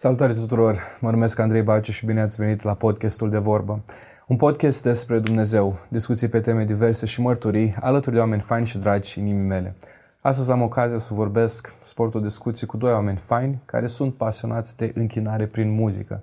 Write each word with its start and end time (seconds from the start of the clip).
Salutare 0.00 0.32
tuturor! 0.32 0.78
Mă 1.00 1.10
numesc 1.10 1.38
Andrei 1.38 1.62
Baciu 1.62 1.92
și 1.92 2.06
bine 2.06 2.20
ați 2.20 2.36
venit 2.36 2.62
la 2.62 2.74
podcastul 2.74 3.30
de 3.30 3.38
vorbă. 3.38 3.80
Un 4.26 4.36
podcast 4.36 4.82
despre 4.82 5.18
Dumnezeu, 5.18 5.78
discuții 5.88 6.28
pe 6.28 6.40
teme 6.40 6.64
diverse 6.64 7.06
și 7.06 7.20
mărturii 7.20 7.74
alături 7.80 8.14
de 8.14 8.20
oameni 8.20 8.40
faini 8.40 8.66
și 8.66 8.78
dragi 8.78 9.18
inimii 9.18 9.46
mele. 9.46 9.76
Astăzi 10.20 10.50
am 10.50 10.62
ocazia 10.62 10.96
să 10.96 11.14
vorbesc, 11.14 11.74
sport 11.84 12.14
o 12.14 12.20
discuție 12.20 12.66
cu 12.66 12.76
doi 12.76 12.92
oameni 12.92 13.16
faini 13.16 13.62
care 13.64 13.86
sunt 13.86 14.14
pasionați 14.14 14.76
de 14.76 14.92
închinare 14.94 15.46
prin 15.46 15.70
muzică. 15.70 16.22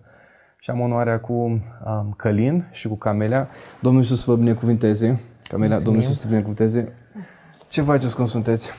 Și 0.59 0.69
am 0.69 0.79
onoarea 0.79 1.19
cu 1.19 1.33
um, 1.33 2.13
Călin 2.15 2.67
și 2.71 2.87
cu 2.87 2.95
Camelia. 2.95 3.49
Domnul 3.81 4.01
Iisus 4.01 4.23
să 4.23 4.31
vă 4.31 4.37
binecuvinteze. 4.37 5.19
Camelia, 5.47 5.73
Mulțumim. 5.73 5.83
Domnul 5.83 6.01
Iisus 6.01 6.15
să 6.15 6.21
te 6.21 6.27
binecuvinteze. 6.27 6.89
Ce 7.67 7.81
faceți, 7.81 8.15
cum 8.15 8.25
sunteți? 8.25 8.71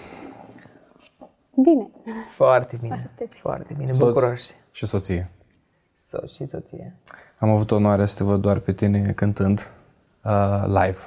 Bine. 1.55 1.91
Foarte 2.35 2.79
bine. 2.81 3.11
Foarte, 3.17 3.37
foarte 3.39 3.75
bine. 3.77 3.87
Soț 3.87 3.99
Bucuroși. 3.99 4.55
Și 4.79 4.87
soție. 4.87 5.31
Soț 5.95 6.33
și 6.33 6.45
soție. 6.45 6.95
Am 7.39 7.49
avut 7.51 7.71
onoarea 7.71 8.07
să 8.07 8.17
te 8.17 8.25
văd 8.25 8.41
doar 8.41 8.59
pe 8.59 8.73
tine 8.73 9.13
cântând 9.13 9.71
uh, 10.25 10.65
live. 10.67 10.99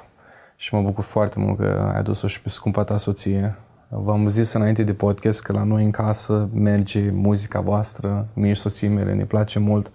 Și 0.56 0.74
mă 0.74 0.82
bucur 0.82 1.04
foarte 1.04 1.38
mult 1.38 1.58
că 1.58 1.90
ai 1.92 1.98
adus-o 1.98 2.26
și 2.26 2.42
pe 2.42 2.48
scumpa 2.48 2.84
ta 2.84 2.96
soție. 2.96 3.56
V-am 3.88 4.28
zis 4.28 4.52
înainte 4.52 4.82
de 4.82 4.94
podcast 4.94 5.42
că 5.42 5.52
la 5.52 5.62
noi 5.62 5.84
în 5.84 5.90
casă 5.90 6.48
merge 6.54 7.10
muzica 7.10 7.60
voastră, 7.60 8.26
mie 8.32 8.52
și 8.52 8.60
soții 8.60 8.88
mele, 8.88 9.14
ne 9.14 9.24
place 9.24 9.58
mult, 9.58 9.92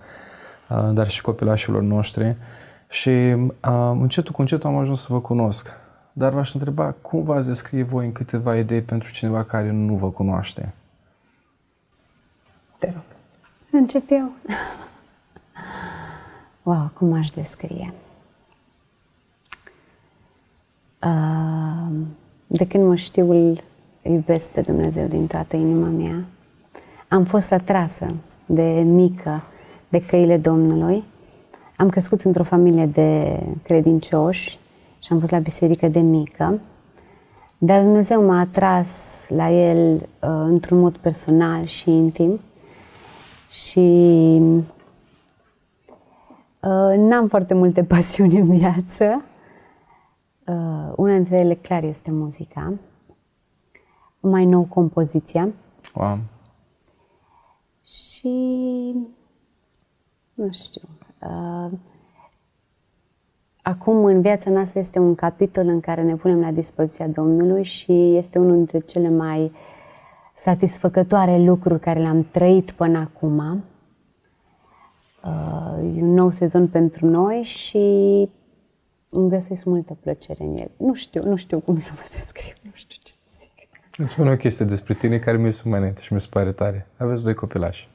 uh, 0.69 0.89
dar 0.93 1.07
și 1.07 1.21
copilașilor 1.21 1.81
noștri. 1.81 2.35
Și 2.89 3.09
uh, 3.09 3.91
încetul 3.91 4.33
cu 4.33 4.41
încetul 4.41 4.69
am 4.69 4.77
ajuns 4.77 5.01
să 5.01 5.07
vă 5.09 5.21
cunosc. 5.21 5.73
Dar 6.13 6.33
v-aș 6.33 6.53
întreba 6.53 6.95
cum 7.01 7.23
v-ați 7.23 7.47
descrie 7.47 7.83
voi 7.83 8.05
în 8.05 8.11
câteva 8.11 8.55
idei 8.55 8.81
pentru 8.81 9.11
cineva 9.11 9.43
care 9.43 9.71
nu 9.71 9.95
vă 9.95 10.11
cunoaște? 10.11 10.73
Te 12.77 12.91
rog. 12.91 13.06
Încep 13.77 14.03
eu. 14.09 14.31
Wow, 16.63 16.91
cum 16.93 17.13
aș 17.13 17.29
descrie? 17.29 17.93
De 22.47 22.67
când 22.67 22.87
mă 22.87 22.95
știu, 22.95 23.31
îl 23.31 23.63
iubesc 24.01 24.49
pe 24.49 24.61
Dumnezeu 24.61 25.07
din 25.07 25.27
toată 25.27 25.55
inima 25.55 25.87
mea. 25.87 26.23
Am 27.07 27.23
fost 27.23 27.51
atrasă 27.51 28.13
de 28.45 28.63
mică 28.85 29.43
de 29.89 30.05
căile 30.05 30.37
Domnului. 30.37 31.03
Am 31.75 31.89
crescut 31.89 32.21
într-o 32.21 32.43
familie 32.43 32.85
de 32.85 33.39
credincioși 33.63 34.59
și 34.99 35.11
am 35.11 35.19
fost 35.19 35.31
la 35.31 35.39
biserică 35.39 35.87
de 35.87 35.99
mică. 35.99 36.59
Dar 37.57 37.81
Dumnezeu 37.81 38.23
m-a 38.23 38.39
atras 38.39 39.25
la 39.29 39.51
El 39.51 39.93
uh, 39.95 39.99
într-un 40.21 40.79
mod 40.79 40.97
personal 40.97 41.65
și 41.65 41.89
intim 41.89 42.39
și 43.65 43.79
uh, 46.61 46.97
n-am 46.97 47.27
foarte 47.27 47.53
multe 47.53 47.83
pasiuni 47.93 48.39
în 48.39 48.49
viață. 48.57 49.23
Uh, 50.47 50.93
una 50.95 51.13
dintre 51.13 51.37
ele 51.37 51.55
clar 51.55 51.83
este 51.83 52.11
muzica, 52.11 52.73
mai 54.19 54.45
nou 54.45 54.63
compoziția. 54.63 55.49
Wow. 55.95 56.17
Și 57.83 58.29
nu 60.33 60.51
știu. 60.51 60.87
Uh, 61.21 61.71
acum 63.61 64.05
în 64.05 64.21
viața 64.21 64.49
noastră 64.49 64.79
este 64.79 64.99
un 64.99 65.15
capitol 65.15 65.67
în 65.67 65.79
care 65.79 66.03
ne 66.03 66.15
punem 66.15 66.39
la 66.39 66.51
dispoziția 66.51 67.07
Domnului 67.07 67.63
și 67.63 68.15
este 68.15 68.39
unul 68.39 68.55
dintre 68.55 68.79
cele 68.79 69.09
mai 69.09 69.51
satisfăcătoare 70.37 71.37
lucruri 71.37 71.79
care 71.79 71.99
le-am 71.99 72.23
trăit 72.31 72.71
până 72.71 72.97
acum. 72.97 73.63
Uh, 75.23 75.97
e 75.97 76.01
un 76.01 76.13
nou 76.13 76.31
sezon 76.31 76.67
pentru 76.67 77.05
noi 77.05 77.41
și 77.41 77.77
îmi 79.09 79.29
găsesc 79.29 79.65
multă 79.65 79.97
plăcere 80.01 80.43
în 80.43 80.55
el. 80.55 80.71
Nu 80.77 80.93
știu, 80.93 81.23
nu 81.23 81.35
știu 81.35 81.59
cum 81.59 81.77
să 81.77 81.91
vă 81.95 82.01
descriu, 82.11 82.53
nu 82.61 82.71
știu 82.73 82.97
ce 83.03 83.13
să 83.27 83.37
zic. 83.39 83.69
Îți 83.97 84.11
spun 84.11 84.27
o 84.27 84.35
chestie 84.35 84.65
despre 84.65 84.93
tine 84.93 85.19
care 85.19 85.37
mi 85.37 85.53
se 85.53 85.69
mai 85.69 85.93
și 86.01 86.13
mi 86.13 86.21
se 86.21 86.27
pare 86.29 86.51
tare. 86.51 86.87
Aveți 86.97 87.23
doi 87.23 87.33
copilași. 87.33 87.89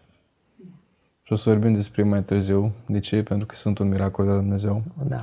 Și 1.22 1.32
o 1.32 1.36
să 1.36 1.50
vorbim 1.50 1.74
despre 1.74 2.02
mai 2.02 2.22
târziu. 2.22 2.72
De 2.86 2.98
ce? 2.98 3.22
Pentru 3.22 3.46
că 3.46 3.54
sunt 3.54 3.78
un 3.78 3.88
miracol 3.88 4.24
de 4.24 4.30
la 4.30 4.36
Dumnezeu. 4.36 4.82
Da. 5.04 5.18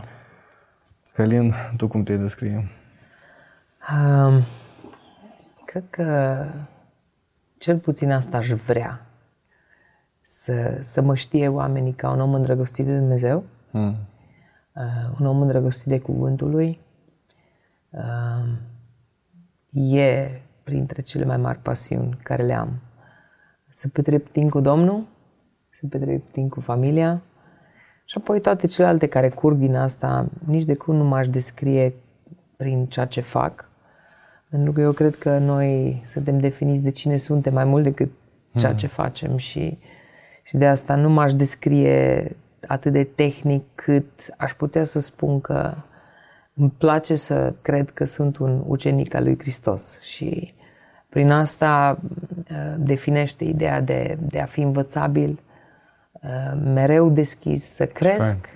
Calin, 1.13 1.53
tu 1.78 1.88
cum 1.88 2.03
te 2.03 2.18
descrie? 2.18 2.69
Um, 3.91 4.41
cred 5.66 5.84
că 5.90 6.46
cel 7.59 7.78
puțin 7.78 8.12
asta 8.12 8.38
aș 8.38 8.50
vrea. 8.50 9.06
Să, 10.22 10.78
să 10.80 11.02
mă 11.02 11.16
știe 11.16 11.47
oamenii 11.47 11.94
ca 11.94 12.12
un 12.12 12.20
om 12.20 12.34
îndrăgostit 12.34 12.86
de 12.86 12.97
Dumnezeu, 12.97 13.44
hmm. 13.72 13.96
uh, 14.75 15.18
un 15.20 15.25
om 15.25 15.42
îndrăgostit 15.42 15.88
de 15.88 16.00
Cuvântul 16.00 16.50
Lui. 16.50 16.80
Uh, 17.90 18.50
e 19.94 20.42
printre 20.64 21.02
cele 21.02 21.25
mai 21.25 21.38
mari 21.38 21.58
pasiuni 21.58 22.19
care 22.24 22.44
le 22.44 22.53
am. 22.53 22.80
Să 23.69 23.88
petrec 23.88 24.31
timp 24.31 24.50
cu 24.50 24.59
Domnul, 24.59 25.08
să 25.69 25.88
petrec 25.90 26.31
timp 26.31 26.52
cu 26.52 26.59
familia 26.59 27.22
și 28.06 28.18
apoi 28.18 28.42
toate 28.42 28.68
celelalte 28.68 29.08
care 29.08 29.30
curg 29.30 29.58
din 29.58 29.75
asta, 29.75 30.30
nici 30.46 30.64
de 30.64 30.75
cum 30.75 30.96
nu 30.96 31.03
m-aș 31.03 31.28
descrie 31.28 31.94
prin 32.58 32.86
ceea 32.86 33.06
ce 33.06 33.22
fac, 33.22 33.69
pentru 34.50 34.72
că 34.72 34.82
eu 34.82 34.92
cred 34.92 35.16
că 35.16 35.38
noi 35.38 36.02
suntem 36.06 36.38
definiți 36.38 36.82
de 36.82 36.90
cine 36.90 37.18
suntem 37.18 37.54
mai 37.54 37.66
mult 37.66 37.84
decât 37.84 38.12
ceea 38.56 38.74
ce 38.74 38.88
facem 38.88 39.38
și, 39.38 39.78
și 40.44 40.58
de 40.58 40.68
asta 40.68 40.96
nu 40.96 41.10
m-aș 41.10 41.34
descrie 41.34 42.36
atât 42.68 42.92
de 42.92 43.04
tehnic 43.04 43.64
cât 43.76 44.34
aș 44.38 44.54
putea 44.54 44.84
să 44.84 45.00
spun 45.00 45.42
că 45.42 45.74
îmi 46.54 46.74
place 46.78 47.16
să 47.16 47.54
cred 47.62 47.90
că 47.90 48.06
sunt 48.06 48.38
un 48.38 48.64
ucenic 48.68 49.14
al 49.14 49.24
lui 49.24 49.40
Hristos 49.40 50.02
și 50.02 50.54
prin 51.10 51.31
asta 51.31 52.00
uh, 52.02 52.74
definește 52.78 53.44
ideea 53.44 53.81
de, 53.81 54.18
de 54.22 54.40
a 54.40 54.46
fi 54.46 54.62
învățabil, 54.62 55.40
uh, 56.12 56.62
mereu 56.64 57.10
deschis, 57.10 57.64
să 57.64 57.86
cresc 57.86 58.50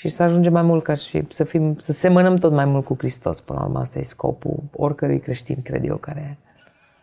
și 0.00 0.08
să 0.08 0.22
ajungem 0.22 0.52
mai 0.52 0.62
mult 0.62 0.82
ca 0.82 0.94
și 0.94 1.24
să, 1.28 1.44
fim, 1.44 1.76
să 1.76 1.92
semănăm 1.92 2.36
tot 2.36 2.52
mai 2.52 2.64
mult 2.64 2.84
cu 2.84 2.94
Hristos. 2.98 3.40
Până 3.40 3.58
la 3.58 3.64
urmă, 3.64 3.78
asta 3.78 3.98
e 3.98 4.02
scopul 4.02 4.62
oricărui 4.72 5.20
creștin, 5.20 5.62
cred 5.62 5.84
eu, 5.84 5.96
care, 5.96 6.38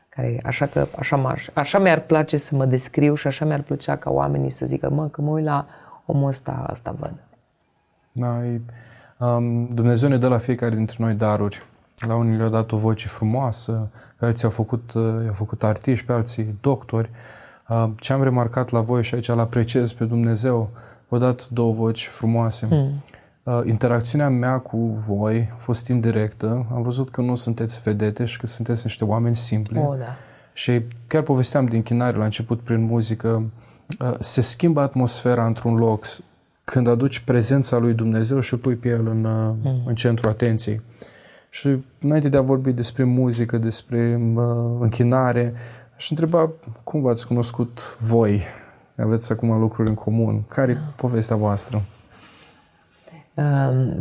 care 0.10 0.42
așa, 0.44 0.66
că, 0.66 0.88
așa, 0.98 1.16
m 1.16 1.36
așa 1.54 1.80
mi-ar 1.80 2.00
place 2.00 2.38
să 2.38 2.56
mă 2.56 2.66
descriu 2.66 3.16
și 3.16 3.28
așa 3.28 3.46
mi-ar 3.46 3.62
plăcea 3.62 3.96
ca 3.96 4.10
oamenii 4.10 4.50
să 4.50 4.66
zică, 4.66 4.90
mă, 4.90 5.08
că 5.08 5.22
mă 5.22 5.30
uit 5.30 5.46
la 5.46 5.66
omul 6.06 6.28
ăsta, 6.28 6.66
asta 6.68 6.96
văd. 7.00 7.14
Da, 8.12 8.46
e, 8.46 8.62
um, 9.18 9.68
Dumnezeu 9.74 10.10
ne 10.10 10.18
dă 10.18 10.28
la 10.28 10.38
fiecare 10.38 10.76
dintre 10.76 10.96
noi 11.00 11.14
daruri. 11.14 11.66
La 12.08 12.16
unii 12.16 12.38
le-a 12.38 12.50
dat 12.50 12.72
o 12.72 12.78
voce 12.78 13.08
frumoasă, 13.08 13.92
pe 14.20 14.26
alții 14.26 14.44
au 14.44 14.50
făcut, 14.50 14.94
uh, 14.94 15.04
i-au 15.24 15.34
făcut 15.34 15.64
artiști, 15.64 16.06
pe 16.06 16.14
alții 16.14 16.58
doctori. 16.62 17.10
Uh, 17.70 17.90
ce 18.00 18.14
am 18.14 18.24
remarcat 18.24 18.70
la 18.70 18.80
voi 18.80 19.04
și 19.04 19.16
aici 19.16 19.28
îl 19.28 19.40
apreciez 19.40 19.94
pe 19.94 20.06
Dumnezeu, 20.06 20.70
vă 21.08 21.18
dat 21.18 21.48
două 21.50 21.74
voci 21.74 22.08
frumoase. 22.08 22.68
Mm. 22.72 23.04
Uh, 23.44 23.62
interacțiunea 23.66 24.30
mea 24.30 24.58
cu 24.58 24.78
voi 25.08 25.50
a 25.54 25.56
fost 25.58 25.88
indirectă. 25.88 26.66
Am 26.74 26.82
văzut 26.82 27.10
că 27.10 27.22
nu 27.22 27.36
sunteți 27.36 27.82
vedete 27.82 28.26
și 28.26 28.40
că 28.40 28.48
sunteți 28.48 28.82
niște 28.84 29.06
oameni 29.06 29.36
simpli. 29.36 29.80
Oh, 29.80 29.98
da. 29.98 30.16
Și 30.54 30.82
chiar 31.08 31.22
povesteam 31.22 31.66
din 31.66 31.84
chinare 31.84 32.18
la 32.18 32.24
început 32.24 32.60
prin 32.60 32.84
muzică. 32.84 33.44
Uh, 34.00 34.14
se 34.20 34.42
schimbă 34.42 34.82
atmosfera 34.82 35.46
într-un 35.46 35.76
loc 35.76 36.06
când 36.64 36.88
aduci 36.88 37.20
prezența 37.20 37.78
lui 37.78 37.94
Dumnezeu 37.94 38.40
și 38.40 38.54
îl 38.54 38.60
pui 38.60 38.76
pe 38.76 38.88
el 38.88 39.08
în, 39.08 39.24
uh, 39.24 39.54
mm. 39.64 39.82
în 39.86 39.96
centrul 39.96 40.30
atenției. 40.30 40.82
Și 41.50 41.78
înainte 42.00 42.30
de 42.30 42.38
a 42.38 42.42
vorbi 42.42 42.72
despre 42.72 43.04
muzică, 43.04 43.58
despre 43.58 44.22
uh, 44.36 44.44
închinare, 44.80 45.54
aș 45.96 46.10
întreba 46.10 46.50
cum 46.84 47.02
v-ați 47.02 47.28
cunoscut 47.28 47.98
voi 48.00 48.44
aveți 48.98 49.32
acum 49.32 49.60
lucruri 49.60 49.90
în 49.90 49.96
comun. 49.96 50.44
Care 50.48 50.72
e 50.72 50.74
da. 50.74 50.94
povestea 50.96 51.36
voastră? 51.36 51.82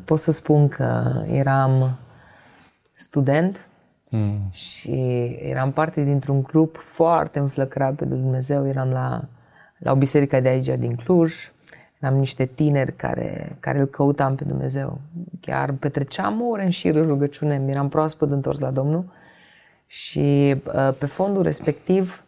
Pot 0.05 0.19
să 0.19 0.33
spun 0.33 0.69
că 0.69 1.23
eram 1.27 1.97
student 2.93 3.67
mm. 4.09 4.39
și 4.51 4.91
eram 5.43 5.73
parte 5.73 6.03
dintr-un 6.03 6.43
grup 6.43 6.77
foarte 6.77 7.39
înflăcărat 7.39 7.95
pe 7.95 8.05
Dumnezeu. 8.05 8.67
Eram 8.67 8.91
la, 8.91 9.25
la 9.79 9.93
o 9.93 9.95
biserică 9.95 10.41
de 10.41 10.49
aici, 10.49 10.79
din 10.79 10.95
Cluj. 10.95 11.35
Eram 12.01 12.15
niște 12.15 12.45
tineri 12.45 12.97
care, 12.97 13.57
care 13.61 13.79
îl 13.79 13.87
căutam 13.87 14.35
pe 14.35 14.45
Dumnezeu. 14.45 15.01
Chiar 15.41 15.73
petreceam 15.73 16.43
ore 16.43 16.65
în 16.65 16.71
șir 16.71 16.97
în 16.97 17.07
rugăciune. 17.07 17.65
Eram 17.67 17.89
proaspăt 17.89 18.31
întors 18.31 18.59
la 18.59 18.71
Domnul. 18.71 19.05
Și 19.87 20.57
uh, 20.65 20.95
pe 20.99 21.07
fondul 21.07 21.43
respectiv 21.43 22.25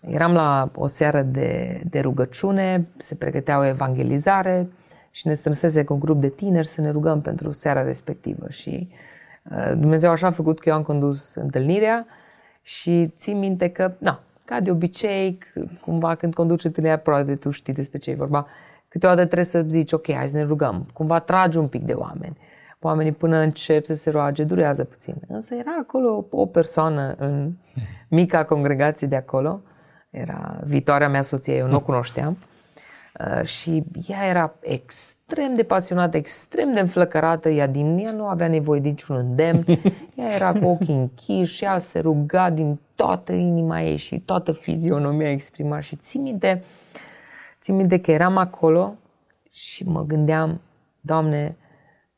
Eram 0.00 0.32
la 0.32 0.70
o 0.74 0.86
seară 0.86 1.22
de, 1.22 1.80
de 1.90 2.00
rugăciune, 2.00 2.88
se 2.96 3.14
pregătea 3.14 3.58
o 3.58 3.64
evangelizare 3.64 4.68
și 5.10 5.26
ne 5.26 5.32
strânsese 5.32 5.84
cu 5.84 5.92
un 5.92 5.98
grup 5.98 6.20
de 6.20 6.28
tineri 6.28 6.66
să 6.66 6.80
ne 6.80 6.90
rugăm 6.90 7.20
pentru 7.20 7.52
seara 7.52 7.82
respectivă. 7.82 8.46
Și 8.48 8.88
uh, 9.50 9.72
Dumnezeu 9.78 10.10
așa 10.10 10.26
a 10.26 10.30
făcut 10.30 10.58
că 10.60 10.68
eu 10.68 10.74
am 10.74 10.82
condus 10.82 11.34
întâlnirea 11.34 12.06
și 12.62 13.12
țin 13.16 13.38
minte 13.38 13.68
că, 13.68 13.92
na, 13.98 14.20
ca 14.44 14.60
de 14.60 14.70
obicei, 14.70 15.38
cumva 15.80 16.14
când 16.14 16.34
conduci 16.34 16.64
întâlnirea, 16.64 16.98
probabil 16.98 17.36
tu 17.36 17.50
știi 17.50 17.72
despre 17.72 17.98
ce 17.98 18.10
e 18.10 18.14
vorba, 18.14 18.46
câteodată 18.88 19.24
trebuie 19.24 19.44
să 19.44 19.64
zici, 19.68 19.92
ok, 19.92 20.12
hai 20.12 20.28
să 20.28 20.36
ne 20.36 20.42
rugăm, 20.42 20.86
cumva 20.92 21.18
tragi 21.18 21.58
un 21.58 21.68
pic 21.68 21.84
de 21.84 21.92
oameni. 21.92 22.36
Oamenii 22.80 23.12
până 23.12 23.38
încep 23.38 23.84
să 23.84 23.94
se 23.94 24.10
roage, 24.10 24.44
durează 24.44 24.84
puțin. 24.84 25.14
Însă 25.28 25.54
era 25.54 25.76
acolo 25.80 26.26
o 26.30 26.46
persoană 26.46 27.14
în 27.18 27.52
mica 28.08 28.44
congregație 28.44 29.06
de 29.06 29.16
acolo, 29.16 29.62
era 30.20 30.60
viitoarea 30.64 31.08
mea 31.08 31.20
soție, 31.20 31.56
eu 31.56 31.66
nu 31.66 31.76
o 31.76 31.80
cunoșteam, 31.80 32.38
Uh, 33.18 33.44
și 33.44 33.84
ea 34.08 34.26
era 34.26 34.54
extrem 34.60 35.54
de 35.54 35.62
pasionată, 35.62 36.16
extrem 36.16 36.72
de 36.72 36.80
înflăcărată, 36.80 37.48
ea 37.48 37.66
din 37.66 37.98
ea 37.98 38.10
nu 38.10 38.26
avea 38.26 38.48
nevoie 38.48 38.80
de 38.80 38.88
niciun 38.88 39.16
îndemn, 39.16 39.64
ea 40.14 40.34
era 40.34 40.52
cu 40.52 40.66
ochii 40.66 40.94
închiși, 40.94 41.64
ea 41.64 41.78
se 41.78 41.98
ruga 41.98 42.50
din 42.50 42.78
toată 42.94 43.32
inima 43.32 43.82
ei 43.82 43.96
și 43.96 44.20
toată 44.20 44.52
fizionomia 44.52 45.30
exprima. 45.30 45.80
Și 45.80 45.96
țin 45.96 46.22
minte, 46.22 46.62
țin 47.60 47.76
minte 47.76 48.00
că 48.00 48.10
eram 48.10 48.36
acolo 48.36 48.94
și 49.50 49.84
mă 49.84 50.04
gândeam, 50.04 50.60
Doamne, 51.00 51.56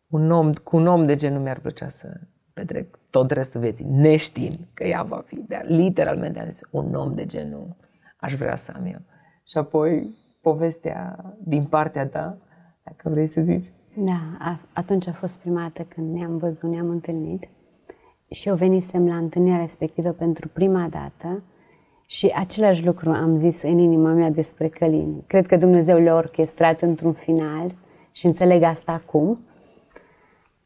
un 0.09 0.31
om, 0.31 0.53
cu 0.53 0.77
un 0.77 0.87
om 0.87 1.07
de 1.07 1.17
genul 1.17 1.41
mi-ar 1.41 1.59
plăcea 1.59 1.89
să 1.89 2.21
petrec 2.53 2.99
tot 3.11 3.31
restul 3.31 3.61
vieții, 3.61 3.85
neștiind 3.85 4.59
că 4.75 4.87
ea 4.87 5.03
va 5.03 5.23
fi, 5.27 5.45
de 5.49 5.61
literalmente 5.63 6.41
am 6.41 6.51
zis, 6.51 6.69
un 6.71 6.95
om 6.95 7.15
de 7.15 7.27
genul 7.27 7.77
aș 8.21 8.35
vrea 8.35 8.57
să 8.57 8.73
am 8.77 8.85
eu. 8.85 9.01
Și 9.45 9.59
apoi 9.59 10.15
povestea 10.41 11.25
din 11.45 11.65
partea 11.65 12.07
ta, 12.07 12.39
dacă 12.83 13.09
vrei 13.09 13.27
să 13.27 13.41
zici. 13.41 13.67
Da, 13.95 14.21
a, 14.39 14.61
atunci 14.73 15.07
a 15.07 15.13
fost 15.13 15.39
prima 15.39 15.61
dată 15.61 15.83
când 15.83 16.15
ne-am 16.15 16.37
văzut, 16.37 16.71
ne-am 16.71 16.89
întâlnit 16.89 17.49
și 18.31 18.49
eu 18.49 18.55
venisem 18.55 19.07
la 19.07 19.17
întâlnirea 19.17 19.61
respectivă 19.61 20.11
pentru 20.11 20.49
prima 20.49 20.89
dată 20.91 21.43
și 22.07 22.33
același 22.35 22.85
lucru 22.85 23.11
am 23.11 23.37
zis 23.37 23.63
în 23.63 23.79
inima 23.79 24.13
mea 24.13 24.31
despre 24.31 24.69
Călin. 24.69 25.23
Cred 25.27 25.47
că 25.47 25.57
Dumnezeu 25.57 25.99
le-a 25.99 26.15
orchestrat 26.15 26.83
într-un 26.83 27.13
final 27.13 27.75
și 28.13 28.27
înțeleg 28.27 28.63
asta 28.63 28.93
acum. 28.93 29.39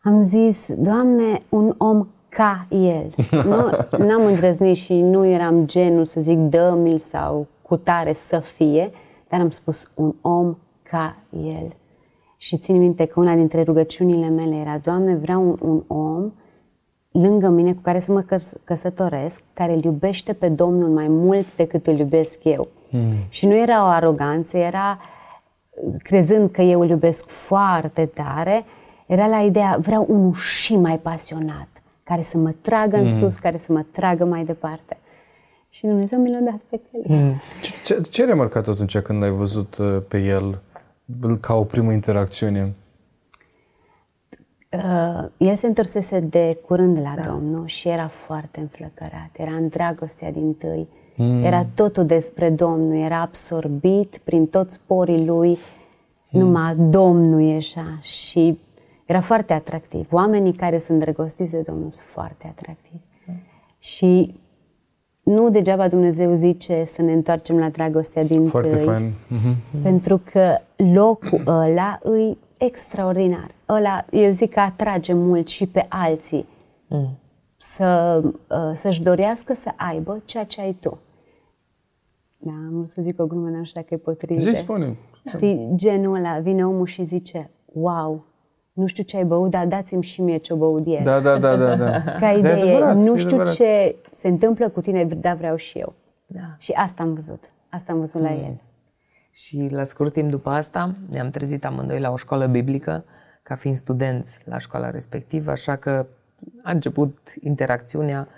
Am 0.02 0.20
zis, 0.20 0.72
Doamne, 0.76 1.42
un 1.48 1.74
om 1.78 2.06
ca 2.34 2.66
el. 2.70 3.14
Nu, 3.30 3.70
n-am 4.06 4.24
îndrăznit 4.24 4.76
și 4.76 4.94
nu 4.94 5.26
eram 5.26 5.66
genul 5.66 6.04
să 6.04 6.20
zic 6.20 6.38
dă 6.38 6.94
sau 6.96 7.46
cu 7.62 7.76
tare 7.76 8.12
să 8.12 8.38
fie, 8.38 8.90
dar 9.28 9.40
am 9.40 9.50
spus 9.50 9.90
un 9.94 10.14
om 10.20 10.56
ca 10.82 11.16
el. 11.44 11.72
Și 12.36 12.56
țin 12.56 12.78
minte 12.78 13.04
că 13.04 13.20
una 13.20 13.34
dintre 13.34 13.62
rugăciunile 13.62 14.28
mele 14.28 14.54
era, 14.54 14.80
Doamne, 14.82 15.14
vreau 15.14 15.42
un, 15.42 15.56
un 15.68 15.82
om 15.86 16.32
lângă 17.10 17.48
mine 17.48 17.72
cu 17.72 17.80
care 17.82 17.98
să 17.98 18.12
mă 18.12 18.20
căs- 18.20 18.56
căsătoresc, 18.64 19.42
care 19.52 19.72
îl 19.72 19.84
iubește 19.84 20.32
pe 20.32 20.48
Domnul 20.48 20.88
mai 20.88 21.08
mult 21.08 21.56
decât 21.56 21.86
îl 21.86 21.98
iubesc 21.98 22.44
eu. 22.44 22.68
Mm. 22.90 23.12
Și 23.28 23.46
nu 23.46 23.56
era 23.56 23.84
o 23.84 23.86
aroganță, 23.86 24.56
era 24.58 24.98
crezând 25.98 26.50
că 26.50 26.62
eu 26.62 26.80
îl 26.80 26.88
iubesc 26.88 27.28
foarte 27.28 28.06
tare, 28.06 28.64
era 29.06 29.26
la 29.26 29.40
ideea, 29.40 29.78
vreau 29.80 30.06
unul 30.08 30.32
și 30.34 30.76
mai 30.76 30.98
pasionat, 30.98 31.68
care 32.04 32.22
să 32.22 32.38
mă 32.38 32.54
tragă 32.60 32.96
în 32.96 33.02
mm. 33.02 33.16
sus, 33.16 33.36
care 33.36 33.56
să 33.56 33.72
mă 33.72 33.84
tragă 33.90 34.24
mai 34.24 34.44
departe. 34.44 34.98
Și 35.68 35.86
Dumnezeu 35.86 36.20
mi 36.20 36.30
l-a 36.30 36.38
dat 36.38 36.60
pe 36.68 36.80
călin. 36.90 37.24
Mm. 37.24 37.40
Ce, 37.84 38.00
ce 38.10 38.22
ai 38.22 38.28
remarcat 38.28 38.68
atunci 38.68 38.98
când 38.98 39.22
ai 39.22 39.30
văzut 39.30 39.76
uh, 39.76 40.02
pe 40.08 40.18
el 40.18 40.60
ca 41.40 41.54
o 41.54 41.64
primă 41.64 41.92
interacțiune? 41.92 42.74
Uh, 44.70 45.24
el 45.36 45.54
se 45.54 45.66
întorsese 45.66 46.20
de 46.20 46.58
curând 46.66 47.00
la 47.00 47.14
da. 47.16 47.22
Domnul 47.22 47.66
și 47.66 47.88
era 47.88 48.08
foarte 48.08 48.60
înflăcărat. 48.60 49.30
Era 49.36 49.50
în 49.50 49.68
dragostea 49.68 50.32
din 50.32 50.54
tâi. 50.54 50.88
Mm. 51.16 51.44
Era 51.44 51.66
totul 51.74 52.06
despre 52.06 52.50
Domnul. 52.50 52.96
Era 52.96 53.20
absorbit 53.20 54.20
prin 54.24 54.46
toți 54.46 54.80
porii 54.86 55.24
lui. 55.24 55.58
Mm. 56.30 56.40
Numai 56.40 56.76
Domnul 56.76 57.40
ieșea 57.40 57.98
și 58.00 58.58
era 59.04 59.20
foarte 59.20 59.52
atractiv. 59.52 60.12
Oamenii 60.12 60.52
care 60.52 60.78
sunt 60.78 61.00
drăgostiți 61.00 61.50
de 61.50 61.60
Domnul 61.60 61.90
sunt 61.90 62.06
foarte 62.06 62.46
atractivi. 62.56 63.02
Mm. 63.26 63.40
Și 63.78 64.40
nu 65.22 65.50
degeaba 65.50 65.88
Dumnezeu 65.88 66.34
zice 66.34 66.84
să 66.84 67.02
ne 67.02 67.12
întoarcem 67.12 67.58
la 67.58 67.68
dragostea 67.68 68.24
din 68.24 68.48
Foarte 68.48 68.74
tâi, 68.74 68.84
fain. 68.84 69.10
Mm-hmm. 69.10 69.82
Pentru 69.82 70.20
că 70.32 70.58
locul 70.76 71.42
ăla 71.46 71.98
îi 72.02 72.38
extraordinar. 72.56 73.50
Ăla, 73.68 74.04
eu 74.10 74.30
zic 74.30 74.52
că 74.52 74.60
atrage 74.60 75.12
mult 75.12 75.48
și 75.48 75.66
pe 75.66 75.86
alții 75.88 76.46
mm. 76.86 77.18
să, 77.56 78.20
uh, 78.24 78.72
să-și 78.74 79.02
dorească 79.02 79.54
să 79.54 79.70
aibă 79.76 80.22
ceea 80.24 80.44
ce 80.44 80.60
ai 80.60 80.76
tu. 80.80 80.98
Da, 82.38 82.52
am 82.52 82.70
vrut 82.72 82.88
să 82.88 83.02
zic 83.02 83.20
o 83.20 83.26
glumă, 83.26 83.48
nu 83.48 83.64
știu 83.64 83.80
dacă 83.80 83.94
e 83.94 83.96
potrivită. 83.96 84.50
Zici, 84.50 84.56
spune. 84.56 84.96
Știi, 85.26 85.70
genul 85.74 86.14
ăla, 86.14 86.38
vine 86.38 86.66
omul 86.66 86.86
și 86.86 87.02
zice, 87.02 87.50
wow, 87.72 88.24
nu 88.74 88.86
știu 88.86 89.02
ce 89.02 89.16
ai 89.16 89.24
băut, 89.24 89.50
dar 89.50 89.66
dați-mi 89.66 90.02
și 90.02 90.22
mie 90.22 90.36
ce-o 90.36 90.56
băut 90.56 90.86
el. 90.86 91.00
Da, 91.02 91.20
da, 91.20 91.38
da, 91.38 91.56
da. 91.56 91.76
da. 91.76 92.00
Ca 92.20 92.30
idee, 92.30 92.52
adevărat, 92.52 92.96
nu 92.96 93.16
știu 93.16 93.44
ce 93.44 93.96
se 94.12 94.28
întâmplă 94.28 94.68
cu 94.68 94.80
tine, 94.80 95.04
dar 95.04 95.36
vreau 95.36 95.56
și 95.56 95.78
eu. 95.78 95.94
Da. 96.26 96.54
Și 96.58 96.72
asta 96.72 97.02
am 97.02 97.14
văzut. 97.14 97.52
Asta 97.68 97.92
am 97.92 97.98
văzut 97.98 98.20
mm. 98.20 98.26
la 98.26 98.32
el. 98.32 98.60
Și 99.32 99.68
la 99.70 99.84
scurt 99.84 100.12
timp 100.12 100.30
după 100.30 100.50
asta 100.50 100.94
ne-am 101.10 101.30
trezit 101.30 101.64
amândoi 101.64 102.00
la 102.00 102.10
o 102.10 102.16
școală 102.16 102.46
biblică, 102.46 103.04
ca 103.42 103.54
fiind 103.54 103.76
studenți 103.76 104.38
la 104.44 104.58
școala 104.58 104.90
respectivă, 104.90 105.50
așa 105.50 105.76
că 105.76 106.06
a 106.62 106.70
început 106.70 107.18
interacțiunea, 107.40 108.28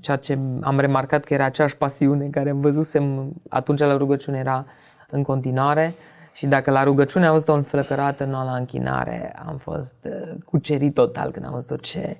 ceea 0.00 0.16
ce 0.16 0.38
am 0.60 0.80
remarcat 0.80 1.24
că 1.24 1.34
era 1.34 1.44
aceeași 1.44 1.76
pasiune 1.76 2.28
care 2.28 2.50
am 2.50 2.60
văzusem 2.60 3.32
atunci 3.48 3.78
la 3.78 3.96
rugăciune 3.96 4.38
era 4.38 4.66
în 5.10 5.22
continuare 5.22 5.94
și 6.32 6.46
dacă 6.46 6.70
la 6.70 6.82
rugăciune 6.82 7.26
am 7.26 7.32
văzut-o 7.32 7.52
înflăcărată, 7.52 8.24
nu 8.24 8.44
la 8.44 8.54
închinare, 8.54 9.36
am 9.46 9.56
fost 9.56 9.94
uh, 10.04 10.34
cucerit 10.44 10.94
total 10.94 11.30
când 11.30 11.44
am 11.44 11.52
văzut 11.52 11.80
ce, 11.80 12.16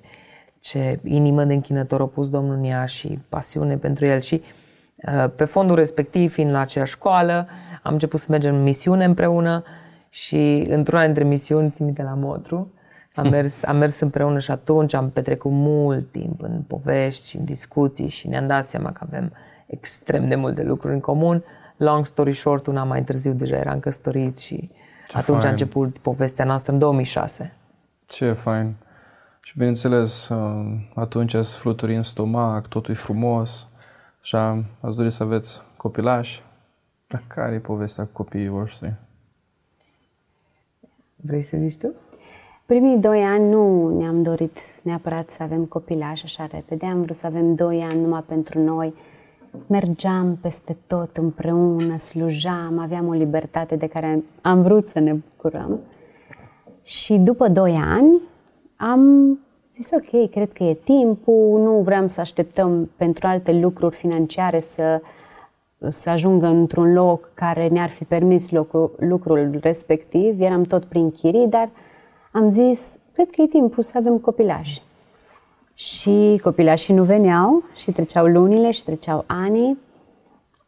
ce 0.59 0.99
inimă 1.03 1.43
de 1.43 1.53
închinător 1.53 2.01
a 2.01 2.05
pus 2.05 2.29
Domnul 2.29 2.55
în 2.55 2.63
ea 2.63 2.85
și 2.85 3.19
pasiune 3.29 3.77
pentru 3.77 4.05
el. 4.05 4.19
Și 4.19 4.41
uh, 4.95 5.29
pe 5.35 5.45
fondul 5.45 5.75
respectiv, 5.75 6.31
fiind 6.31 6.51
la 6.51 6.59
aceeași 6.59 6.91
școală, 6.91 7.47
am 7.81 7.93
început 7.93 8.19
să 8.19 8.27
mergem 8.29 8.55
în 8.55 8.63
misiune 8.63 9.05
împreună 9.05 9.63
și 10.09 10.65
într-una 10.69 11.05
dintre 11.05 11.23
misiuni, 11.23 11.71
țin 11.71 11.85
minte 11.85 12.03
la 12.03 12.13
Motru, 12.13 12.71
am 13.15 13.29
mers, 13.35 13.63
am 13.63 13.77
mers 13.77 13.99
împreună 13.99 14.39
și 14.39 14.51
atunci 14.51 14.93
am 14.93 15.09
petrecut 15.09 15.51
mult 15.51 16.11
timp 16.11 16.41
în 16.41 16.61
povești 16.67 17.29
și 17.29 17.37
în 17.37 17.45
discuții 17.45 18.07
și 18.07 18.27
ne-am 18.27 18.47
dat 18.47 18.65
seama 18.65 18.91
că 18.91 19.03
avem 19.07 19.31
extrem 19.65 20.27
de 20.27 20.35
multe 20.35 20.63
lucruri 20.63 20.93
în 20.93 20.99
comun 20.99 21.43
long 21.77 22.05
story 22.05 22.33
short, 22.33 22.67
una 22.67 22.83
mai 22.83 23.03
târziu 23.03 23.33
deja 23.33 23.55
eram 23.55 23.79
căsătorit 23.79 24.37
și 24.37 24.69
Ce 25.07 25.17
atunci 25.17 25.37
fain. 25.37 25.47
a 25.47 25.51
început 25.51 25.97
povestea 25.97 26.45
noastră 26.45 26.71
în 26.71 26.79
2006. 26.79 27.51
Ce 28.07 28.31
fain! 28.31 28.75
Și 29.41 29.57
bineînțeles, 29.57 30.29
uh, 30.29 30.65
atunci 30.95 31.33
ați 31.33 31.57
fluturi 31.57 31.95
în 31.95 32.01
stomac, 32.03 32.67
totul 32.67 32.93
e 32.93 32.97
frumos, 32.97 33.67
așa 34.21 34.63
ați 34.79 34.95
dori 34.95 35.09
să 35.09 35.23
aveți 35.23 35.63
copilași. 35.77 36.43
Dar 37.07 37.23
care 37.27 37.53
e 37.55 37.59
povestea 37.59 38.03
cu 38.03 38.09
copiii 38.13 38.47
voștri? 38.47 38.93
Vrei 41.15 41.41
să 41.41 41.57
zici 41.57 41.77
tu? 41.77 41.93
Primii 42.65 42.97
doi 42.97 43.21
ani 43.23 43.49
nu 43.49 43.89
ne-am 43.97 44.21
dorit 44.23 44.59
neapărat 44.81 45.29
să 45.29 45.43
avem 45.43 45.65
copilași 45.65 46.23
așa 46.23 46.47
repede. 46.51 46.85
Am 46.85 47.01
vrut 47.01 47.15
să 47.15 47.25
avem 47.25 47.55
doi 47.55 47.81
ani 47.81 48.01
numai 48.01 48.23
pentru 48.27 48.59
noi, 48.59 48.93
mergeam 49.67 50.37
peste 50.41 50.77
tot 50.87 51.17
împreună, 51.17 51.97
slujam, 51.97 52.79
aveam 52.79 53.07
o 53.07 53.13
libertate 53.13 53.75
de 53.75 53.87
care 53.87 54.23
am 54.41 54.61
vrut 54.61 54.87
să 54.87 54.99
ne 54.99 55.13
bucurăm. 55.13 55.79
Și 56.83 57.17
după 57.17 57.47
doi 57.47 57.71
ani 57.71 58.21
am 58.75 59.39
zis, 59.73 59.91
ok, 59.91 60.29
cred 60.29 60.51
că 60.51 60.63
e 60.63 60.73
timpul, 60.73 61.61
nu 61.61 61.81
vreau 61.81 62.07
să 62.07 62.19
așteptăm 62.19 62.89
pentru 62.95 63.27
alte 63.27 63.51
lucruri 63.51 63.95
financiare 63.95 64.59
să, 64.59 65.01
să 65.89 66.09
ajungă 66.09 66.45
într-un 66.45 66.93
loc 66.93 67.31
care 67.33 67.67
ne-ar 67.67 67.89
fi 67.89 68.03
permis 68.03 68.51
locul, 68.51 68.95
lucrul 68.99 69.57
respectiv. 69.61 70.41
Eram 70.41 70.63
tot 70.63 70.85
prin 70.85 71.11
chirii, 71.11 71.47
dar 71.47 71.69
am 72.31 72.49
zis, 72.49 72.99
cred 73.13 73.29
că 73.29 73.41
e 73.41 73.47
timpul 73.47 73.83
să 73.83 73.97
avem 73.97 74.17
copilași. 74.17 74.81
Și 75.73 76.39
copilașii 76.43 76.93
nu 76.93 77.03
veneau 77.03 77.63
și 77.75 77.91
treceau 77.91 78.25
lunile 78.25 78.71
și 78.71 78.83
treceau 78.83 79.23
anii. 79.27 79.77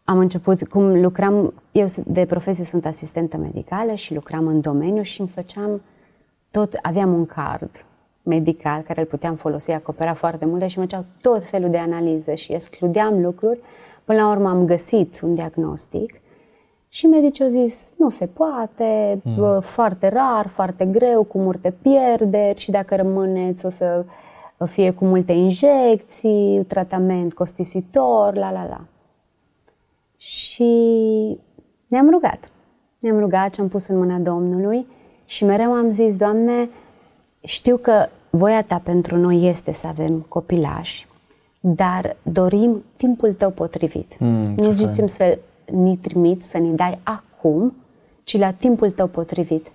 Am 0.03 0.17
început, 0.17 0.67
cum 0.67 1.01
lucram, 1.01 1.53
eu 1.71 1.85
de 2.05 2.25
profesie 2.25 2.63
sunt 2.63 2.85
asistentă 2.85 3.37
medicală 3.37 3.93
și 3.93 4.13
lucram 4.13 4.47
în 4.47 4.61
domeniu 4.61 5.01
și 5.01 5.19
îmi 5.19 5.29
făceam 5.29 5.81
tot, 6.51 6.79
aveam 6.81 7.13
un 7.13 7.25
card 7.25 7.85
medical 8.23 8.81
care 8.81 8.99
îl 8.99 9.05
puteam 9.05 9.35
folosi, 9.35 9.71
acopera 9.71 10.13
foarte 10.13 10.45
multe 10.45 10.67
și 10.67 10.77
făceau 10.77 11.05
tot 11.21 11.43
felul 11.43 11.69
de 11.69 11.77
analize 11.77 12.35
și 12.35 12.53
excludeam 12.53 13.21
lucruri. 13.21 13.59
Până 14.03 14.21
la 14.21 14.29
urmă 14.29 14.49
am 14.49 14.65
găsit 14.65 15.19
un 15.21 15.35
diagnostic 15.35 16.21
și 16.89 17.05
medicii 17.05 17.43
au 17.43 17.49
zis, 17.49 17.91
nu 17.97 18.09
se 18.09 18.25
poate, 18.25 19.21
mm. 19.23 19.59
foarte 19.61 20.09
rar, 20.09 20.47
foarte 20.47 20.85
greu, 20.85 21.23
cu 21.23 21.37
multe 21.37 21.73
pierderi 21.81 22.59
și 22.59 22.71
dacă 22.71 22.95
rămâneți 22.95 23.65
o 23.65 23.69
să 23.69 24.05
fie 24.63 24.91
cu 24.91 25.05
multe 25.05 25.31
injecții, 25.31 26.63
tratament 26.67 27.33
costisitor, 27.33 28.35
la 28.35 28.51
la 28.51 28.67
la. 28.67 28.81
și 30.17 30.73
ne-am 31.87 32.09
rugat. 32.09 32.49
Ne-am 32.99 33.19
rugat 33.19 33.53
și 33.53 33.59
am 33.59 33.67
pus 33.67 33.87
în 33.87 33.97
mâna 33.97 34.17
Domnului 34.17 34.87
și 35.25 35.45
mereu 35.45 35.71
am 35.71 35.89
zis, 35.89 36.17
Doamne, 36.17 36.69
știu 37.43 37.77
că 37.77 38.07
voia 38.29 38.63
Ta 38.63 38.81
pentru 38.83 39.17
noi 39.17 39.49
este 39.49 39.71
să 39.71 39.87
avem 39.87 40.25
copilași, 40.27 41.07
dar 41.59 42.15
dorim 42.21 42.83
timpul 42.97 43.33
Tău 43.33 43.49
potrivit. 43.49 44.19
Mm, 44.19 44.53
nu 44.57 44.63
ce 44.63 44.71
zicem 44.71 45.07
să 45.07 45.37
ni 45.71 45.97
trimiți, 45.97 46.49
să 46.49 46.57
ni 46.57 46.75
dai 46.75 46.99
acum, 47.03 47.73
ci 48.23 48.37
la 48.37 48.51
timpul 48.51 48.91
Tău 48.91 49.07
potrivit. 49.07 49.67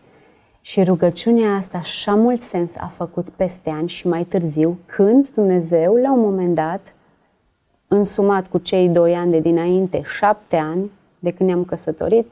Și 0.60 0.82
rugăciunea 0.82 1.54
asta 1.54 1.78
așa 1.78 2.14
mult 2.14 2.40
sens 2.40 2.76
a 2.76 2.92
făcut 2.96 3.28
peste 3.28 3.70
ani 3.70 3.88
și 3.88 4.08
mai 4.08 4.24
târziu, 4.24 4.78
când 4.86 5.28
Dumnezeu, 5.34 5.94
la 5.94 6.12
un 6.12 6.20
moment 6.20 6.54
dat, 6.54 6.94
însumat 7.88 8.46
cu 8.46 8.58
cei 8.58 8.88
doi 8.88 9.14
ani 9.14 9.30
de 9.30 9.40
dinainte, 9.40 10.02
șapte 10.18 10.56
ani 10.56 10.90
de 11.18 11.30
când 11.30 11.48
ne-am 11.48 11.64
căsătorit, 11.64 12.30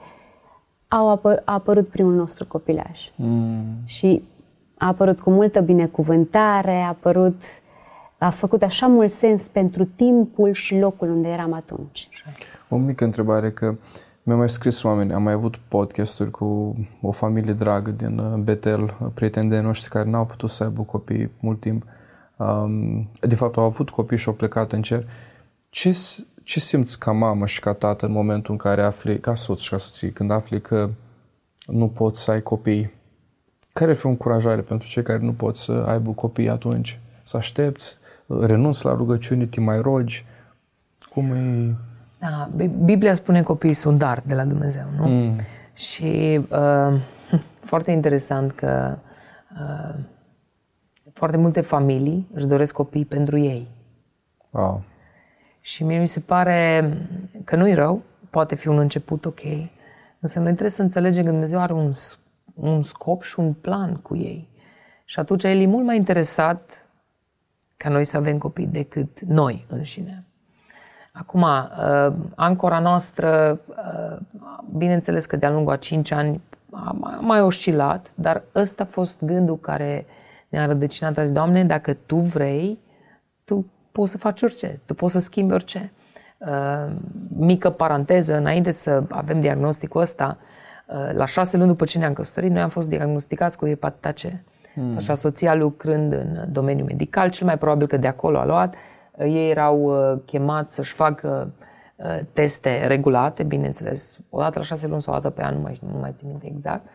au 0.89 1.17
apă- 1.17 1.45
a 1.45 1.53
apărut 1.53 1.89
primul 1.89 2.15
nostru 2.15 2.47
copilaș. 2.47 3.01
Mm. 3.17 3.65
Și 3.85 4.23
a 4.77 4.87
apărut 4.87 5.21
cu 5.21 5.31
multă 5.31 5.61
binecuvântare, 5.61 6.73
a 6.73 6.89
apărut, 6.89 7.43
a 8.19 8.31
făcut 8.31 8.63
așa 8.63 8.87
mult 8.87 9.11
sens 9.11 9.49
pentru 9.49 9.85
timpul 9.85 10.53
și 10.53 10.79
locul 10.79 11.09
unde 11.09 11.29
eram 11.29 11.53
atunci. 11.53 12.09
O 12.69 12.77
mică 12.77 13.05
întrebare 13.05 13.51
că 13.51 13.75
mi-au 14.29 14.41
mai 14.41 14.51
scris 14.51 14.83
oameni, 14.83 15.13
am 15.13 15.23
mai 15.23 15.33
avut 15.33 15.57
podcasturi 15.57 16.31
cu 16.31 16.77
o 17.03 17.11
familie 17.13 17.53
dragă 17.53 17.91
din 17.91 18.19
uh, 18.19 18.39
Betel, 18.39 18.83
uh, 18.83 19.09
prieteni 19.15 19.49
de 19.49 19.61
noștri 19.61 19.91
care 19.91 20.09
n-au 20.11 20.27
putut 20.27 20.51
să 20.51 20.65
aibă 20.65 20.83
copii 20.83 21.31
mult 21.41 21.61
timp. 21.61 21.85
Um, 22.37 23.09
de 23.21 23.35
fapt, 23.35 23.57
au 23.57 23.65
avut 23.65 23.91
copii 23.91 24.17
și 24.17 24.29
au 24.29 24.35
plecat 24.35 24.73
în 24.73 24.83
cer. 24.83 25.05
Ce, 25.71 25.93
s- 25.93 26.27
ce 26.45 26.61
simți 26.61 26.99
ca 26.99 27.13
mamă 27.13 27.47
și 27.47 27.61
ca 27.61 27.73
tată 27.73 28.07
în 28.07 28.13
momentul 28.13 28.53
în 28.53 28.59
care 28.59 28.83
afli, 28.83 29.21
ca 29.21 29.35
soț 29.35 29.61
și 29.61 29.71
ca 29.71 29.77
soție, 29.77 30.11
când 30.11 30.31
afli 30.31 30.61
că 30.61 30.91
nu 31.67 31.89
poți 31.89 32.23
să 32.23 32.31
ai 32.31 32.43
copii? 32.43 32.93
Care 33.73 33.91
ar 33.91 33.97
fi 33.97 34.07
o 34.07 34.09
încurajare 34.09 34.61
pentru 34.61 34.89
cei 34.89 35.03
care 35.03 35.19
nu 35.19 35.33
pot 35.33 35.57
să 35.57 35.73
aibă 35.73 36.13
copii 36.13 36.49
atunci? 36.49 37.01
Să 37.25 37.37
aștepți, 37.37 37.99
renunți 38.41 38.85
la 38.85 38.95
rugăciune, 38.95 39.47
te 39.47 39.61
mai 39.61 39.81
rogi? 39.81 40.25
Cum 41.11 41.31
e... 41.33 41.75
Da, 42.19 42.51
Bi- 42.57 42.67
Biblia 42.85 43.15
spune 43.15 43.43
copiii 43.43 43.73
sunt 43.73 43.99
dar 43.99 44.23
de 44.27 44.35
la 44.35 44.45
Dumnezeu, 44.45 44.85
nu? 44.97 45.07
Mm. 45.09 45.39
Și 45.75 46.41
uh, 46.51 47.01
foarte 47.71 47.91
interesant 47.91 48.53
că 48.53 48.99
uh, 49.61 49.95
foarte 51.13 51.37
multe 51.37 51.61
familii 51.61 52.29
își 52.35 52.47
doresc 52.47 52.73
copii 52.73 53.05
pentru 53.05 53.39
ei. 53.39 53.69
Wow. 54.51 54.83
Și 55.61 55.85
mie 55.85 55.99
mi 55.99 56.07
se 56.07 56.21
pare 56.21 56.91
că 57.45 57.57
nu-i 57.57 57.75
rău, 57.75 58.03
poate 58.31 58.55
fi 58.55 58.69
un 58.69 58.79
început 58.79 59.25
ok, 59.25 59.41
însă 60.21 60.39
noi 60.39 60.49
trebuie 60.49 60.71
să 60.71 60.83
înțelegem 60.83 61.25
că 61.25 61.31
Dumnezeu 61.31 61.61
are 61.61 61.73
un, 61.73 61.93
s- 61.93 62.19
un 62.55 62.83
scop 62.83 63.23
și 63.23 63.39
un 63.41 63.53
plan 63.53 63.95
cu 63.97 64.17
ei. 64.17 64.49
Și 65.05 65.19
atunci 65.19 65.45
El 65.45 65.61
e 65.61 65.67
mult 65.67 65.85
mai 65.85 65.97
interesat 65.97 66.89
ca 67.77 67.89
noi 67.89 68.05
să 68.05 68.17
avem 68.17 68.39
copii 68.39 68.67
decât 68.67 69.21
noi 69.21 69.65
înșine. 69.69 70.25
Acum, 71.13 71.43
uh, 71.43 72.13
ancora 72.35 72.79
noastră, 72.79 73.61
uh, 73.69 74.19
bineînțeles 74.77 75.27
că 75.27 75.37
de-a 75.37 75.51
lungul 75.51 75.73
a 75.73 75.77
5 75.77 76.11
ani 76.11 76.41
a 76.71 76.97
mai- 76.99 77.15
a 77.17 77.21
mai 77.21 77.41
oscilat, 77.41 78.11
dar 78.15 78.43
ăsta 78.55 78.83
a 78.83 78.87
fost 78.87 79.25
gândul 79.25 79.59
care 79.59 80.07
ne-a 80.49 80.67
rădăcinat 80.67 81.19
azi. 81.19 81.33
Doamne, 81.33 81.65
dacă 81.65 81.93
Tu 82.07 82.17
vrei, 82.17 82.79
Tu 83.45 83.67
poți 83.93 84.11
să 84.11 84.19
faci 84.19 84.43
orice, 84.43 84.81
Tu 84.85 84.95
poți 84.95 85.13
să 85.13 85.19
schimbi 85.19 85.53
orice. 85.53 85.93
Uh, 86.39 86.93
mică 87.37 87.71
paranteză, 87.71 88.37
înainte 88.37 88.71
să 88.71 89.03
avem 89.11 89.41
diagnosticul 89.41 90.01
ăsta, 90.01 90.39
uh, 90.87 91.11
la 91.13 91.27
șase 91.27 91.57
luni 91.57 91.69
după 91.69 91.85
ce 91.85 91.99
ne-am 91.99 92.13
căsătorit, 92.13 92.51
noi 92.51 92.63
am 92.63 92.69
fost 92.69 92.89
diagnosticați 92.89 93.59
cu 93.59 93.67
hepatita 93.67 94.13
C. 94.13 94.21
Hmm. 94.75 94.97
Așa, 94.97 95.15
soția 95.15 95.55
lucrând 95.55 96.13
în 96.13 96.45
domeniul 96.53 96.87
medical, 96.87 97.31
cel 97.31 97.47
mai 97.47 97.59
probabil 97.59 97.87
că 97.87 97.97
de 97.97 98.07
acolo 98.07 98.39
a 98.39 98.45
luat. 98.45 98.75
Uh, 99.19 99.33
Ei 99.35 99.51
erau 99.51 99.83
uh, 99.83 100.19
chemați 100.25 100.75
să-și 100.75 100.93
facă 100.93 101.51
uh, 101.97 102.19
teste 102.33 102.87
regulate, 102.87 103.43
bineînțeles, 103.43 104.19
o 104.31 104.41
dată 104.41 104.59
la 104.59 104.65
șase 104.65 104.87
luni 104.87 105.03
sau 105.03 105.15
o 105.15 105.17
dată 105.17 105.31
pe 105.31 105.43
an, 105.43 105.55
nu 105.55 105.61
mai, 105.61 105.81
nu 105.93 105.99
mai 105.99 106.13
țin 106.15 106.29
minte 106.29 106.47
exact. 106.47 106.87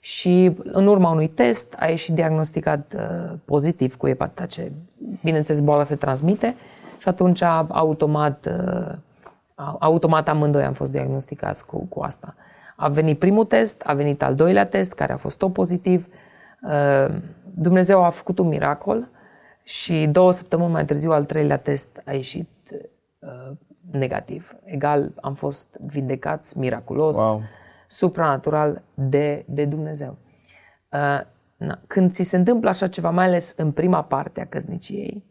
Și 0.00 0.56
în 0.64 0.86
urma 0.86 1.10
unui 1.10 1.28
test 1.28 1.76
a 1.78 1.86
ieșit 1.86 2.14
diagnosticat 2.14 2.94
uh, 2.96 3.36
pozitiv 3.44 3.96
cu 3.96 4.06
hepatita 4.06 4.44
C. 4.44 4.70
Bineînțeles, 5.22 5.60
boala 5.60 5.82
se 5.82 5.96
transmite 5.96 6.54
și 6.98 7.08
atunci 7.08 7.42
automat, 7.68 8.48
uh, 8.48 8.94
automat 9.78 10.28
amândoi 10.28 10.64
am 10.64 10.72
fost 10.72 10.92
diagnosticați 10.92 11.66
cu, 11.66 11.86
cu 11.88 12.00
asta. 12.00 12.34
A 12.76 12.88
venit 12.88 13.18
primul 13.18 13.44
test, 13.44 13.82
a 13.86 13.94
venit 13.94 14.22
al 14.22 14.34
doilea 14.34 14.66
test, 14.66 14.92
care 14.92 15.12
a 15.12 15.16
fost 15.16 15.38
tot 15.38 15.52
pozitiv. 15.52 16.08
Uh, 16.62 17.14
Dumnezeu 17.54 18.04
a 18.04 18.10
făcut 18.10 18.38
un 18.38 18.48
miracol 18.48 19.08
și 19.68 20.06
două 20.12 20.32
săptămâni 20.32 20.72
mai 20.72 20.84
târziu 20.84 21.10
al 21.12 21.24
treilea 21.24 21.56
test 21.56 22.02
a 22.04 22.12
ieșit 22.12 22.48
uh, 23.18 23.56
negativ. 23.90 24.54
Egal, 24.64 25.12
am 25.20 25.34
fost 25.34 25.76
vindecați 25.86 26.58
miraculos, 26.58 27.16
Wow. 27.16 27.42
supranatural 27.86 28.82
de, 28.94 29.44
de 29.48 29.64
Dumnezeu. 29.64 30.16
Uh, 30.92 31.20
na, 31.56 31.78
când 31.86 32.12
ți 32.12 32.22
se 32.22 32.36
întâmplă 32.36 32.68
așa 32.68 32.86
ceva, 32.86 33.10
mai 33.10 33.24
ales 33.24 33.54
în 33.56 33.70
prima 33.72 34.02
parte 34.02 34.40
a 34.40 34.46
căsniciei, 34.46 35.24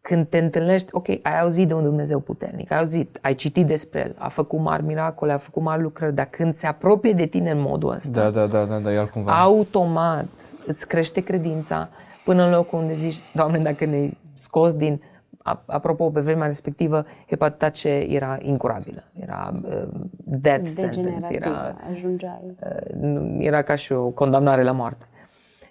când 0.00 0.26
te 0.28 0.38
întâlnești, 0.38 0.88
ok, 0.92 1.08
ai 1.08 1.40
auzit 1.40 1.68
de 1.68 1.74
un 1.74 1.82
Dumnezeu 1.82 2.18
puternic, 2.20 2.70
ai 2.70 2.78
auzit, 2.78 3.18
ai 3.20 3.34
citit 3.34 3.66
despre 3.66 4.00
El, 4.00 4.14
a 4.18 4.28
făcut 4.28 4.60
mari 4.60 4.84
miracole, 4.84 5.32
a 5.32 5.38
făcut 5.38 5.62
mari 5.62 5.82
lucrări, 5.82 6.14
dar 6.14 6.26
când 6.26 6.54
se 6.54 6.66
apropie 6.66 7.12
de 7.12 7.26
tine 7.26 7.50
în 7.50 7.60
modul 7.60 7.90
ăsta, 7.90 8.20
Da, 8.22 8.30
da, 8.30 8.46
da, 8.46 8.64
da, 8.64 8.78
da, 8.78 8.92
e 8.92 8.98
altcumva. 8.98 9.40
automat 9.40 10.26
îți 10.66 10.86
crește 10.88 11.20
credința 11.20 11.88
până 12.24 12.44
în 12.44 12.50
locul 12.50 12.78
unde 12.78 12.94
zici, 12.94 13.16
Doamne, 13.34 13.58
dacă 13.58 13.84
ne-ai 13.84 14.18
scos 14.32 14.72
din... 14.74 15.02
a- 15.42 15.62
Apropo, 15.66 16.10
pe 16.10 16.20
vremea 16.20 16.46
respectivă, 16.46 17.06
hepatita 17.28 17.70
C 17.70 17.82
era 18.08 18.38
incurabilă, 18.42 19.02
era 19.20 19.60
uh, 19.64 19.88
death 20.24 20.68
sentence, 20.68 21.00
Degenerativ, 21.00 21.36
era, 21.36 21.76
ajungeai. 21.90 22.56
uh, 22.64 22.94
nu- 23.00 23.42
era 23.42 23.62
ca 23.62 23.74
și 23.74 23.92
o 23.92 24.08
condamnare 24.08 24.62
la 24.62 24.72
moarte. 24.72 25.04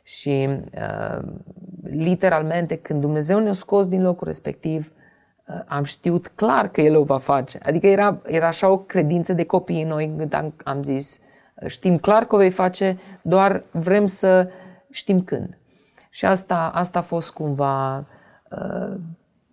Și 0.04 0.50
uh, 0.76 1.22
literalmente, 1.84 2.76
când 2.78 3.02
Dumnezeu 3.02 3.40
ne-a 3.40 3.54
scos 3.54 3.88
din 3.88 4.02
locul 4.02 4.28
respectiv, 4.28 4.92
uh, 5.48 5.56
am 5.68 5.84
știut 5.84 6.28
clar 6.28 6.68
că 6.70 6.82
El 6.82 6.96
o 6.98 7.04
va 7.04 7.18
face. 7.18 7.60
Adică 7.64 7.88
era, 7.88 8.22
era 8.26 8.48
așa 8.48 8.70
o 8.70 8.78
credință 8.78 9.34
de 9.34 9.44
copii 9.44 9.82
în 9.82 9.88
noi, 9.88 10.06
încât 10.06 10.34
am, 10.34 10.54
am 10.64 10.84
zis, 10.84 11.20
uh, 11.62 11.68
știm 11.70 11.98
clar 11.98 12.26
că 12.26 12.36
o 12.36 12.38
vei 12.38 12.50
face, 12.50 12.98
doar 13.22 13.64
vrem 13.72 14.06
să 14.06 14.50
știm 14.90 15.22
când. 15.22 15.58
Și 16.14 16.26
asta, 16.26 16.72
asta 16.74 17.00
a 17.00 17.02
fost 17.02 17.32
cumva 17.32 17.98
uh, 18.50 18.96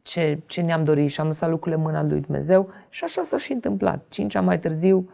ce, 0.03 0.41
ce 0.47 0.61
ne-am 0.61 0.85
dorit 0.85 1.11
și 1.11 1.21
am 1.21 1.27
lăsat 1.27 1.51
lucrurile 1.51 1.81
în 1.81 1.87
mâna 1.87 2.03
lui 2.03 2.21
Dumnezeu 2.21 2.69
și 2.89 3.05
așa 3.05 3.23
s-a 3.23 3.39
și 3.39 3.53
întâmplat. 3.53 4.05
Cinci 4.09 4.35
ani 4.35 4.47
mai 4.47 4.59
târziu, 4.59 5.11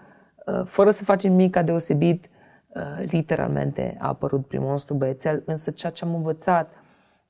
uh, 0.46 0.62
fără 0.64 0.90
să 0.90 1.04
facem 1.04 1.30
nimic 1.30 1.52
ca 1.52 1.62
deosebit, 1.62 2.28
uh, 2.68 2.82
literalmente 3.10 3.96
a 4.00 4.06
apărut 4.08 4.46
primul 4.46 4.70
nostru 4.70 4.94
băiețel, 4.94 5.42
însă 5.46 5.70
ceea 5.70 5.92
ce 5.92 6.04
am 6.04 6.14
învățat 6.14 6.70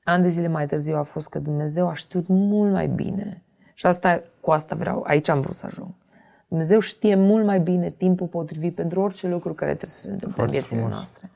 ani 0.03 0.23
de 0.23 0.29
zile 0.29 0.47
mai 0.47 0.67
târziu 0.67 0.95
a 0.95 1.03
fost 1.03 1.29
că 1.29 1.39
Dumnezeu 1.39 1.87
a 1.87 1.93
știut 1.93 2.27
mult 2.27 2.71
mai 2.71 2.87
bine 2.87 3.43
și 3.73 3.85
asta, 3.85 4.21
cu 4.39 4.51
asta 4.51 4.75
vreau, 4.75 5.03
aici 5.07 5.27
am 5.27 5.39
vrut 5.41 5.55
să 5.55 5.65
ajung. 5.65 5.89
Dumnezeu 6.47 6.79
știe 6.79 7.15
mult 7.15 7.45
mai 7.45 7.59
bine 7.59 7.89
timpul 7.89 8.27
potrivit 8.27 8.75
pentru 8.75 9.01
orice 9.01 9.27
lucru 9.27 9.53
care 9.53 9.69
trebuie 9.71 9.89
să 9.89 10.01
se 10.01 10.11
întâmple 10.11 10.27
în 10.27 10.33
Foarte 10.33 10.51
viețile 10.51 10.79
frumos. 10.79 10.95
noastre. 10.95 11.29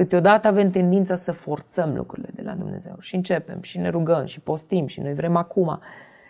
Câteodată 0.00 0.48
avem 0.48 0.70
tendința 0.70 1.14
să 1.14 1.32
forțăm 1.32 1.94
lucrurile 1.94 2.28
de 2.34 2.42
la 2.42 2.52
Dumnezeu 2.52 2.96
și 3.00 3.14
începem 3.14 3.62
și 3.62 3.78
ne 3.78 3.88
rugăm 3.88 4.24
și 4.24 4.40
postim 4.40 4.86
și 4.86 5.00
noi 5.00 5.14
vrem 5.14 5.36
acum. 5.36 5.80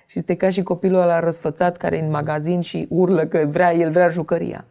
Și 0.06 0.18
este 0.18 0.36
ca 0.36 0.50
și 0.50 0.62
copilul 0.62 1.00
ăla 1.00 1.20
răsfățat 1.20 1.76
care 1.76 1.96
e 1.96 2.00
în 2.00 2.10
magazin 2.10 2.60
și 2.60 2.86
urlă 2.90 3.26
că 3.26 3.46
vrea, 3.48 3.74
el 3.74 3.90
vrea 3.90 4.08
jucăria. 4.08 4.64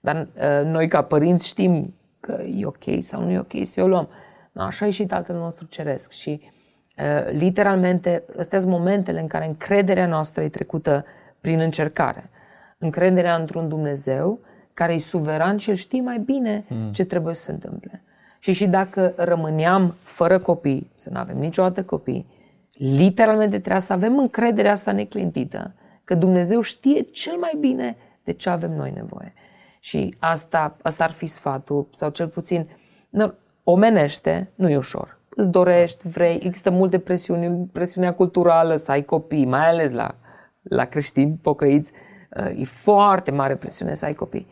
Dar 0.00 0.16
uh, 0.34 0.64
noi 0.64 0.88
ca 0.88 1.02
părinți 1.02 1.46
știm 1.46 1.94
că 2.20 2.42
e 2.56 2.66
ok 2.66 2.84
sau 2.98 3.22
nu 3.22 3.30
e 3.30 3.38
ok 3.38 3.52
să 3.62 3.82
o 3.82 3.86
luăm. 3.86 4.08
No, 4.52 4.62
așa 4.62 4.86
e 4.86 4.90
și 4.90 5.06
Tatăl 5.06 5.36
nostru 5.36 5.66
Ceresc 5.66 6.10
și 6.10 6.40
uh, 6.40 7.32
literalmente 7.32 8.24
astea 8.38 8.58
sunt 8.58 8.70
momentele 8.70 9.20
în 9.20 9.26
care 9.26 9.46
încrederea 9.46 10.06
noastră 10.06 10.42
e 10.42 10.48
trecută 10.48 11.04
prin 11.40 11.60
încercare. 11.60 12.30
Încrederea 12.78 13.36
într-un 13.36 13.68
Dumnezeu 13.68 14.40
care 14.74 14.92
e 14.92 14.98
suveran 14.98 15.56
și 15.56 15.70
el 15.70 15.76
știe 15.76 16.00
mai 16.00 16.18
bine 16.18 16.64
mm. 16.68 16.92
ce 16.92 17.04
trebuie 17.04 17.34
să 17.34 17.42
se 17.42 17.52
întâmple. 17.52 18.00
Și 18.38 18.52
și 18.52 18.66
dacă 18.66 19.12
rămâneam 19.16 19.94
fără 20.02 20.38
copii, 20.38 20.90
să 20.94 21.10
nu 21.12 21.18
avem 21.18 21.38
niciodată 21.38 21.82
copii, 21.82 22.26
literalmente 22.72 23.58
trebuia 23.58 23.78
să 23.78 23.92
avem 23.92 24.18
încrederea 24.18 24.70
asta 24.70 24.92
neclintită, 24.92 25.74
că 26.04 26.14
Dumnezeu 26.14 26.60
știe 26.60 27.00
cel 27.00 27.36
mai 27.36 27.56
bine 27.60 27.96
de 28.24 28.32
ce 28.32 28.48
avem 28.48 28.72
noi 28.72 28.92
nevoie. 28.94 29.32
Și 29.80 30.14
asta, 30.18 30.76
asta 30.82 31.04
ar 31.04 31.12
fi 31.12 31.26
sfatul, 31.26 31.86
sau 31.90 32.10
cel 32.10 32.28
puțin, 32.28 32.68
nu, 33.08 33.34
omenește, 33.64 34.50
nu 34.54 34.68
e 34.68 34.76
ușor. 34.76 35.18
Îți 35.28 35.50
dorești, 35.50 36.08
vrei, 36.08 36.40
există 36.42 36.70
multe 36.70 36.98
presiuni, 36.98 37.68
presiunea 37.72 38.14
culturală 38.14 38.76
să 38.76 38.90
ai 38.90 39.02
copii, 39.02 39.44
mai 39.44 39.68
ales 39.68 39.92
la, 39.92 40.14
la 40.62 40.84
creștini 40.84 41.38
pocăiți, 41.42 41.92
Uh, 42.36 42.60
e 42.60 42.64
foarte 42.64 43.30
mare 43.30 43.56
presiune 43.56 43.94
să 43.94 44.04
ai 44.04 44.14
copii. 44.14 44.46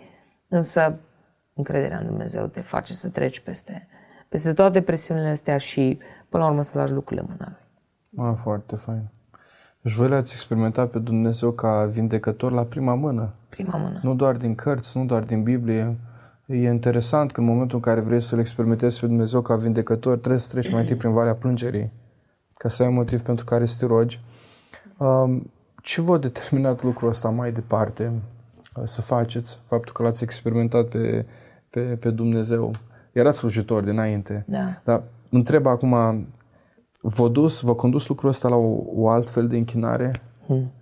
Însă 0.49 0.99
încrederea 1.54 1.99
în 1.99 2.06
Dumnezeu 2.06 2.46
te 2.46 2.61
face 2.61 2.94
să 2.94 3.08
treci 3.08 3.40
peste, 3.40 3.87
peste 4.28 4.52
toate 4.52 4.82
presiunile 4.82 5.28
astea 5.28 5.58
și 5.58 5.99
până 6.28 6.42
la 6.42 6.49
urmă 6.49 6.62
să 6.62 6.78
lași 6.78 6.92
lucrurile 6.92 7.26
în 7.28 7.37
mâna 7.38 7.56
Lui. 8.11 8.28
Ah, 8.28 8.38
foarte 8.42 8.76
fain. 8.76 9.08
Deci 9.80 9.92
voi 9.92 10.08
le-ați 10.08 10.32
experimentat 10.32 10.90
pe 10.90 10.99
Dumnezeu 10.99 11.50
ca 11.50 11.84
vindecător 11.84 12.52
la 12.52 12.62
prima 12.62 12.94
mână. 12.94 13.34
Prima 13.49 13.76
mână. 13.78 14.00
Nu 14.02 14.14
doar 14.14 14.37
din 14.37 14.54
cărți, 14.54 14.99
nu 14.99 15.04
doar 15.04 15.23
din 15.23 15.42
Biblie. 15.42 15.96
E 16.46 16.70
interesant 16.70 17.32
că 17.32 17.40
în 17.40 17.46
momentul 17.46 17.76
în 17.76 17.82
care 17.82 18.00
vrei 18.00 18.20
să-L 18.20 18.38
experimentezi 18.38 19.00
pe 19.00 19.06
Dumnezeu 19.06 19.40
ca 19.40 19.56
vindecător, 19.56 20.18
trebuie 20.18 20.38
să 20.38 20.50
treci 20.50 20.70
mai 20.70 20.80
întâi 20.80 20.96
prin 20.96 21.12
Valea 21.12 21.34
Plângerii, 21.34 21.92
ca 22.56 22.68
să 22.68 22.82
ai 22.82 22.88
motiv 22.88 23.20
pentru 23.20 23.44
care 23.44 23.64
să 23.64 23.76
te 23.78 23.87
rogi. 23.87 24.20
Um, 24.96 25.50
ce 25.82 26.00
v-a 26.00 26.18
determinat 26.18 26.82
lucrul 26.82 27.08
ăsta 27.08 27.28
mai 27.28 27.52
departe 27.52 28.12
uh, 28.76 28.82
să 28.84 29.02
faceți? 29.02 29.61
Faptul 29.64 29.92
că 29.92 30.02
l-ați 30.02 30.23
experimentat 30.23 30.88
pe, 30.88 31.26
pe, 31.75 31.81
pe 31.81 32.11
Dumnezeu. 32.11 32.71
Erați 33.12 33.38
slujitor 33.38 33.83
dinainte. 33.83 34.45
Da. 34.47 34.81
Dar 34.85 35.02
întreb 35.31 35.66
acum, 35.66 36.26
v-a 37.00 37.28
dus, 37.28 37.61
v-a 37.61 37.75
condus 37.75 38.09
lucrul 38.09 38.28
ăsta 38.28 38.49
la 38.49 38.57
o, 38.57 38.83
o 38.95 39.09
altfel 39.09 39.47
de 39.47 39.57
închinare? 39.57 40.12
Hmm. 40.47 40.73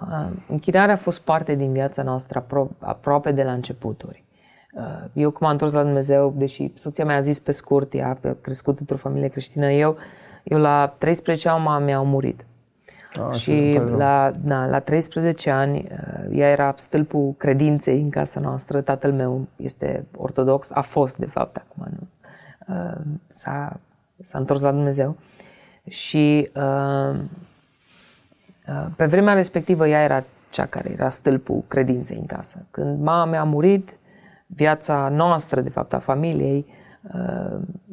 Uh, 0.00 0.28
închinarea 0.48 0.94
a 0.94 0.98
fost 0.98 1.20
parte 1.20 1.54
din 1.54 1.72
viața 1.72 2.02
noastră 2.02 2.38
apro- 2.38 2.76
aproape 2.78 3.32
de 3.32 3.42
la 3.42 3.52
începuturi. 3.52 4.24
Uh, 4.72 5.04
eu 5.12 5.30
cum 5.30 5.46
am 5.46 5.52
întors 5.52 5.72
la 5.72 5.82
Dumnezeu, 5.82 6.34
deși 6.36 6.70
soția 6.74 7.04
mea 7.04 7.16
a 7.16 7.20
zis 7.20 7.38
pe 7.38 7.50
scurt, 7.50 7.94
ea 7.94 8.18
a 8.22 8.36
crescut 8.40 8.78
într-o 8.78 8.96
familie 8.96 9.28
creștină, 9.28 9.70
eu, 9.70 9.96
eu 10.42 10.58
la 10.58 10.94
13 10.98 11.48
ani 11.48 11.62
mama 11.62 11.78
mea 11.78 11.98
a 11.98 12.02
murit. 12.02 12.44
Ah, 13.20 13.34
și 13.34 13.80
la, 13.96 14.32
da, 14.44 14.66
la 14.66 14.80
13 14.80 15.50
ani 15.50 15.88
uh, 15.90 16.38
ea 16.38 16.50
era 16.50 16.74
stâlpul 16.76 17.34
credinței 17.36 18.00
în 18.00 18.10
casa 18.10 18.40
noastră. 18.40 18.80
Tatăl 18.80 19.12
meu 19.12 19.46
este 19.56 20.06
ortodox, 20.16 20.70
a 20.70 20.80
fost 20.80 21.16
de 21.16 21.26
fapt 21.26 21.56
acum, 21.56 21.86
nu? 21.90 22.06
Uh, 22.74 23.00
s-a, 23.28 23.80
s-a 24.20 24.38
întors 24.38 24.60
la 24.60 24.70
Dumnezeu. 24.70 25.16
Și 25.88 26.50
uh, 26.54 27.20
pe 28.96 29.06
vremea 29.06 29.34
respectivă 29.34 29.88
ea 29.88 30.02
era 30.02 30.24
cea 30.50 30.66
care 30.66 30.90
era 30.90 31.08
stâlpul 31.08 31.64
credinței 31.68 32.16
în 32.16 32.26
casă. 32.26 32.66
Când 32.70 33.02
mama 33.02 33.24
mea 33.24 33.40
a 33.40 33.44
murit, 33.44 33.96
viața 34.46 35.08
noastră, 35.08 35.60
de 35.60 35.68
fapt, 35.68 35.92
a 35.92 35.98
familiei, 35.98 36.66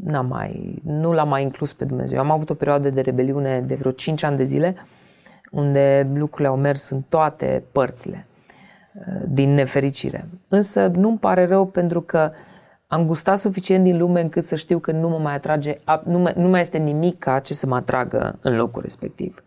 n-a 0.04 0.22
mai, 0.22 0.82
nu 0.86 1.14
l-a 1.14 1.24
mai 1.24 1.42
inclus 1.42 1.74
pe 1.74 1.86
Dumnezeu. 1.86 2.20
Am 2.20 2.32
avut 2.32 2.50
o 2.50 2.54
perioadă 2.54 2.90
de 2.90 3.02
rebeliune 3.02 3.62
de 3.62 3.76
vreo 3.76 3.92
5 3.92 4.24
ani 4.24 4.38
de 4.38 4.44
zile, 4.44 4.76
unde 5.52 6.10
lucrurile 6.14 6.48
au 6.48 6.56
mers 6.56 6.90
în 6.90 7.02
toate 7.10 7.64
părțile, 7.72 8.28
uh, 8.94 9.24
din 9.28 9.54
nefericire. 9.54 10.28
Însă 10.48 10.88
nu-mi 10.88 11.18
pare 11.18 11.46
rău 11.46 11.66
pentru 11.66 12.02
că 12.02 12.32
am 12.88 13.06
gustat 13.06 13.38
suficient 13.38 13.84
din 13.84 13.98
lume 13.98 14.22
încât 14.22 14.46
să 14.46 14.56
știu 14.56 14.80
că 14.80 14.92
nu 14.92 15.10
mă 15.10 15.18
mai 15.18 15.34
atrage, 15.34 15.78
nu 16.04 16.20
mai, 16.20 16.34
nu 16.36 16.48
mai 16.48 16.62
este 16.62 16.78
nimic 16.78 17.20
ca 17.20 17.40
ce 17.40 17.54
să 17.54 17.68
mă 17.68 17.76
atragă 17.76 18.38
în 18.42 18.56
locul 18.56 18.82
respectiv. 18.82 19.44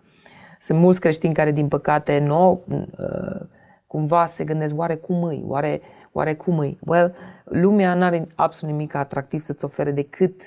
Sunt 0.58 0.78
mulți 0.78 1.00
creștini 1.00 1.34
care, 1.34 1.52
din 1.52 1.68
păcate, 1.68 2.18
nu 2.18 2.62
uh, 2.68 3.46
cumva 3.86 4.26
se 4.26 4.44
gândesc, 4.44 4.78
oare 4.78 4.94
cum 4.94 5.22
îi, 5.22 5.44
oare, 5.46 5.80
oare 6.12 6.34
cum 6.34 6.58
îi? 6.58 6.78
Well, 6.86 7.14
lumea 7.44 7.94
nu 7.94 8.04
are 8.04 8.26
absolut 8.34 8.74
nimic 8.74 8.94
atractiv 8.94 9.40
să-ți 9.40 9.64
ofere 9.64 9.90
decât 9.90 10.40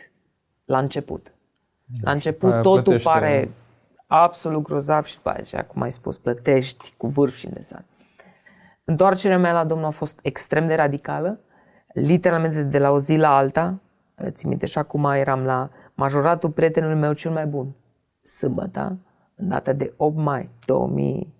la 0.66 0.78
început. 0.78 1.32
La 2.02 2.12
început 2.12 2.62
totul 2.62 3.00
pare 3.00 3.50
absolut 4.08 4.64
grozav 4.64 5.04
și 5.04 5.16
după 5.16 5.30
aceea, 5.30 5.66
cum 5.66 5.82
ai 5.82 5.92
spus, 5.92 6.18
plătești 6.18 6.94
cu 6.98 7.08
vârf 7.08 7.36
și 7.36 7.46
îndesat. 7.46 7.86
Întoarcerea 8.84 9.38
mea 9.38 9.54
la 9.54 9.64
Domnul 9.64 9.88
a 9.88 9.92
fost 9.92 10.20
extrem 10.22 10.68
de 10.68 10.76
radicală, 10.76 11.40
literalmente 11.94 12.62
de 12.62 12.78
la 12.78 12.90
o 12.90 13.00
zi 13.00 13.16
la 13.16 13.38
alta. 13.38 13.80
Ți 14.30 14.48
minte 14.48 14.66
și 14.66 14.78
acum 14.78 15.06
eram 15.06 15.46
la 15.46 15.70
majoratul 15.94 16.50
prietenului 16.50 17.00
meu 17.00 17.14
cel 17.14 17.32
mai 17.32 17.46
bun, 17.46 17.76
sâmbătă, 18.22 18.98
în 19.36 19.48
data 19.48 19.74
de 19.74 19.94
8 19.98 20.18
mai 20.18 20.50
2000, 20.66 21.34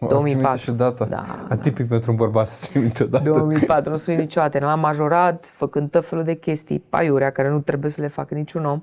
o, 0.00 0.06
2004. 0.06 0.58
și 0.58 0.70
data. 0.70 1.04
Da, 1.04 1.46
Atipic 1.48 1.86
da. 1.86 1.92
pentru 1.92 2.10
un 2.10 2.16
bărbat 2.16 2.46
să 2.46 2.66
ți 2.66 2.78
minte 2.78 3.02
odată. 3.02 3.30
2004, 3.30 3.90
nu 3.90 3.96
spui 3.96 4.16
niciodată. 4.16 4.56
Eram 4.56 4.68
la 4.68 4.74
majorat, 4.74 5.46
făcând 5.46 5.90
tot 5.90 6.06
felul 6.06 6.24
de 6.24 6.34
chestii, 6.34 6.78
paiurea, 6.78 7.30
care 7.30 7.48
nu 7.48 7.60
trebuie 7.60 7.90
să 7.90 8.00
le 8.00 8.08
facă 8.08 8.34
niciun 8.34 8.64
om. 8.64 8.82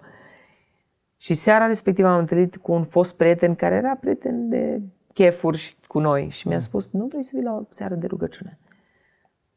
Și 1.25 1.33
seara 1.33 1.65
respectivă 1.65 2.07
am 2.07 2.19
întâlnit 2.19 2.55
cu 2.55 2.71
un 2.71 2.83
fost 2.83 3.17
prieten 3.17 3.55
care 3.55 3.75
era 3.75 3.95
prieten 3.95 4.49
de 4.49 4.81
chefuri 5.13 5.77
cu 5.87 5.99
noi 5.99 6.27
și 6.31 6.47
mi-a 6.47 6.59
spus, 6.59 6.91
nu 6.91 7.05
vrei 7.05 7.23
să 7.23 7.31
vii 7.33 7.43
la 7.43 7.53
o 7.53 7.61
seară 7.69 7.95
de 7.95 8.07
rugăciune? 8.07 8.59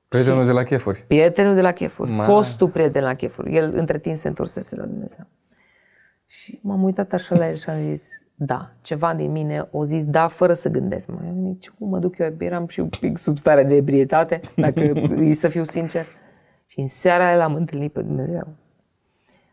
Prietenul 0.09 0.41
și 0.41 0.47
de 0.47 0.53
la 0.53 0.63
chefuri. 0.63 1.05
Prietenul 1.07 1.55
de 1.55 1.61
la 1.61 1.73
chefuri. 1.73 2.11
Ma. 2.11 2.25
Fostul 2.25 2.69
prieten 2.69 3.03
la 3.03 3.15
chefuri. 3.15 3.55
El 3.55 3.73
între 3.75 3.99
timp 3.99 4.17
se 4.17 4.29
întorsese 4.29 4.77
la 4.77 4.85
Dumnezeu. 4.85 5.27
Și 6.27 6.59
m-am 6.63 6.83
uitat 6.83 7.13
așa 7.13 7.37
la 7.37 7.49
el 7.49 7.57
și 7.57 7.71
am 7.71 7.81
zis, 7.81 8.09
da, 8.35 8.71
ceva 8.81 9.15
din 9.15 9.33
mine 9.33 9.69
o 9.71 9.85
zis 9.85 10.07
da 10.07 10.29
fără 10.29 10.53
să 10.53 10.69
gândesc. 10.69 11.07
Mă, 11.07 11.21
nici 11.35 11.69
cum 11.69 11.89
mă 11.89 11.99
duc 11.99 12.19
eu, 12.19 12.35
eram 12.39 12.67
și 12.67 12.81
un 12.81 12.89
pic 12.89 13.19
sub 13.19 13.37
stare 13.37 13.65
de 13.65 13.75
ebrietate, 13.75 14.41
dacă 14.57 14.81
îi 15.17 15.33
să 15.33 15.49
fiu 15.49 15.65
sincer. 15.65 16.07
Și 16.67 16.79
în 16.79 16.87
seara 16.87 17.27
aia 17.27 17.37
l-am 17.37 17.55
întâlnit 17.55 17.93
pe 17.93 18.03
Dumnezeu. 18.03 18.49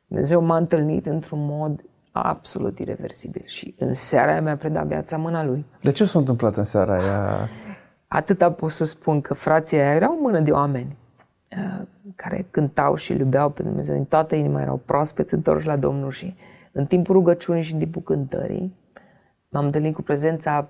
Dumnezeu 0.08 0.42
m-a 0.42 0.58
întâlnit 0.58 1.06
într-un 1.06 1.46
mod 1.46 1.84
absolut 2.22 2.80
irreversibil. 2.80 3.44
Și 3.46 3.76
în 3.78 3.94
seara 3.94 4.32
aia 4.32 4.42
mi-a 4.42 4.58
predat 4.58 4.86
viața 4.86 5.18
mâna 5.18 5.44
lui. 5.44 5.66
De 5.82 5.92
ce 5.92 6.06
s-a 6.06 6.20
întâmplat 6.20 6.56
în 6.56 6.64
seara 6.64 6.94
aia? 6.94 7.50
Atâta 8.08 8.52
pot 8.52 8.72
să 8.72 8.86
spun 8.86 9.22
că 9.22 9.34
frații 9.34 9.78
aia 9.78 9.94
erau 9.94 10.18
mână 10.22 10.40
de 10.40 10.52
oameni 10.52 10.98
uh, 11.58 11.82
care 12.16 12.46
cântau 12.52 12.96
și 12.96 13.12
îl 13.12 13.20
iubeau 13.20 13.50
pe 13.50 13.64
Dumnezeu. 13.64 13.96
În 13.96 14.06
toată 14.06 14.36
inima 14.36 14.62
erau 14.62 14.82
proaspeți 14.86 15.34
întorși 15.34 15.66
la 15.66 15.76
Domnul 15.76 16.12
și 16.12 16.36
în 16.72 16.86
timpul 16.86 17.16
rugăciunii 17.16 17.64
și 17.64 17.74
în 17.74 17.80
timpul 17.80 18.02
cântării 18.02 18.76
m-am 19.50 19.66
întâlnit 19.66 19.94
cu 19.94 20.02
prezența 20.02 20.68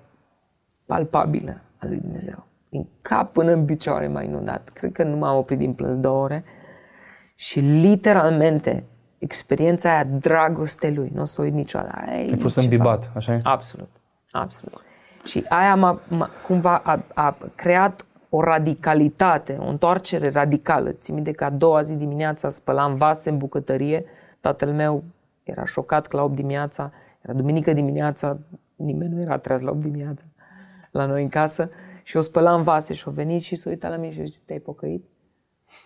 palpabilă 0.86 1.60
a 1.76 1.86
lui 1.86 1.98
Dumnezeu. 1.98 2.46
Din 2.68 2.86
cap 3.02 3.32
până 3.32 3.52
în 3.52 3.64
picioare 3.64 4.08
m-a 4.08 4.22
inundat. 4.22 4.68
Cred 4.72 4.92
că 4.92 5.02
nu 5.02 5.16
m-am 5.16 5.36
oprit 5.36 5.58
din 5.58 5.72
plâns 5.72 5.98
două 5.98 6.22
ore. 6.22 6.44
Și 7.34 7.60
literalmente 7.60 8.84
experiența 9.18 9.90
aia 9.90 10.04
dragoste 10.04 10.90
lui, 10.90 11.10
nu 11.14 11.20
o 11.20 11.24
să 11.24 11.40
o 11.40 11.44
uit 11.44 11.52
niciodată. 11.52 11.94
Aia 12.06 12.16
Ai 12.16 12.36
fost 12.36 12.56
îmbibat, 12.56 13.10
așa 13.14 13.38
Absolut, 13.42 13.90
absolut. 14.30 14.80
Și 15.24 15.44
aia 15.48 15.74
m-a, 15.74 16.00
m-a 16.08 16.30
cumva 16.46 16.76
a, 16.84 17.04
a 17.14 17.36
creat 17.54 18.04
o 18.28 18.40
radicalitate, 18.40 19.56
o 19.60 19.68
întoarcere 19.68 20.30
radicală. 20.30 20.90
Ți 20.92 21.12
minte 21.12 21.30
că 21.30 21.44
a 21.44 21.50
doua 21.50 21.82
zi 21.82 21.94
dimineața 21.94 22.50
spălam 22.50 22.96
vase 22.96 23.30
în 23.30 23.38
bucătărie, 23.38 24.04
tatăl 24.40 24.72
meu 24.72 25.04
era 25.42 25.64
șocat 25.64 26.06
că 26.06 26.16
la 26.16 26.22
8 26.22 26.34
dimineața, 26.34 26.92
era 27.22 27.32
duminică 27.32 27.72
dimineața, 27.72 28.38
nimeni 28.76 29.14
nu 29.14 29.20
era 29.20 29.38
treaz 29.38 29.60
la 29.60 29.70
8 29.70 29.80
dimineața 29.80 30.22
la 30.90 31.06
noi 31.06 31.22
în 31.22 31.28
casă 31.28 31.70
și 32.02 32.16
o 32.16 32.20
spălam 32.20 32.62
vase 32.62 32.94
și 32.94 33.08
o 33.08 33.10
venit 33.10 33.42
și 33.42 33.56
s-a 33.56 33.70
uitat 33.70 33.90
la 33.90 33.96
mine 33.96 34.12
și 34.12 34.20
a 34.20 34.24
zis, 34.24 34.38
te-ai 34.38 34.58
pocăit? 34.58 35.04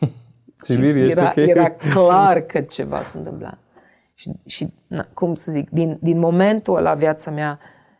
Civil, 0.63 1.11
era, 1.11 1.29
okay? 1.29 1.45
era 1.45 1.71
clar 1.71 2.41
că 2.41 2.61
ceva 2.61 2.99
se 2.99 3.19
întâmpla. 3.19 3.59
Și, 4.15 4.31
și 4.47 4.73
na, 4.87 5.07
cum 5.15 5.35
să 5.35 5.51
zic, 5.51 5.71
din, 5.71 5.99
din 6.01 6.19
momentul 6.19 6.77
ăla 6.77 6.95
viața 6.95 7.31
mea 7.31 7.59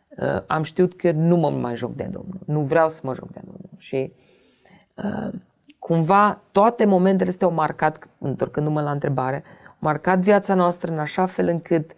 uh, 0.09 0.41
am 0.47 0.63
știut 0.63 0.95
că 0.95 1.11
nu 1.11 1.35
mă 1.35 1.49
mai 1.49 1.75
joc 1.75 1.95
de 1.95 2.03
Domnul. 2.03 2.39
Nu 2.45 2.59
vreau 2.59 2.89
să 2.89 3.01
mă 3.03 3.13
joc 3.13 3.31
de 3.31 3.39
Domnul. 3.43 3.69
Și 3.77 4.13
uh, 4.95 5.33
cumva 5.79 6.41
toate 6.51 6.85
momentele 6.85 7.29
astea 7.29 7.47
au 7.47 7.53
marcat, 7.53 8.07
întorcându-mă 8.17 8.81
la 8.81 8.91
întrebare, 8.91 9.43
au 9.67 9.75
marcat 9.79 10.19
viața 10.19 10.53
noastră 10.53 10.91
în 10.91 10.99
așa 10.99 11.25
fel 11.25 11.47
încât 11.47 11.91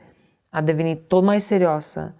a 0.49 0.62
devenit 0.62 1.08
tot 1.08 1.23
mai 1.23 1.39
serioasă, 1.39 2.13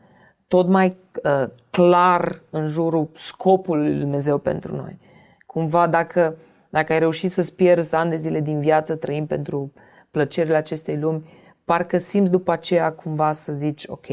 tot 0.48 0.68
mai 0.68 0.98
uh, 1.24 1.50
clar 1.70 2.42
în 2.50 2.68
jurul 2.68 3.10
scopului 3.14 3.90
lui 3.90 4.00
Dumnezeu 4.00 4.38
pentru 4.38 4.76
noi. 4.76 5.00
Cumva 5.46 5.88
dacă 5.88 6.36
uh, 6.38 6.53
dacă 6.74 6.94
ai 6.94 7.00
reușit 7.00 7.32
să-ți 7.32 7.56
pierzi 7.56 7.96
ani 7.96 8.10
de 8.10 8.16
zile 8.16 8.40
din 8.40 8.60
viață 8.60 8.96
trăind 8.96 9.28
pentru 9.28 9.74
plăcerile 10.12 10.56
acestei 10.56 10.98
lumi, 10.98 11.30
parcă 11.66 11.98
simți 11.98 12.32
după 12.32 12.52
aceea 12.52 12.92
cumva 12.92 13.32
să 13.32 13.54
zici, 13.54 13.84
ok, 13.88 14.06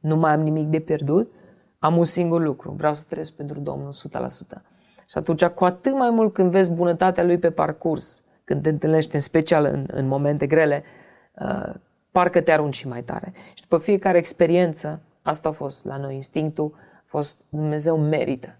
nu 0.00 0.16
mai 0.16 0.32
am 0.32 0.40
nimic 0.40 0.66
de 0.66 0.78
pierdut, 0.78 1.32
am 1.78 1.96
un 1.96 2.04
singur 2.04 2.42
lucru, 2.42 2.70
vreau 2.70 2.94
să 2.94 3.04
trăiesc 3.08 3.32
pentru 3.36 3.60
Domnul 3.60 3.92
100%. 3.92 4.60
Și 5.06 5.18
atunci, 5.18 5.44
cu 5.44 5.64
atât 5.64 5.92
mai 5.92 6.10
mult 6.10 6.32
când 6.32 6.50
vezi 6.50 6.72
bunătatea 6.72 7.24
Lui 7.24 7.38
pe 7.38 7.50
parcurs, 7.50 8.22
când 8.44 8.62
te 8.62 8.68
întâlnești 8.68 9.14
în 9.14 9.20
special 9.20 9.64
în, 9.64 9.86
în 9.86 10.06
momente 10.06 10.46
grele, 10.46 10.82
uh, 11.40 11.74
parcă 12.10 12.40
te 12.40 12.52
arunci 12.52 12.74
și 12.74 12.88
mai 12.88 13.02
tare. 13.02 13.32
Și 13.54 13.62
după 13.62 13.78
fiecare 13.78 14.18
experiență, 14.18 15.00
asta 15.22 15.48
a 15.48 15.52
fost 15.52 15.84
la 15.84 15.96
noi 15.96 16.14
instinctul, 16.14 16.72
a 16.76 17.04
fost 17.06 17.40
Dumnezeu 17.48 17.96
merită. 17.96 18.56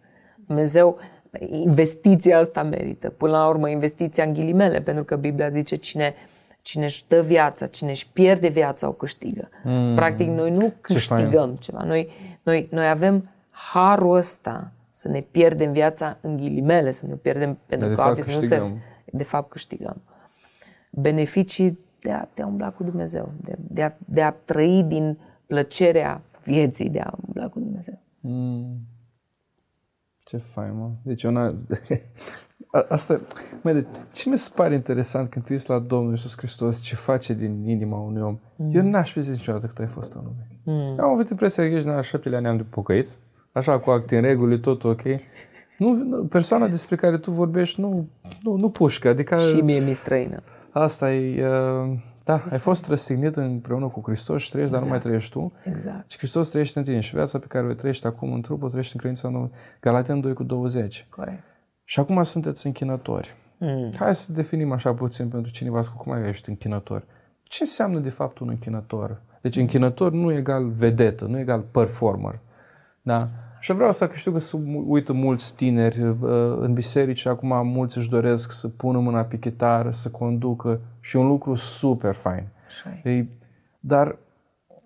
Dumnezeu 0.46 0.98
investiția 1.40 2.38
asta 2.38 2.62
merită. 2.62 3.10
Până 3.10 3.32
la 3.32 3.48
urmă, 3.48 3.68
investiția 3.68 4.24
în 4.24 4.32
ghilimele, 4.32 4.80
pentru 4.80 5.04
că 5.04 5.16
Biblia 5.16 5.48
zice 5.48 5.76
cine, 5.76 6.14
cine 6.62 6.84
își 6.84 7.04
dă 7.08 7.22
viața, 7.22 7.66
cine 7.66 7.90
își 7.90 8.08
pierde 8.12 8.48
viața, 8.48 8.88
o 8.88 8.92
câștigă. 8.92 9.48
Mm. 9.64 9.94
Practic, 9.94 10.28
noi 10.28 10.50
nu 10.50 10.72
câștigăm 10.80 11.54
Ce 11.54 11.64
ceva. 11.64 11.82
Noi, 11.82 12.08
noi, 12.42 12.68
noi 12.70 12.88
avem 12.88 13.28
harul 13.50 14.16
ăsta 14.16 14.72
să 14.92 15.08
ne 15.08 15.20
pierdem 15.20 15.72
viața 15.72 16.18
în 16.20 16.36
ghilimele, 16.36 16.90
să 16.90 17.06
ne 17.06 17.14
pierdem 17.14 17.58
pentru 17.66 17.88
de 17.88 17.94
că 17.94 18.00
fapt 18.00 18.16
alții 18.16 18.32
să 18.32 18.32
nu 18.32 18.38
câștigăm. 18.38 18.80
se... 19.04 19.16
De 19.16 19.22
fapt 19.22 19.50
câștigăm. 19.50 20.02
Beneficii 20.90 21.78
de 22.00 22.10
a 22.10 22.24
te 22.34 22.42
umbla 22.42 22.70
cu 22.70 22.82
Dumnezeu, 22.82 23.32
de, 23.40 23.54
de, 23.58 23.82
a, 23.82 23.92
de 24.04 24.22
a 24.22 24.30
trăi 24.30 24.82
din 24.82 25.18
plăcerea 25.46 26.20
vieții, 26.44 26.88
de 26.88 27.00
a 27.00 27.12
umbla 27.26 27.48
cu 27.48 27.58
Dumnezeu. 27.58 27.98
Ce 30.32 30.38
fain, 30.38 30.72
mă. 30.78 30.90
Deci, 31.02 31.22
una... 31.22 31.42
A- 32.70 32.86
Asta, 32.88 33.20
mă, 33.62 33.72
de, 33.72 33.86
ce 34.12 34.28
mi 34.28 34.38
se 34.38 34.50
pare 34.54 34.74
interesant 34.74 35.28
când 35.30 35.44
tu 35.44 35.52
ești 35.52 35.70
la 35.70 35.78
Domnul 35.78 36.10
Iisus 36.10 36.36
Hristos, 36.36 36.80
ce 36.80 36.94
face 36.94 37.34
din 37.34 37.62
inima 37.68 37.98
unui 37.98 38.22
om. 38.22 38.38
Mm. 38.56 38.70
Eu 38.74 38.82
n-aș 38.82 39.12
fi 39.12 39.20
zis 39.20 39.36
niciodată 39.36 39.66
că 39.66 39.72
tu 39.72 39.82
ai 39.82 39.88
fost 39.88 40.14
în 40.14 40.20
lume. 40.24 40.46
Mm. 40.64 41.00
Am 41.00 41.10
avut 41.10 41.30
impresia 41.30 41.68
că 41.68 41.74
ești 41.74 41.88
în 41.88 41.94
al 41.94 42.02
șaptelea 42.02 42.40
neam 42.40 42.56
de 42.56 42.62
pocăiți, 42.62 43.16
așa 43.52 43.78
cu 43.78 43.90
acte 43.90 44.16
în 44.16 44.22
regulă, 44.22 44.56
tot 44.56 44.84
ok. 44.84 45.02
Nu, 45.78 45.92
nu, 45.94 46.24
persoana 46.24 46.68
despre 46.68 46.96
care 46.96 47.18
tu 47.18 47.30
vorbești 47.30 47.80
nu, 47.80 48.08
nu, 48.42 48.56
nu 48.56 48.68
pușcă, 48.70 49.08
adică 49.08 49.38
Și 49.38 49.60
mie 49.60 49.80
mi 49.80 49.92
străină. 49.92 50.42
asta 50.70 51.12
e, 51.12 51.46
uh, 51.48 51.98
da, 52.24 52.44
ai 52.50 52.58
fost 52.58 52.88
răstignit 52.88 53.36
împreună 53.36 53.88
cu 53.88 54.00
Hristos 54.04 54.42
și 54.42 54.50
trăiești, 54.50 54.74
dar 54.74 54.82
nu 54.82 54.88
mai 54.88 54.98
trăiești 54.98 55.30
tu. 55.30 55.52
Exact. 55.64 56.10
Și 56.10 56.18
Hristos 56.18 56.48
trăiește 56.48 56.78
în 56.78 56.84
tine 56.84 57.00
și 57.00 57.14
viața 57.14 57.38
pe 57.38 57.46
care 57.46 57.66
o 57.66 57.72
trăiești 57.72 58.06
acum 58.06 58.32
în 58.32 58.40
trup, 58.40 58.62
o 58.62 58.68
trăiești 58.68 58.94
în 58.94 59.00
credința 59.00 59.28
nouă. 59.28 59.48
Galaten 59.80 60.20
2 60.20 60.32
cu 60.32 60.42
20. 60.42 61.06
Corect. 61.10 61.42
Și 61.84 62.00
acum 62.00 62.22
sunteți 62.22 62.66
închinători. 62.66 63.36
Mm. 63.58 63.92
Hai 63.98 64.14
să 64.14 64.32
definim 64.32 64.72
așa 64.72 64.94
puțin 64.94 65.28
pentru 65.28 65.52
cineva 65.52 65.80
cu 65.80 65.96
cum 65.96 66.12
ai 66.12 66.28
ești 66.28 66.48
închinător. 66.48 67.04
Ce 67.42 67.58
înseamnă 67.60 67.98
de 67.98 68.08
fapt 68.08 68.38
un 68.38 68.48
închinător? 68.48 69.20
Deci 69.40 69.56
închinător 69.56 70.12
nu 70.12 70.32
e 70.32 70.36
egal 70.36 70.68
vedetă, 70.68 71.24
nu 71.24 71.38
e 71.38 71.40
egal 71.40 71.60
performer. 71.60 72.40
Da? 73.02 73.28
Și 73.62 73.72
vreau 73.72 73.92
să 73.92 74.06
că 74.06 74.14
știu 74.14 74.32
că 74.32 74.38
se 74.38 74.56
uită 74.86 75.12
mulți 75.12 75.54
tineri 75.54 76.02
uh, 76.02 76.16
în 76.58 76.72
biserici 76.72 77.18
și 77.18 77.28
acum 77.28 77.66
mulți 77.66 77.98
își 77.98 78.08
doresc 78.08 78.50
să 78.50 78.68
pună 78.68 78.98
mâna 78.98 79.22
pe 79.22 79.38
chitară, 79.38 79.90
să 79.90 80.10
conducă 80.10 80.80
și 81.00 81.16
e 81.16 81.20
un 81.20 81.26
lucru 81.26 81.54
super 81.54 82.14
fain. 82.14 82.44
Așa 82.66 83.00
e. 83.04 83.10
Ei, 83.10 83.28
dar 83.80 84.16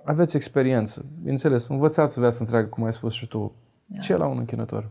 aveți 0.05 0.37
experiență, 0.37 1.05
înțeles, 1.25 1.69
învățați 1.69 2.19
o 2.19 2.21
viață 2.21 2.39
întreagă, 2.41 2.67
cum 2.67 2.85
ai 2.85 2.93
spus 2.93 3.13
și 3.13 3.27
tu. 3.27 3.53
Ce 4.01 4.13
e 4.13 4.17
la 4.17 4.27
un 4.27 4.39
închinător? 4.39 4.89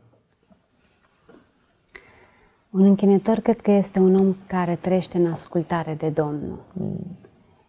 Un 2.69 2.83
închinător 2.83 3.39
cred 3.39 3.61
că 3.61 3.71
este 3.71 3.99
un 3.99 4.15
om 4.15 4.35
care 4.47 4.75
trăiește 4.81 5.17
în 5.17 5.31
ascultare 5.31 5.95
de 5.97 6.09
Domnul. 6.09 6.59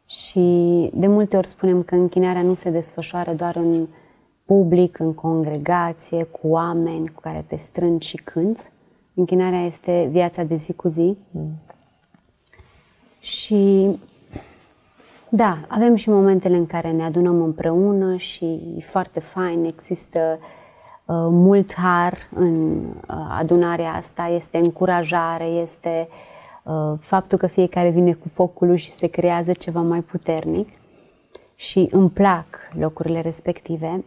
Și 0.06 0.40
de 0.94 1.06
multe 1.06 1.36
ori 1.36 1.46
spunem 1.46 1.82
că 1.82 1.94
închinarea 1.94 2.42
nu 2.42 2.54
se 2.54 2.70
desfășoară 2.70 3.32
doar 3.32 3.56
în 3.56 3.86
public, 4.46 4.98
în 4.98 5.14
congregație, 5.14 6.22
cu 6.22 6.48
oameni 6.48 7.08
cu 7.08 7.20
care 7.20 7.44
te 7.46 7.56
strângi 7.56 8.08
și 8.08 8.16
cânți. 8.16 8.70
Închinarea 9.14 9.64
este 9.64 10.08
viața 10.10 10.42
de 10.42 10.54
zi 10.54 10.72
cu 10.72 10.88
zi. 10.88 11.16
Și 13.20 13.90
da, 15.28 15.58
avem 15.68 15.94
și 15.94 16.10
momentele 16.10 16.56
în 16.56 16.66
care 16.66 16.90
ne 16.90 17.02
adunăm 17.02 17.42
împreună 17.42 18.16
și 18.16 18.44
e 18.76 18.80
foarte 18.80 19.20
fain, 19.20 19.64
există 19.64 20.38
uh, 20.38 21.16
mult 21.30 21.74
har 21.74 22.28
în 22.34 22.84
uh, 22.84 23.14
adunarea 23.38 23.92
asta, 23.92 24.26
este 24.26 24.58
încurajare, 24.58 25.44
este 25.44 26.08
uh, 26.62 26.92
faptul 27.00 27.38
că 27.38 27.46
fiecare 27.46 27.88
vine 27.88 28.12
cu 28.12 28.28
focul 28.28 28.66
lui 28.66 28.78
și 28.78 28.90
se 28.90 29.06
creează 29.06 29.52
ceva 29.52 29.80
mai 29.80 30.00
puternic 30.00 30.68
și 31.54 31.88
îmi 31.90 32.10
plac 32.10 32.46
locurile 32.78 33.20
respective. 33.20 34.04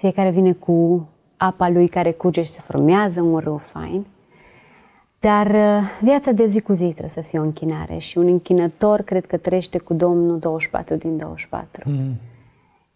Fiecare 0.00 0.30
vine 0.30 0.52
cu 0.52 1.08
apa 1.36 1.68
lui 1.68 1.88
care 1.88 2.12
curge 2.12 2.42
și 2.42 2.50
se 2.50 2.60
formează 2.60 3.20
un 3.20 3.38
râu 3.38 3.56
fain. 3.56 4.06
Dar 5.18 5.46
uh, 5.46 5.88
viața 6.00 6.32
de 6.32 6.46
zi 6.46 6.60
cu 6.60 6.72
zi 6.72 6.84
trebuie 6.84 7.08
să 7.08 7.20
fie 7.20 7.38
o 7.38 7.42
închinare 7.42 7.98
și 7.98 8.18
un 8.18 8.26
închinător 8.26 9.02
cred 9.02 9.26
că 9.26 9.36
trăiește 9.36 9.78
cu 9.78 9.94
Domnul 9.94 10.38
24 10.38 10.94
din 10.94 11.16
24. 11.16 11.82
Mm. 11.90 12.14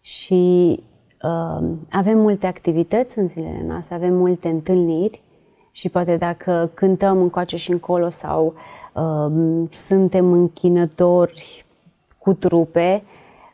Și 0.01 0.79
uh, 1.21 1.67
avem 1.89 2.17
multe 2.17 2.47
activități 2.47 3.19
în 3.19 3.27
zilele 3.27 3.63
noastre, 3.67 3.95
avem 3.95 4.13
multe 4.13 4.47
întâlniri 4.47 5.21
și 5.71 5.89
poate 5.89 6.17
dacă 6.17 6.71
cântăm 6.73 7.21
încoace 7.21 7.57
și 7.57 7.71
încolo 7.71 8.09
sau 8.09 8.53
uh, 8.93 9.67
suntem 9.69 10.31
închinători 10.31 11.65
cu 12.17 12.33
trupe, 12.33 13.03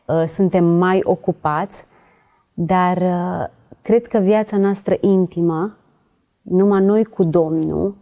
uh, 0.05 0.23
suntem 0.25 0.65
mai 0.65 1.01
ocupați, 1.03 1.89
dar 2.53 2.97
uh, 2.97 3.47
cred 3.81 4.07
că 4.07 4.17
viața 4.17 4.57
noastră 4.57 4.97
intimă, 4.99 5.77
numai 6.41 6.81
noi 6.81 7.03
cu 7.03 7.23
Domnul, 7.23 7.95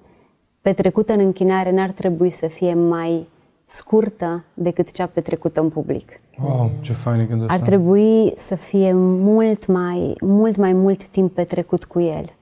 petrecută 0.61 1.13
în 1.13 1.19
închinare 1.19 1.71
n-ar 1.71 1.89
trebui 1.89 2.29
să 2.29 2.47
fie 2.47 2.73
mai 2.73 3.27
scurtă 3.63 4.43
decât 4.53 4.91
cea 4.91 5.05
petrecută 5.05 5.61
în 5.61 5.69
public. 5.69 6.19
Wow, 6.43 6.69
ce 6.81 6.93
fain 6.93 7.19
e 7.19 7.25
gândul 7.25 7.47
Ar 7.47 7.53
ăsta. 7.53 7.65
trebui 7.65 8.31
să 8.35 8.55
fie 8.55 8.93
mult 8.93 9.65
mai, 9.65 10.15
mult 10.21 10.55
mai 10.55 10.73
mult 10.73 11.05
timp 11.05 11.33
petrecut 11.33 11.85
cu 11.85 11.99
el. 11.99 12.33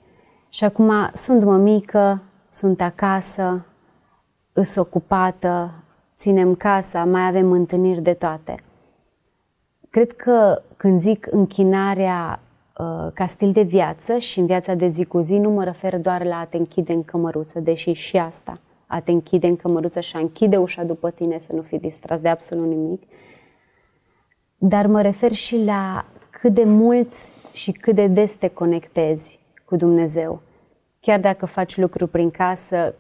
Și 0.49 0.63
acum 0.63 0.91
sunt 1.13 1.43
mămică, 1.43 2.21
sunt 2.47 2.81
acasă, 2.81 3.65
îs 4.53 4.75
ocupată, 4.75 5.71
ținem 6.17 6.55
casa, 6.55 7.05
mai 7.05 7.27
avem 7.27 7.51
întâlniri 7.51 8.01
de 8.01 8.13
toate. 8.13 8.63
Cred 9.89 10.11
că 10.11 10.61
când 10.77 10.99
zic 10.99 11.27
închinarea 11.31 12.39
uh, 12.77 13.11
ca 13.13 13.25
stil 13.25 13.51
de 13.51 13.61
viață 13.61 14.17
și 14.17 14.39
în 14.39 14.45
viața 14.45 14.73
de 14.73 14.87
zi 14.87 15.05
cu 15.05 15.19
zi, 15.19 15.37
nu 15.37 15.49
mă 15.49 15.63
refer 15.63 15.99
doar 15.99 16.23
la 16.23 16.39
a 16.39 16.45
te 16.45 16.57
închide 16.57 16.93
în 16.93 17.03
cămăruță, 17.03 17.59
deși 17.59 17.91
și 17.91 18.17
asta, 18.17 18.59
a 18.87 18.99
te 18.99 19.11
închide 19.11 19.47
în 19.47 19.55
cămăruță 19.55 19.99
și 19.99 20.15
a 20.15 20.19
închide 20.19 20.57
ușa 20.57 20.83
după 20.83 21.09
tine 21.09 21.37
să 21.37 21.53
nu 21.53 21.61
fii 21.61 21.79
distras 21.79 22.21
de 22.21 22.29
absolut 22.29 22.67
nimic, 22.67 23.03
dar 24.57 24.87
mă 24.87 25.01
refer 25.01 25.31
și 25.31 25.63
la 25.63 26.05
cât 26.29 26.53
de 26.53 26.63
mult 26.63 27.13
și 27.53 27.71
cât 27.71 27.95
de 27.95 28.07
des 28.07 28.35
te 28.35 28.47
conectezi 28.47 29.39
cu 29.65 29.75
Dumnezeu. 29.75 30.41
Chiar 30.99 31.19
dacă 31.19 31.45
faci 31.45 31.77
lucruri 31.77 32.11
prin 32.11 32.31
casă, 32.31 32.95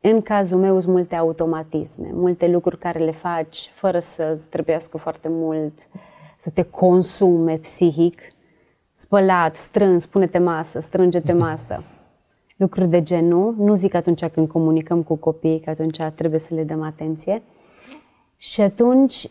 în 0.00 0.22
cazul 0.22 0.58
meu 0.58 0.80
sunt 0.80 0.94
multe 0.94 1.16
automatisme, 1.16 2.08
multe 2.12 2.48
lucruri 2.48 2.78
care 2.78 2.98
le 2.98 3.10
faci 3.10 3.70
fără 3.74 3.98
să 3.98 4.46
trebuiască 4.50 4.96
foarte 4.96 5.28
mult 5.30 5.72
să 6.40 6.50
te 6.50 6.62
consume 6.62 7.56
psihic. 7.56 8.20
Spălat, 8.92 9.56
strâns, 9.56 10.06
pune-te 10.06 10.38
masă, 10.38 10.78
strânge-te 10.80 11.32
masă. 11.32 11.82
Lucruri 12.56 12.88
de 12.88 13.02
genul. 13.02 13.54
Nu 13.58 13.74
zic 13.74 13.94
atunci 13.94 14.24
când 14.24 14.48
comunicăm 14.48 15.02
cu 15.02 15.14
copiii, 15.14 15.60
că 15.60 15.70
atunci 15.70 16.00
trebuie 16.14 16.40
să 16.40 16.54
le 16.54 16.64
dăm 16.64 16.82
atenție. 16.82 17.42
Și 18.36 18.60
atunci, 18.60 19.30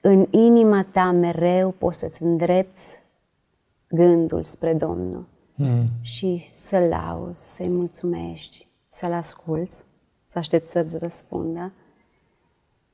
în 0.00 0.26
inima 0.30 0.86
ta 0.92 1.10
mereu 1.10 1.70
poți 1.70 1.98
să-ți 1.98 2.22
îndrepți 2.22 3.02
gândul 3.88 4.42
spre 4.42 4.74
Domnul 4.74 5.26
Mm. 5.54 5.86
și 6.00 6.50
să-L 6.52 6.82
lauzi, 6.88 7.54
să-i 7.54 7.68
mulțumești, 7.68 8.66
să-L 8.86 9.12
asculți, 9.12 9.84
să 10.26 10.38
aștepți 10.38 10.70
să-ți 10.70 10.98
răspundă. 10.98 11.72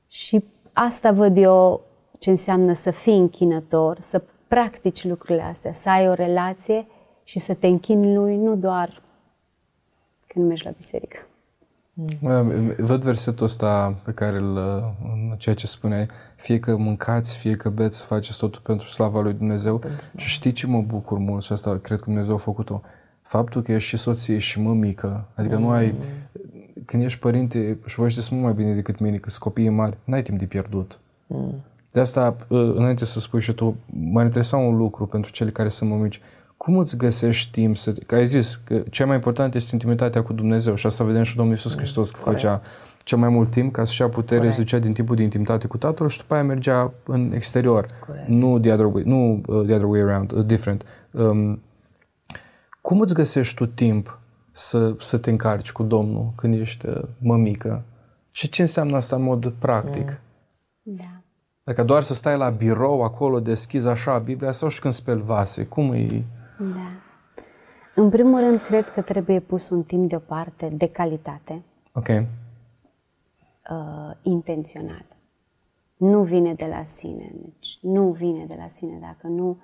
Și 0.07 0.43
asta 0.73 1.11
văd 1.11 1.37
eu 1.37 1.86
ce 2.17 2.29
înseamnă 2.29 2.73
să 2.73 2.91
fii 2.91 3.17
închinător, 3.17 3.97
să 3.99 4.23
practici 4.47 5.03
lucrurile 5.03 5.43
astea, 5.43 5.71
să 5.71 5.89
ai 5.89 6.07
o 6.07 6.13
relație 6.13 6.87
și 7.23 7.39
să 7.39 7.53
te 7.53 7.67
închini 7.67 8.15
lui 8.15 8.37
nu 8.37 8.55
doar 8.55 9.01
când 10.27 10.47
mergi 10.47 10.63
la 10.63 10.71
biserică. 10.77 11.17
Văd 12.77 13.03
versetul 13.03 13.45
ăsta 13.45 13.95
pe 14.03 14.11
care 14.11 14.37
îl, 14.37 14.57
în 15.03 15.35
ceea 15.37 15.55
ce 15.55 15.67
spune, 15.67 16.05
fie 16.35 16.59
că 16.59 16.75
mâncați, 16.75 17.37
fie 17.37 17.55
că 17.55 17.69
beți, 17.69 18.03
faceți 18.03 18.37
totul 18.37 18.61
pentru 18.63 18.87
slava 18.87 19.21
lui 19.21 19.33
Dumnezeu. 19.33 19.81
Și 20.15 20.29
știi 20.29 20.51
ce 20.51 20.67
mă 20.67 20.81
bucur 20.81 21.17
mult 21.17 21.43
și 21.43 21.51
asta 21.51 21.77
cred 21.77 21.99
că 21.99 22.05
Dumnezeu 22.05 22.33
a 22.33 22.37
făcut-o? 22.37 22.81
Faptul 23.21 23.61
că 23.61 23.71
ești 23.71 23.89
și 23.89 23.97
soție 23.97 24.37
și 24.37 24.59
mămică, 24.59 25.27
adică 25.35 25.55
nu 25.55 25.69
ai, 25.69 25.95
când 26.85 27.03
ești 27.03 27.19
părinte, 27.19 27.77
și 27.85 27.95
voi 27.95 28.09
știți 28.09 28.33
mult 28.33 28.45
mai 28.45 28.53
bine 28.53 28.73
decât 28.73 28.99
mine, 28.99 29.17
că 29.17 29.29
sunt 29.29 29.41
copii 29.41 29.69
mari, 29.69 29.97
n-ai 30.03 30.21
timp 30.21 30.39
de 30.39 30.45
pierdut. 30.45 30.99
De 31.97 32.03
asta, 32.03 32.35
înainte 32.47 33.05
să 33.05 33.19
spui 33.19 33.41
și 33.41 33.53
tu, 33.53 33.77
m-ar 33.85 34.25
interesa 34.25 34.57
un 34.57 34.77
lucru 34.77 35.05
pentru 35.05 35.31
cele 35.31 35.49
care 35.49 35.69
sunt 35.69 35.89
mămici. 35.89 36.21
Cum 36.57 36.77
îți 36.77 36.97
găsești 36.97 37.51
timp 37.51 37.77
să... 37.77 37.91
Că 37.91 38.15
ai 38.15 38.25
zis 38.25 38.55
că 38.55 38.83
cea 38.89 39.05
mai 39.05 39.15
important 39.15 39.55
este 39.55 39.69
intimitatea 39.73 40.23
cu 40.23 40.33
Dumnezeu 40.33 40.75
și 40.75 40.85
asta 40.85 41.03
vedem 41.03 41.23
și 41.23 41.35
Domnul 41.35 41.53
Iisus 41.53 41.77
Hristos 41.77 42.11
că 42.11 42.19
Corect. 42.23 42.41
făcea 42.41 42.61
cel 43.03 43.17
mai 43.17 43.29
mult 43.29 43.49
timp 43.49 43.73
ca 43.73 43.83
să-și 43.83 44.01
ia 44.01 44.09
putere, 44.09 44.39
Corect. 44.39 44.55
se 44.55 44.61
ducea 44.61 44.79
din 44.79 44.93
timpul 44.93 45.15
de 45.15 45.23
intimitate 45.23 45.67
cu 45.67 45.77
Tatăl 45.77 46.09
și 46.09 46.17
după 46.17 46.33
aia 46.33 46.43
mergea 46.43 46.93
în 47.05 47.31
exterior. 47.33 47.87
Corect. 48.07 48.27
Nu 48.27 48.59
the 48.59 48.71
other 48.71 48.85
way, 48.85 49.03
nu 49.05 49.33
uh, 49.33 49.65
the 49.65 49.73
other 49.73 49.83
way 49.83 50.01
around, 50.01 50.31
uh, 50.31 50.45
different. 50.45 50.85
Um, 51.11 51.61
cum 52.81 52.99
îți 52.99 53.13
găsești 53.13 53.55
tu 53.55 53.65
timp 53.65 54.19
să, 54.51 54.95
să 54.99 55.17
te 55.17 55.29
încarci 55.29 55.71
cu 55.71 55.83
Domnul 55.83 56.33
când 56.35 56.59
ești 56.59 56.85
uh, 56.85 57.01
mămică? 57.17 57.83
Și 58.31 58.49
ce 58.49 58.61
înseamnă 58.61 58.95
asta 58.95 59.15
în 59.15 59.21
mod 59.21 59.53
practic? 59.59 60.19
Da. 60.81 61.16
Dacă 61.67 61.83
doar 61.83 62.03
să 62.03 62.13
stai 62.13 62.37
la 62.37 62.49
birou 62.49 63.03
acolo, 63.03 63.39
deschizi 63.39 63.87
așa 63.87 64.17
Biblia 64.17 64.51
sau 64.51 64.69
și 64.69 64.79
când 64.79 64.93
speli 64.93 65.21
vase, 65.21 65.65
cum 65.65 65.93
e? 65.93 66.23
Da. 66.59 66.89
În 67.95 68.09
primul 68.09 68.39
rând, 68.39 68.59
cred 68.59 68.89
că 68.93 69.01
trebuie 69.01 69.39
pus 69.39 69.69
un 69.69 69.83
timp 69.83 70.09
deoparte 70.09 70.73
de 70.73 70.87
calitate, 70.87 71.63
Ok. 71.93 72.07
uh, 72.07 72.25
intențional. 74.21 75.05
Nu 75.97 76.23
vine 76.23 76.53
de 76.53 76.65
la 76.65 76.83
sine. 76.83 77.31
Deci 77.43 77.77
nu 77.81 78.11
vine 78.11 78.45
de 78.47 78.55
la 78.59 78.67
sine. 78.67 78.97
Dacă 79.01 79.27
nu 79.27 79.57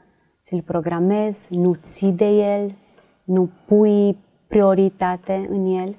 ți-l 0.43 0.61
programezi, 0.61 1.55
nu 1.55 1.73
ții 1.73 2.11
de 2.11 2.27
el, 2.29 2.75
nu 3.23 3.49
pui 3.65 4.17
prioritate 4.47 5.47
în 5.49 5.65
el. 5.65 5.95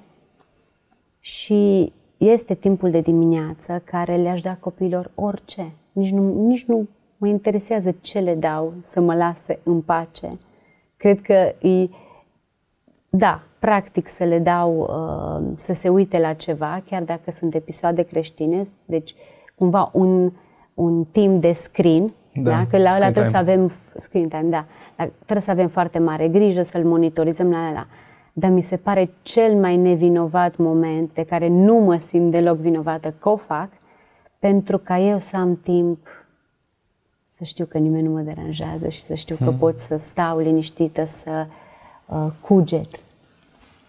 Și 1.19 1.93
este 2.17 2.53
timpul 2.53 2.91
de 2.91 3.01
dimineață 3.01 3.81
care 3.83 4.15
le-aș 4.15 4.41
da 4.41 4.55
copiilor 4.55 5.11
orice. 5.15 5.71
Nici 5.95 6.11
nu, 6.11 6.47
nici 6.47 6.65
nu 6.65 6.87
mă 7.17 7.27
interesează 7.27 7.95
ce 8.01 8.19
le 8.19 8.35
dau 8.35 8.73
să 8.79 9.01
mă 9.01 9.13
lase 9.15 9.59
în 9.63 9.81
pace. 9.81 10.37
Cred 10.97 11.21
că 11.21 11.67
e, 11.67 11.89
da, 13.09 13.41
practic 13.59 14.07
să 14.07 14.23
le 14.23 14.39
dau 14.39 14.77
uh, 14.79 15.53
să 15.55 15.73
se 15.73 15.89
uite 15.89 16.19
la 16.19 16.33
ceva, 16.33 16.81
chiar 16.89 17.03
dacă 17.03 17.31
sunt 17.31 17.53
episoade 17.55 18.01
creștine, 18.01 18.67
deci 18.85 19.15
cumva 19.55 19.89
un, 19.93 20.31
un 20.73 21.03
timp 21.11 21.41
de 21.41 21.51
screen, 21.51 22.13
Da, 22.33 22.49
da, 22.51 22.65
că 22.69 22.77
la 22.77 22.83
ăla 22.83 22.91
screen 22.91 23.13
trebuie 23.13 23.33
să 23.33 23.39
time. 23.39 23.51
avem 23.51 23.69
f- 23.69 23.95
screen 23.97 24.27
time, 24.27 24.49
da, 24.49 24.65
dar 24.97 25.07
trebuie 25.15 25.41
să 25.41 25.51
avem 25.51 25.67
foarte 25.67 25.99
mare 25.99 26.27
grijă 26.27 26.61
să-l 26.61 26.83
monitorizăm 26.83 27.49
la 27.51 27.71
la. 27.71 27.87
Dar 28.33 28.49
mi 28.51 28.61
se 28.61 28.77
pare 28.77 29.09
cel 29.21 29.55
mai 29.55 29.77
nevinovat 29.77 30.57
moment 30.57 31.13
de 31.13 31.23
care 31.23 31.47
nu 31.47 31.75
mă 31.75 31.97
simt 31.97 32.31
deloc 32.31 32.57
vinovată 32.57 33.13
că 33.19 33.29
o 33.29 33.35
fac, 33.35 33.69
pentru 34.45 34.77
ca 34.77 34.99
eu 34.99 35.17
să 35.17 35.37
am 35.37 35.59
timp 35.63 36.07
să 37.27 37.43
știu 37.43 37.65
că 37.65 37.77
nimeni 37.77 38.07
nu 38.07 38.13
mă 38.13 38.19
deranjează 38.19 38.87
și 38.87 39.03
să 39.03 39.13
știu 39.13 39.37
că 39.43 39.51
pot 39.51 39.77
să 39.77 39.95
stau 39.95 40.39
liniștită, 40.39 41.03
să 41.03 41.45
uh, 42.05 42.27
cuget 42.41 42.87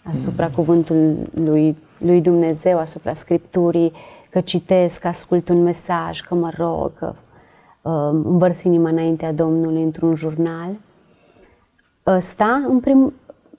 asupra 0.05 0.51
cuvântului 0.51 1.17
lui, 1.35 1.77
lui 1.99 2.21
Dumnezeu, 2.21 2.79
asupra 2.79 3.13
Scripturii, 3.13 3.93
că 4.31 4.41
citesc, 4.41 5.01
că 5.01 5.09
ascult 5.09 5.49
un 5.49 5.63
mesaj, 5.63 6.21
că 6.21 6.35
mă 6.35 6.51
rog, 6.57 6.93
că 6.99 7.15
uh, 7.83 8.21
învărs 8.25 8.63
inima 8.63 8.89
înaintea 8.89 9.33
Domnului 9.33 9.83
într-un 9.83 10.15
jurnal. 10.15 10.71
Ăsta, 12.07 12.65
în 12.69 12.81
prim, 12.81 13.13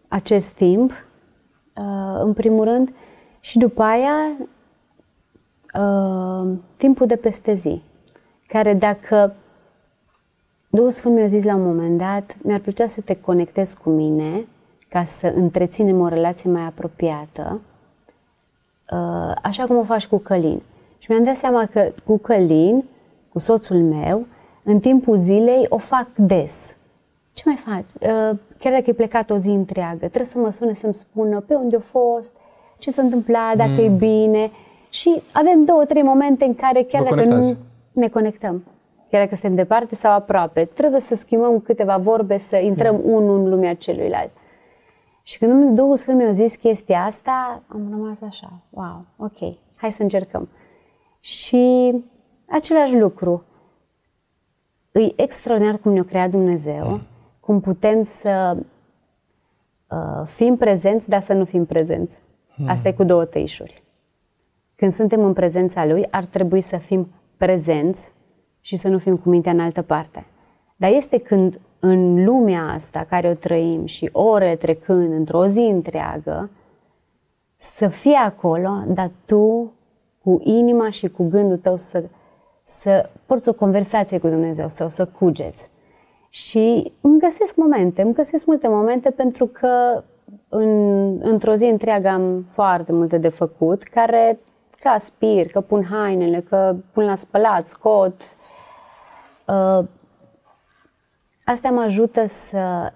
acest 0.07 0.51
timp, 0.51 0.91
uh, 0.91 2.21
în 2.23 2.33
primul 2.33 2.63
rând, 2.63 2.93
și 3.39 3.57
după 3.57 3.81
aia 3.81 4.47
uh, 5.77 6.53
timpul 6.77 7.05
de 7.05 7.15
peste 7.15 7.53
zi, 7.53 7.81
care 8.47 8.73
dacă 8.73 9.35
Duhul 10.69 10.89
Sfânt 10.89 11.15
mi-a 11.15 11.25
zis 11.25 11.43
la 11.43 11.55
un 11.55 11.63
moment 11.63 11.97
dat, 11.97 12.35
mi-ar 12.41 12.59
plăcea 12.59 12.85
să 12.85 13.01
te 13.01 13.15
conectezi 13.19 13.77
cu 13.77 13.89
mine 13.89 14.47
ca 14.89 15.03
să 15.03 15.33
întreținem 15.35 15.99
o 15.99 16.07
relație 16.07 16.51
mai 16.51 16.61
apropiată, 16.61 17.61
uh, 18.91 19.35
așa 19.43 19.65
cum 19.65 19.77
o 19.77 19.83
faci 19.83 20.07
cu 20.07 20.17
Călin. 20.17 20.61
Și 20.97 21.11
mi-am 21.11 21.23
dat 21.23 21.35
seama 21.35 21.65
că 21.65 21.89
cu 22.05 22.17
Călin, 22.17 22.83
cu 23.29 23.39
soțul 23.39 23.77
meu, 23.77 24.25
în 24.63 24.79
timpul 24.79 25.15
zilei 25.15 25.65
o 25.69 25.77
fac 25.77 26.07
des. 26.15 26.75
Ce 27.33 27.41
mai 27.45 27.55
faci? 27.55 28.09
Uh, 28.09 28.37
Chiar 28.59 28.73
dacă 28.73 28.83
e 28.85 28.93
plecat 28.93 29.29
o 29.29 29.37
zi 29.37 29.49
întreagă, 29.49 29.97
trebuie 29.97 30.23
să 30.23 30.37
mă 30.37 30.49
sune 30.49 30.73
să-mi 30.73 30.93
spună 30.93 31.39
pe 31.39 31.53
unde 31.53 31.75
a 31.75 31.79
fost, 31.79 32.35
ce 32.77 32.91
s-a 32.91 33.01
întâmplat, 33.01 33.55
dacă 33.55 33.71
mm. 33.77 33.83
e 33.83 33.87
bine. 33.87 34.51
Și 34.97 35.21
avem 35.31 35.63
două, 35.63 35.85
trei 35.85 36.01
momente 36.01 36.45
în 36.45 36.55
care 36.55 36.83
chiar 36.83 37.03
Vă 37.03 37.09
dacă 37.09 37.21
nu 37.21 37.27
conectați. 37.27 37.57
ne 37.91 38.07
conectăm, 38.07 38.63
chiar 39.09 39.21
dacă 39.21 39.35
suntem 39.35 39.55
departe 39.55 39.95
sau 39.95 40.11
aproape, 40.11 40.65
trebuie 40.65 40.99
să 40.99 41.15
schimbăm 41.15 41.59
câteva 41.59 41.97
vorbe, 41.97 42.37
să 42.37 42.57
intrăm 42.57 42.95
mm. 42.95 43.11
unul 43.13 43.39
în 43.39 43.49
lumea 43.49 43.75
celuilalt. 43.75 44.31
Și 45.23 45.37
când 45.37 45.75
Duhul 45.75 45.95
Sfânt 45.95 46.17
mi-a 46.17 46.31
zis 46.31 46.55
chestia 46.55 47.03
asta, 47.03 47.63
am 47.67 47.87
rămas 47.89 48.21
așa, 48.21 48.61
wow, 48.69 49.05
ok, 49.17 49.55
hai 49.75 49.91
să 49.91 50.01
încercăm. 50.01 50.49
Și 51.19 51.93
același 52.49 52.97
lucru, 52.97 53.43
e 54.91 55.21
extraordinar 55.21 55.77
cum 55.77 55.93
ne-a 55.93 56.03
creat 56.03 56.29
Dumnezeu, 56.29 56.99
cum 57.39 57.59
putem 57.59 58.01
să 58.01 58.57
uh, 59.87 60.27
fim 60.35 60.55
prezenți, 60.55 61.09
dar 61.09 61.21
să 61.21 61.33
nu 61.33 61.45
fim 61.45 61.65
prezenți. 61.65 62.19
Asta 62.67 62.87
e 62.87 62.91
cu 62.91 63.03
două 63.03 63.25
tăișuri. 63.25 63.85
Când 64.77 64.91
suntem 64.91 65.23
în 65.23 65.33
prezența 65.33 65.85
Lui, 65.85 66.07
ar 66.11 66.25
trebui 66.25 66.61
să 66.61 66.77
fim 66.77 67.07
prezenți 67.37 68.11
și 68.61 68.75
să 68.75 68.87
nu 68.87 68.97
fim 68.97 69.17
cu 69.17 69.29
mintea 69.29 69.51
în 69.51 69.59
altă 69.59 69.81
parte. 69.81 70.25
Dar 70.75 70.91
este 70.91 71.17
când 71.17 71.59
în 71.79 72.23
lumea 72.23 72.71
asta 72.73 73.05
care 73.09 73.29
o 73.29 73.33
trăim 73.33 73.85
și 73.85 74.09
ore 74.11 74.55
trecând 74.55 75.13
într-o 75.13 75.47
zi 75.47 75.59
întreagă, 75.59 76.49
să 77.55 77.87
fii 77.87 78.13
acolo, 78.13 78.83
dar 78.87 79.11
tu 79.25 79.71
cu 80.23 80.39
inima 80.43 80.89
și 80.89 81.07
cu 81.07 81.27
gândul 81.27 81.57
tău 81.57 81.77
să, 81.77 82.03
să 82.61 83.09
porți 83.25 83.49
o 83.49 83.53
conversație 83.53 84.17
cu 84.17 84.27
Dumnezeu 84.27 84.67
sau 84.67 84.89
să 84.89 85.05
cugeți. 85.05 85.69
Și 86.29 86.91
îmi 87.01 87.19
găsesc 87.19 87.55
momente, 87.55 88.01
îmi 88.01 88.13
găsesc 88.13 88.45
multe 88.45 88.67
momente 88.67 89.09
pentru 89.09 89.45
că 89.45 90.03
în, 90.49 91.19
într-o 91.21 91.55
zi 91.55 91.65
întreagă 91.65 92.07
am 92.07 92.45
foarte 92.49 92.91
multe 92.91 93.17
de 93.17 93.29
făcut, 93.29 93.83
care 93.83 94.39
că 94.87 94.93
aspir, 94.93 95.47
că 95.47 95.61
pun 95.61 95.83
hainele, 95.83 96.41
că 96.49 96.75
pun 96.91 97.03
la 97.03 97.15
spălat, 97.15 97.67
scot. 97.67 98.21
Uh, 99.45 99.85
astea 101.43 101.71
mă 101.71 101.81
ajută 101.81 102.25
să 102.25 102.91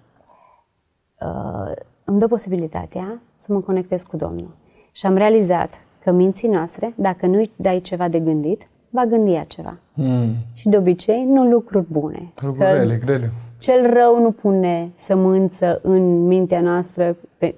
uh, 1.20 1.72
îmi 2.04 2.20
dă 2.20 2.28
posibilitatea 2.28 3.22
să 3.36 3.54
mă 3.54 3.60
conectez 3.60 4.02
cu 4.02 4.18
Domnul. 4.18 4.50
Și 4.92 5.06
am 5.06 5.16
realizat 5.16 5.82
că 6.04 6.12
minții 6.12 6.48
noastre, 6.48 6.94
dacă 6.96 7.26
nu-i 7.26 7.52
dai 7.56 7.80
ceva 7.80 8.08
de 8.08 8.20
gândit, 8.20 8.68
va 8.90 9.06
gândi 9.06 9.32
ea 9.32 9.44
ceva. 9.44 9.78
Mm. 9.94 10.34
Și 10.54 10.70
de 10.70 10.78
obicei, 10.78 11.24
nu 11.24 11.50
lucruri 11.50 11.86
bune. 11.92 12.32
Lucruri 12.42 12.70
Că 12.70 12.76
grele, 12.76 12.96
grele. 12.96 13.32
Cel 13.60 13.94
rău 13.94 14.22
nu 14.22 14.32
pune 14.32 14.92
sămânță 14.94 15.80
în 15.84 16.26
mintea 16.26 16.62
noastră 16.62 17.16
pe, 17.38 17.56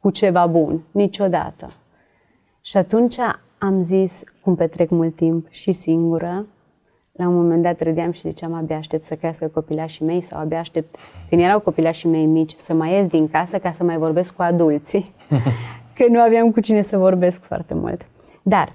cu 0.00 0.10
ceva 0.10 0.46
bun, 0.46 0.82
niciodată. 0.90 1.66
Și 2.62 2.76
atunci 2.76 3.16
am 3.58 3.80
zis, 3.80 4.24
cum 4.40 4.54
petrec 4.54 4.90
mult 4.90 5.16
timp 5.16 5.46
și 5.50 5.72
singură, 5.72 6.46
la 7.12 7.28
un 7.28 7.34
moment 7.34 7.62
dat 7.62 7.80
râdeam 7.80 8.10
și 8.10 8.20
ziceam, 8.20 8.52
abia 8.52 8.76
aștept 8.76 9.04
să 9.04 9.14
crească 9.14 9.48
copilașii 9.48 10.04
mei 10.04 10.20
sau 10.20 10.40
abia 10.40 10.58
aștept, 10.58 10.96
când 11.28 11.40
erau 11.40 11.60
copilașii 11.60 12.08
mei 12.08 12.26
mici, 12.26 12.54
să 12.54 12.74
mai 12.74 12.92
ies 12.92 13.06
din 13.06 13.28
casă 13.28 13.58
ca 13.58 13.70
să 13.70 13.84
mai 13.84 13.96
vorbesc 13.96 14.36
cu 14.36 14.42
adulții. 14.42 15.14
că 15.96 16.06
nu 16.08 16.20
aveam 16.20 16.52
cu 16.52 16.60
cine 16.60 16.80
să 16.80 16.96
vorbesc 16.98 17.42
foarte 17.42 17.74
mult. 17.74 18.06
Dar, 18.42 18.72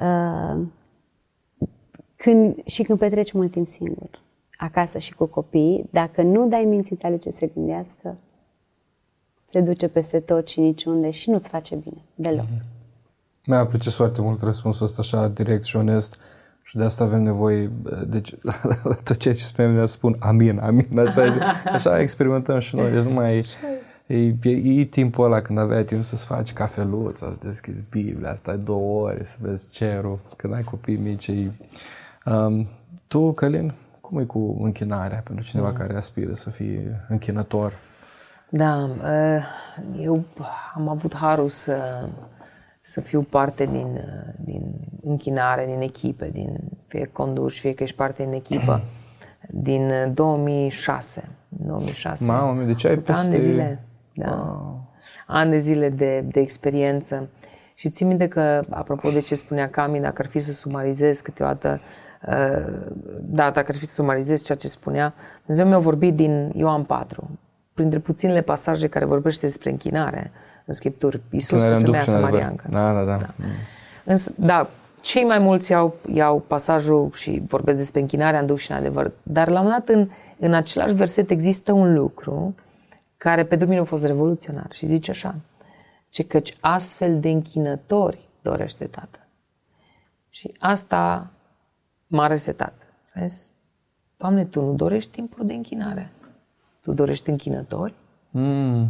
uh, 0.00 0.60
când, 2.16 2.66
și 2.66 2.82
când 2.82 2.98
petreci 2.98 3.32
mult 3.32 3.50
timp 3.50 3.66
singur, 3.66 4.22
acasă 4.56 4.98
și 4.98 5.14
cu 5.14 5.24
copii, 5.26 5.88
dacă 5.90 6.22
nu 6.22 6.48
dai 6.48 6.64
minții 6.64 6.96
tale 6.96 7.16
ce 7.16 7.30
se 7.30 7.46
gândească, 7.46 8.16
se 9.46 9.60
duce 9.60 9.88
peste 9.88 10.20
tot 10.20 10.48
și 10.48 10.60
niciunde 10.60 11.10
și 11.10 11.30
nu-ți 11.30 11.48
face 11.48 11.76
bine, 11.76 12.02
deloc. 12.14 12.46
Mi-a 13.50 13.58
apreciat 13.58 13.92
foarte 13.92 14.20
mult 14.20 14.42
răspunsul 14.42 14.86
ăsta 14.86 15.00
așa 15.00 15.28
direct 15.28 15.64
și 15.64 15.76
onest 15.76 16.20
și 16.62 16.76
de 16.76 16.84
asta 16.84 17.04
avem 17.04 17.22
nevoie, 17.22 17.70
deci 18.06 18.34
la 18.42 18.52
tot 19.04 19.16
ceea 19.16 19.34
ce 19.34 19.42
spunem, 19.42 19.72
ne 19.72 19.86
spun 19.86 20.16
amin, 20.18 20.58
amin, 20.58 20.98
așa, 20.98 21.22
așa 21.64 22.00
experimentăm 22.00 22.58
și 22.58 22.74
noi, 22.74 22.90
deci 22.90 23.04
nu 23.04 23.10
mai 23.10 23.36
e, 24.06 24.14
e, 24.14 24.34
e, 24.42 24.80
e 24.80 24.84
timpul 24.84 25.24
ăla 25.24 25.40
când 25.40 25.58
aveai 25.58 25.84
timp 25.84 26.04
să-ți 26.04 26.24
faci 26.26 26.52
cafeluța, 26.52 27.32
să 27.32 27.38
deschizi 27.42 27.88
Biblia, 27.90 28.34
stai 28.34 28.58
două 28.58 29.06
ore 29.06 29.24
să 29.24 29.36
vezi 29.40 29.70
cerul, 29.70 30.18
când 30.36 30.54
ai 30.54 30.62
copii 30.62 30.96
mici. 30.96 31.26
E, 31.26 31.50
um, 32.24 32.68
tu, 33.08 33.32
Călin, 33.32 33.74
cum 34.00 34.18
e 34.18 34.24
cu 34.24 34.58
închinarea 34.62 35.20
pentru 35.24 35.44
cineva 35.44 35.72
care 35.72 35.96
aspiră 35.96 36.34
să 36.34 36.50
fie 36.50 37.04
închinător? 37.08 37.72
Da, 38.48 38.90
eh, 39.04 39.42
eu 40.00 40.24
am 40.74 40.88
avut 40.88 41.14
harul 41.16 41.48
să, 41.48 42.08
să 42.82 43.00
fiu 43.00 43.22
parte 43.22 43.64
din, 43.66 43.96
eh, 43.96 44.32
din 44.44 44.62
închinare, 45.02 45.66
din 45.66 45.80
echipe, 45.80 46.30
din 46.32 46.56
fie 46.86 47.04
conduci, 47.12 47.58
fie 47.58 47.74
că 47.74 47.82
ești 47.82 47.96
parte 47.96 48.22
din 48.22 48.32
echipă, 48.32 48.82
din 49.68 49.88
eh, 49.90 50.10
2006. 50.14 51.28
2006. 51.48 52.24
Mamă, 52.24 52.62
deci 52.62 52.84
ai 52.84 52.94
Cât 52.94 53.08
ani 53.08 53.28
de 53.28 53.34
peste- 53.36 53.50
zile. 53.50 53.84
Da. 54.14 54.64
Ani 55.26 55.50
de 55.50 55.58
zile 55.58 55.88
de, 55.88 56.20
de 56.20 56.40
experiență. 56.40 57.28
Și 57.74 57.88
țin 57.90 58.06
minte 58.06 58.28
că, 58.28 58.64
apropo 58.70 59.10
de 59.10 59.18
ce 59.18 59.34
spunea 59.34 59.68
Cami, 59.70 60.00
dacă 60.00 60.22
ar 60.22 60.28
fi 60.28 60.38
să 60.38 60.52
sumarizez 60.52 61.20
câteodată, 61.20 61.80
uh, 62.28 62.90
da, 63.20 63.50
dacă 63.50 63.66
ar 63.68 63.74
fi 63.74 63.86
să 63.86 63.92
sumarizez 63.94 64.42
ceea 64.42 64.58
ce 64.58 64.68
spunea, 64.68 65.14
Dumnezeu 65.46 65.66
mi-a 65.66 65.78
vorbit 65.78 66.14
din 66.14 66.52
Ioan 66.54 66.84
4, 66.84 67.30
printre 67.74 67.98
puținele 67.98 68.40
pasaje 68.40 68.88
care 68.88 69.04
vorbește 69.04 69.46
despre 69.46 69.70
închinare 69.70 70.30
în 70.64 70.74
Scripturi. 70.74 71.20
Iisus 71.30 71.60
cu 71.60 71.66
Închinarea 71.66 71.76
în 71.76 71.82
femeia 71.84 72.02
duh 72.02 72.04
și 72.04 72.10
în 72.10 72.24
adevăr. 72.24 72.40
samariancă. 72.40 72.66
Da, 72.70 73.04
da, 73.04 73.16
da. 73.18 73.34
Mm. 73.36 73.46
Însă, 74.04 74.32
da, 74.36 74.70
cei 75.00 75.24
mai 75.24 75.38
mulți 75.38 75.70
iau, 75.70 75.94
iau 76.12 76.40
pasajul 76.46 77.10
și 77.14 77.42
vorbesc 77.46 77.76
despre 77.76 78.00
închinarea 78.00 78.40
în 78.40 78.46
duh 78.46 78.58
și 78.58 78.70
în 78.70 78.76
adevăr. 78.76 79.12
Dar 79.22 79.48
la 79.48 79.60
un 79.60 79.66
moment 79.66 79.86
dat, 79.86 79.96
în, 79.96 80.08
în 80.38 80.54
același 80.54 80.94
verset, 80.94 81.30
există 81.30 81.72
un 81.72 81.94
lucru 81.94 82.54
care 83.16 83.44
pentru 83.44 83.68
mine 83.68 83.80
a 83.80 83.84
fost 83.84 84.04
revoluționar 84.04 84.66
și 84.72 84.86
zice 84.86 85.10
așa, 85.10 85.34
ce 86.08 86.24
căci 86.24 86.56
astfel 86.60 87.20
de 87.20 87.28
închinători 87.28 88.18
dorește 88.42 88.84
Tatăl. 88.84 89.26
Și 90.30 90.54
asta 90.58 91.30
m-a 92.06 92.26
resetat. 92.26 92.72
Vezi? 93.14 93.48
Doamne, 94.16 94.44
Tu 94.44 94.60
nu 94.60 94.72
dorești 94.72 95.10
timpuri 95.10 95.46
de 95.46 95.54
închinare. 95.54 96.10
Tu 96.82 96.92
dorești 96.92 97.30
închinători? 97.30 97.94
Mm. 98.30 98.88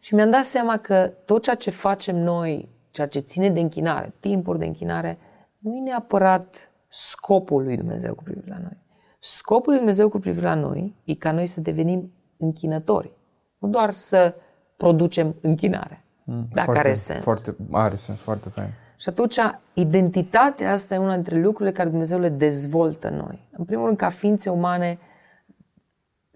Și 0.00 0.14
mi-am 0.14 0.30
dat 0.30 0.44
seama 0.44 0.76
că 0.76 1.12
tot 1.24 1.42
ceea 1.42 1.56
ce 1.56 1.70
facem 1.70 2.16
noi, 2.16 2.68
ceea 2.90 3.06
ce 3.06 3.18
ține 3.18 3.50
de 3.50 3.60
închinare, 3.60 4.12
timpuri 4.20 4.58
de 4.58 4.66
închinare, 4.66 5.18
nu 5.58 5.76
e 5.76 5.80
neapărat 5.80 6.70
scopul 6.88 7.62
lui 7.62 7.76
Dumnezeu 7.76 8.14
cu 8.14 8.22
privire 8.22 8.46
la 8.48 8.58
noi. 8.58 8.78
Scopul 9.18 9.68
lui 9.68 9.76
Dumnezeu 9.76 10.08
cu 10.08 10.18
privire 10.18 10.46
la 10.46 10.54
noi 10.54 10.94
e 11.04 11.14
ca 11.14 11.32
noi 11.32 11.46
să 11.46 11.60
devenim 11.60 12.12
închinători. 12.36 13.12
Nu 13.58 13.68
doar 13.68 13.92
să 13.92 14.34
producem 14.76 15.34
închinare. 15.40 16.04
Mm, 16.24 16.48
dacă 16.52 16.64
foarte, 16.64 16.80
are 16.80 16.92
sens. 16.92 17.22
Foarte, 17.22 17.56
are 17.70 17.96
sens, 17.96 18.20
foarte 18.20 18.48
fain. 18.48 18.68
Și 18.96 19.08
atunci, 19.08 19.38
identitatea 19.72 20.72
asta 20.72 20.94
e 20.94 20.98
una 20.98 21.14
dintre 21.14 21.40
lucrurile 21.40 21.74
care 21.74 21.88
Dumnezeu 21.88 22.18
le 22.18 22.28
dezvoltă 22.28 23.08
în 23.08 23.16
noi. 23.16 23.48
În 23.50 23.64
primul 23.64 23.84
rând, 23.84 23.96
ca 23.96 24.08
ființe 24.08 24.50
umane, 24.50 24.98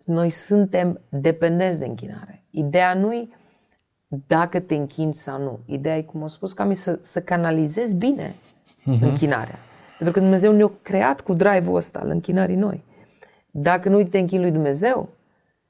noi 0.05 0.31
suntem 0.31 1.01
dependenți 1.09 1.79
de 1.79 1.87
închinare. 1.87 2.43
Ideea 2.51 2.95
nu 2.95 3.13
e 3.13 3.29
dacă 4.27 4.61
te 4.61 4.75
închini 4.75 5.15
sau 5.15 5.43
nu. 5.43 5.59
Ideea 5.67 5.97
e, 5.97 6.03
cum 6.03 6.23
am 6.23 6.29
spus, 6.29 6.53
ca 6.53 6.73
să, 6.73 6.97
să 7.01 7.21
canalizezi 7.21 7.97
bine 7.97 8.29
uh-huh. 8.31 9.01
închinarea. 9.01 9.59
Pentru 9.99 10.15
că 10.15 10.21
Dumnezeu 10.21 10.53
ne-a 10.53 10.71
creat 10.83 11.21
cu 11.21 11.33
drive-ul 11.33 11.77
ăsta 11.77 11.99
al 11.99 12.09
închinării 12.09 12.57
noi. 12.57 12.85
Dacă 13.51 13.89
nu 13.89 14.03
te 14.03 14.19
închini 14.19 14.43
lui 14.43 14.51
Dumnezeu, 14.51 15.09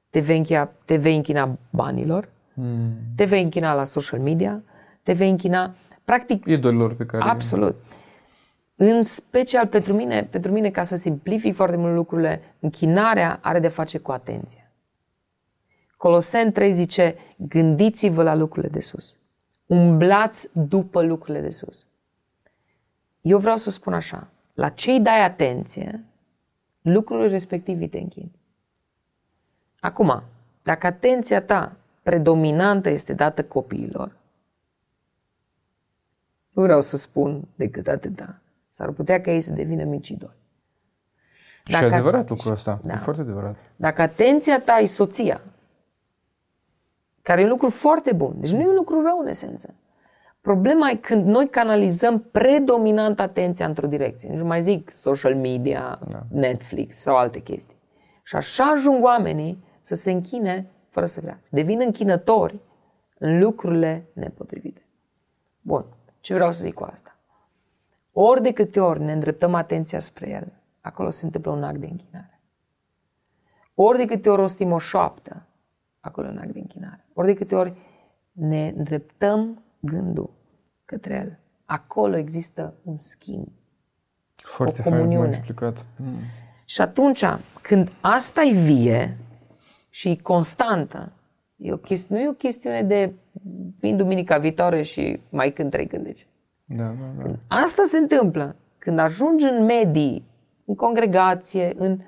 te 0.09 0.19
vei, 0.19 0.37
închina, 0.37 0.69
te 0.85 0.95
vei 0.95 1.15
închina 1.15 1.57
banilor, 1.69 2.29
mm. 2.53 2.93
te 3.15 3.25
vei 3.25 3.43
închina 3.43 3.73
la 3.73 3.83
social 3.83 4.19
media, 4.19 4.63
te 5.03 5.13
vei 5.13 5.29
închina, 5.29 5.75
practic... 6.03 6.45
Idolilor 6.45 6.95
pe 6.95 7.05
care... 7.05 7.23
Absolut. 7.23 7.75
În 8.75 9.03
special 9.03 9.67
pentru 9.67 9.93
mine, 9.93 10.27
pentru 10.31 10.51
mine, 10.51 10.69
ca 10.69 10.83
să 10.83 10.95
simplific 10.95 11.55
foarte 11.55 11.75
mult 11.75 11.95
lucrurile, 11.95 12.41
închinarea 12.59 13.39
are 13.41 13.59
de 13.59 13.67
face 13.67 13.97
cu 13.97 14.11
atenție. 14.11 14.64
Colosen 16.05 16.51
3 16.51 16.73
zice, 16.73 17.15
gândiți-vă 17.37 18.23
la 18.23 18.33
lucrurile 18.33 18.71
de 18.71 18.81
sus. 18.81 19.13
Umblați 19.65 20.49
după 20.53 21.01
lucrurile 21.01 21.41
de 21.41 21.49
sus. 21.49 21.85
Eu 23.21 23.37
vreau 23.37 23.57
să 23.57 23.69
spun 23.69 23.93
așa, 23.93 24.27
la 24.53 24.69
ce 24.69 24.91
îi 24.91 24.99
dai 24.99 25.23
atenție, 25.23 26.03
lucrurile 26.81 27.27
respective 27.27 27.87
te 27.87 27.97
închin. 27.97 28.31
Acum, 29.79 30.23
dacă 30.63 30.87
atenția 30.87 31.41
ta 31.41 31.75
predominantă 32.03 32.89
este 32.89 33.13
dată 33.13 33.43
copiilor, 33.43 34.15
nu 36.49 36.61
vreau 36.61 36.81
să 36.81 36.97
spun 36.97 37.47
decât 37.55 37.87
atâta. 37.87 38.41
S-ar 38.69 38.91
putea 38.91 39.21
ca 39.21 39.31
ei 39.31 39.41
să 39.41 39.51
devină 39.51 39.83
mici 39.83 40.09
idoli. 40.09 40.35
și 41.63 41.83
e 41.83 41.85
adevărat 41.85 42.29
lucrul 42.29 42.51
ăsta. 42.51 42.79
Da. 42.83 42.93
E 42.93 42.97
foarte 42.97 43.21
adevărat. 43.21 43.57
Dacă 43.75 44.01
atenția 44.01 44.61
ta 44.61 44.77
e 44.77 44.85
soția, 44.85 45.41
care 47.25 47.41
e 47.41 47.43
un 47.43 47.49
lucru 47.49 47.69
foarte 47.69 48.13
bun, 48.13 48.33
deci 48.37 48.51
nu 48.51 48.61
e 48.61 48.67
un 48.67 48.75
lucru 48.75 49.01
rău 49.01 49.19
în 49.19 49.27
esență. 49.27 49.75
Problema 50.41 50.89
e 50.89 50.95
când 50.95 51.25
noi 51.25 51.49
canalizăm 51.49 52.19
predominant 52.19 53.19
atenția 53.19 53.65
într-o 53.65 53.87
direcție. 53.87 54.33
Nu 54.33 54.45
mai 54.45 54.61
zic 54.61 54.91
social 54.91 55.35
media, 55.35 55.99
da. 56.09 56.23
Netflix 56.31 56.97
sau 56.97 57.17
alte 57.17 57.39
chestii. 57.39 57.77
Și 58.23 58.35
așa 58.35 58.63
ajung 58.63 59.03
oamenii 59.03 59.63
să 59.81 59.95
se 59.95 60.11
închine 60.11 60.71
fără 60.89 61.05
să 61.05 61.21
vrea. 61.21 61.39
Devin 61.49 61.81
închinători 61.85 62.59
în 63.17 63.39
lucrurile 63.39 64.05
nepotrivite. 64.13 64.85
Bun, 65.61 65.85
ce 66.19 66.33
vreau 66.33 66.51
să 66.51 66.63
zic 66.63 66.73
cu 66.73 66.83
asta? 66.83 67.15
Ori 68.11 68.41
de 68.41 68.51
câte 68.51 68.79
ori 68.79 69.01
ne 69.01 69.11
îndreptăm 69.11 69.53
atenția 69.53 69.99
spre 69.99 70.29
el, 70.29 70.53
acolo 70.81 71.09
se 71.09 71.25
întâmplă 71.25 71.51
un 71.51 71.63
act 71.63 71.77
de 71.77 71.87
închinare. 71.87 72.41
Ori 73.75 73.97
de 73.97 74.05
câte 74.05 74.29
ori 74.29 74.41
rostim 74.41 74.71
o 74.71 74.79
șoaptă, 74.79 75.45
acolo 75.99 76.27
e 76.27 76.29
un 76.29 76.37
act 76.37 76.53
de 76.53 76.59
închinare. 76.59 77.04
Ori 77.17 77.27
de 77.27 77.33
câte 77.33 77.55
ori 77.55 77.73
ne 78.31 78.73
îndreptăm 78.77 79.63
gândul 79.79 80.29
către 80.85 81.13
el, 81.13 81.39
acolo 81.65 82.17
există 82.17 82.73
un 82.83 82.97
schimb. 82.97 83.47
Foarte 84.35 84.81
o 84.85 84.89
comuniune. 84.89 85.17
Fain, 85.17 85.33
explicat. 85.33 85.85
Mm. 85.97 86.17
Și 86.65 86.81
atunci, 86.81 87.23
când 87.61 87.91
asta 88.01 88.41
e 88.41 88.53
vie 88.53 89.17
și 89.89 90.09
e 90.09 90.15
constantă, 90.15 91.11
e 91.55 91.73
o 91.73 91.77
chesti- 91.77 92.09
nu 92.09 92.19
e 92.19 92.29
o 92.29 92.33
chestiune 92.33 92.83
de 92.83 93.13
vin 93.79 93.97
duminica 93.97 94.37
viitoare 94.37 94.81
și 94.81 95.19
mai 95.29 95.51
cânt 95.51 95.71
trei 95.71 95.87
cântece. 95.87 96.25
Da, 96.65 96.85
da, 96.85 97.05
da. 97.17 97.21
Când 97.23 97.39
asta 97.47 97.83
se 97.85 97.97
întâmplă, 97.97 98.55
când 98.77 98.99
ajungi 98.99 99.45
în 99.45 99.63
medii, 99.63 100.25
în 100.65 100.75
congregație, 100.75 101.73
în... 101.75 101.99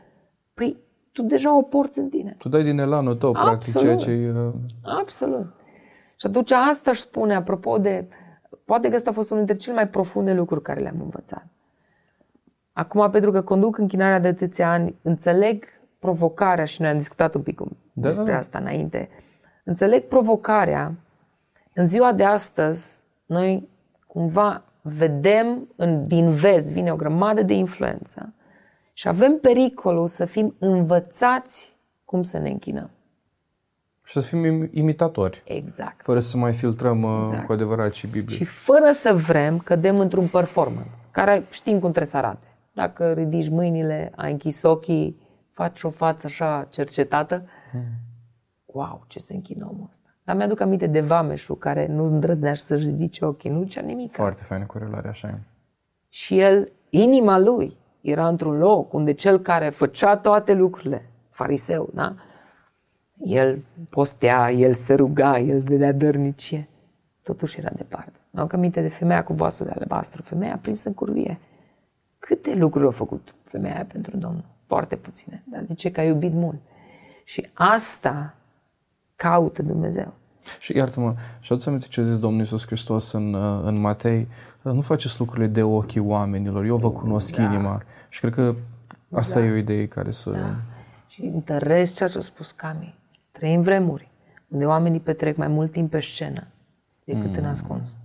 Păi, 0.54 0.78
tu 1.18 1.24
deja 1.24 1.58
o 1.58 1.62
porți 1.62 2.00
în 2.00 2.10
tine. 2.10 2.36
Tu 2.38 2.50
dai 2.50 2.64
din 2.64 2.80
elanul 2.80 3.16
tău, 3.16 3.30
Absolut. 3.30 3.50
practic, 3.50 3.78
ceea 3.78 3.96
ce 3.96 4.10
e... 4.10 4.32
Uh... 4.32 4.54
Absolut. 4.84 5.54
Și 6.16 6.26
atunci 6.26 6.52
asta 6.52 6.92
își 6.92 7.02
spune, 7.02 7.36
apropo 7.36 7.78
de... 7.78 8.08
Poate 8.66 8.90
că 8.90 8.96
ăsta 8.96 9.10
a 9.10 9.14
fost 9.14 9.32
unul 9.32 9.46
dintre 9.46 9.64
cele 9.64 9.76
mai 9.76 9.88
profunde 9.88 10.34
lucruri 10.34 10.62
care 10.62 10.80
le-am 10.80 11.02
învățat. 11.02 11.46
Acum, 12.74 13.10
pentru 13.12 13.32
că 13.32 13.42
conduc 13.42 13.78
închinarea 13.78 14.20
de 14.20 14.28
atâția 14.28 14.72
ani, 14.72 14.96
înțeleg 15.02 15.66
provocarea 16.00 16.66
și 16.66 16.82
noi 16.82 16.90
am 16.90 16.98
discutat 16.98 17.36
un 17.36 17.42
pic 17.42 17.60
da, 17.60 17.68
despre 17.94 18.26
da, 18.26 18.32
da. 18.32 18.38
asta 18.38 18.58
înainte. 18.58 19.10
Înțeleg 19.64 20.04
provocarea. 20.04 20.94
În 21.74 21.88
ziua 21.88 22.14
de 22.14 22.24
astăzi, 22.24 23.04
noi 23.26 23.70
cumva 24.08 24.64
vedem 24.82 25.68
în, 25.76 26.08
din 26.08 26.30
vest, 26.30 26.72
vine 26.72 26.92
o 26.92 26.96
grămadă 26.96 27.42
de 27.42 27.54
influență 27.54 28.32
și 28.98 29.08
avem 29.08 29.38
pericolul 29.38 30.08
să 30.08 30.26
fim 30.26 30.56
învățați 30.60 31.76
cum 32.06 32.22
să 32.22 32.38
ne 32.38 32.50
închinăm. 32.50 32.90
Și 34.04 34.14
să 34.14 34.20
fim 34.20 34.70
imitatori. 34.72 35.44
Exact. 35.46 36.04
Fără 36.04 36.20
să 36.20 36.38
mai 36.38 36.54
filtrăm 36.54 37.04
uh, 37.04 37.22
exact. 37.24 37.46
cu 37.46 37.52
adevărat 37.52 37.94
și 37.94 38.08
Biblie. 38.08 38.38
Și 38.38 38.44
fără 38.44 38.92
să 38.92 39.14
vrem, 39.14 39.60
cădem 39.60 39.98
într-un 40.00 40.28
performance, 40.28 40.92
care 41.12 41.46
știm 41.50 41.72
cum 41.72 41.80
trebuie 41.80 42.06
să 42.06 42.18
arate. 42.18 42.48
Dacă 42.72 43.14
ridici 43.14 43.50
mâinile, 43.50 44.12
ai 44.16 44.32
închis 44.32 44.64
ochii, 44.64 45.20
faci 45.52 45.84
o 45.84 45.90
față 45.90 46.26
așa 46.26 46.68
cercetată, 46.70 47.46
hmm. 47.72 47.84
wow, 48.66 49.04
ce 49.08 49.20
se 49.20 49.34
închină 49.34 49.68
omul 49.72 49.88
ăsta. 49.92 50.10
Dar 50.24 50.36
mi-aduc 50.36 50.60
aminte 50.60 50.88
de 50.88 51.02
Vameșul, 51.02 51.58
care 51.58 51.88
nu 51.88 52.04
îndrăznea 52.04 52.54
să-și 52.54 52.86
ridice 52.86 53.26
ochii, 53.26 53.50
nu 53.50 53.62
zicea 53.62 53.82
nimic. 53.82 54.12
Foarte 54.12 54.44
faină 54.44 54.66
corelare, 54.66 55.08
așa 55.08 55.28
e. 55.28 55.40
Și 56.10 56.40
el, 56.40 56.72
inima 56.90 57.38
lui, 57.38 57.78
era 58.10 58.28
într-un 58.28 58.58
loc 58.58 58.94
unde 58.94 59.12
cel 59.12 59.40
care 59.40 59.70
făcea 59.70 60.18
toate 60.18 60.54
lucrurile, 60.54 61.10
fariseu, 61.30 61.90
da? 61.94 62.16
El 63.18 63.64
postea, 63.90 64.52
el 64.52 64.74
se 64.74 64.94
ruga, 64.94 65.40
el 65.40 65.62
vedea 65.62 65.92
dărnicie. 65.92 66.68
Totuși 67.24 67.60
era 67.60 67.70
departe. 67.76 68.20
Am 68.34 68.50
aminte 68.52 68.82
de 68.82 68.90
femeia 68.90 69.24
cu 69.24 69.34
vasul 69.34 69.66
de 69.66 69.72
albastru, 69.80 70.22
femeia 70.22 70.60
prinsă 70.62 70.88
în 70.88 70.94
curvie. 70.94 71.40
Câte 72.20 72.56
lucruri 72.56 72.88
a 72.88 72.92
făcut 72.92 73.36
femeia 73.44 73.74
aia 73.74 73.86
pentru 73.86 74.18
Domnul? 74.18 74.44
Foarte 74.68 74.96
puține, 74.96 75.44
dar 75.46 75.64
zice 75.66 75.92
că 75.92 76.00
a 76.00 76.04
iubit 76.04 76.34
mult. 76.34 76.60
Și 77.24 77.50
asta 77.54 78.36
caută 79.16 79.62
Dumnezeu. 79.62 80.14
Și 80.60 80.76
iartă-mă, 80.76 81.14
și 81.40 81.52
aduți 81.52 81.68
aminte 81.68 81.88
ce 81.88 82.00
a 82.00 82.04
zis 82.04 82.20
Domnul 82.20 82.40
Iisus 82.40 82.66
Hristos 82.66 83.12
în, 83.12 83.36
în 83.66 83.80
Matei, 83.80 84.28
nu 84.62 84.82
faceți 84.82 85.20
lucrurile 85.20 85.48
de 85.48 85.64
ochii 85.64 86.00
oamenilor, 86.00 86.66
eu 86.66 86.78
vă 86.78 86.92
cunosc 86.92 87.36
da. 87.36 87.44
inima. 87.44 87.82
Și 88.10 88.20
cred 88.20 88.34
că 88.34 88.56
asta 89.12 89.40
da. 89.40 89.46
e 89.46 89.52
o 89.52 89.56
idee 89.56 89.88
care 89.88 90.12
să... 90.12 90.32
Da. 90.32 90.56
Și 91.08 91.22
întăresc 91.22 91.96
ceea 91.96 92.10
ce 92.10 92.18
a 92.18 92.22
spus 92.22 92.52
Cami. 92.52 92.96
Trăim 93.32 93.62
vremuri 93.62 94.12
unde 94.48 94.66
oamenii 94.66 95.00
petrec 95.00 95.36
mai 95.36 95.48
mult 95.48 95.72
timp 95.72 95.92
pe 95.92 96.00
scenă 96.00 96.48
decât 97.04 97.30
mm. 97.30 97.38
în 97.38 97.46
ascuns, 97.46 97.98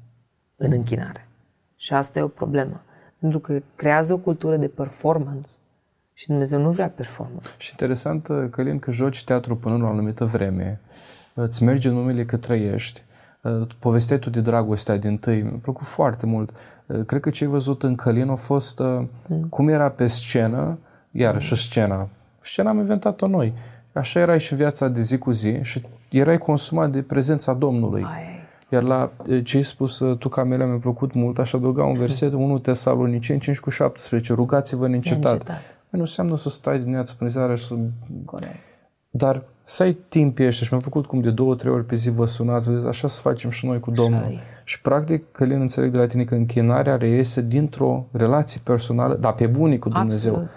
în 0.56 0.72
închinare. 0.72 1.28
Și 1.76 1.92
asta 1.92 2.18
e 2.18 2.22
o 2.22 2.28
problemă. 2.28 2.82
Pentru 3.18 3.38
că 3.38 3.62
creează 3.76 4.12
o 4.12 4.18
cultură 4.18 4.56
de 4.56 4.68
performance 4.68 5.50
și 6.12 6.26
Dumnezeu 6.26 6.60
nu 6.60 6.70
vrea 6.70 6.88
performance. 6.88 7.48
Și 7.58 7.70
interesant, 7.70 8.28
uh, 8.28 8.46
Călin, 8.50 8.78
că 8.78 8.90
joci 8.90 9.24
teatru 9.24 9.56
până 9.56 9.76
la 9.76 9.84
o 9.84 9.88
anumită 9.88 10.24
vreme, 10.24 10.80
îți 11.34 11.62
merge 11.62 11.88
numele 11.88 12.24
că 12.24 12.36
trăiești, 12.36 13.02
uh, 13.42 13.66
povesteai 13.78 14.18
tu 14.18 14.30
de 14.30 14.40
dragostea 14.40 14.96
din 14.96 15.16
tâi, 15.16 15.42
mi-a 15.42 15.58
plăcut 15.62 15.86
foarte 15.86 16.26
mult. 16.26 16.50
Uh, 16.86 17.04
cred 17.06 17.20
că 17.20 17.30
ce 17.30 17.44
ai 17.44 17.50
văzut 17.50 17.82
în 17.82 17.94
Călin 17.94 18.28
a 18.28 18.34
fost 18.34 18.78
mm. 19.28 19.46
cum 19.48 19.68
era 19.68 19.88
pe 19.88 20.06
scenă, 20.06 20.78
iarăși 21.10 21.52
mm. 21.52 21.58
scena. 21.58 22.08
Scena 22.40 22.70
am 22.70 22.78
inventat-o 22.78 23.26
noi. 23.26 23.52
Așa 23.92 24.20
erai 24.20 24.40
și 24.40 24.54
viața 24.54 24.88
de 24.88 25.00
zi 25.00 25.18
cu 25.18 25.30
zi 25.30 25.62
și 25.62 25.82
erai 26.10 26.38
consumat 26.38 26.90
de 26.90 27.02
prezența 27.02 27.52
Domnului. 27.52 28.02
Ai. 28.02 28.40
Iar 28.68 28.82
la 28.82 29.10
ce 29.44 29.56
ai 29.56 29.62
spus 29.62 30.02
tu, 30.18 30.28
Camila, 30.28 30.64
mi-a 30.64 30.78
plăcut 30.78 31.12
mult, 31.12 31.38
aș 31.38 31.52
adăuga 31.52 31.84
un 31.84 31.98
verset, 32.04 32.32
1 32.32 32.58
Tesaloniceni 32.58 33.40
5 33.40 33.58
cu 33.58 33.70
17, 33.70 34.32
rugați-vă 34.32 34.88
neîncetat. 34.88 35.22
neîncetat. 35.22 35.60
Nu 35.88 36.00
înseamnă 36.00 36.36
să 36.36 36.48
stai 36.48 36.78
dimineața 36.78 37.14
până 37.18 37.30
seara 37.30 37.54
și 37.54 37.64
să... 37.64 37.74
Corect. 38.24 38.71
Dar 39.14 39.42
să 39.64 39.82
ai 39.82 39.92
timp 39.92 40.38
ăștia 40.38 40.66
și 40.66 40.72
mi-a 40.72 40.82
făcut 40.82 41.06
cum 41.06 41.20
de 41.20 41.30
două, 41.30 41.54
trei 41.54 41.72
ori 41.72 41.84
pe 41.84 41.94
zi 41.94 42.10
vă 42.10 42.26
sunați, 42.26 42.68
vedeți, 42.68 42.86
așa 42.86 43.08
să 43.08 43.20
facem 43.20 43.50
și 43.50 43.66
noi 43.66 43.80
cu 43.80 43.90
Domnul. 43.90 44.22
e. 44.22 44.38
Și 44.64 44.80
practic, 44.80 45.32
Călin, 45.32 45.60
înțeleg 45.60 45.90
de 45.90 45.98
la 45.98 46.06
tine 46.06 46.24
că 46.24 46.34
închinarea 46.34 46.96
reiese 46.96 47.40
dintr-o 47.40 48.06
relație 48.12 48.60
personală, 48.64 49.14
dar 49.14 49.32
pe 49.32 49.46
bunii 49.46 49.78
cu 49.78 49.88
Dumnezeu. 49.88 50.32
Absolut. 50.32 50.50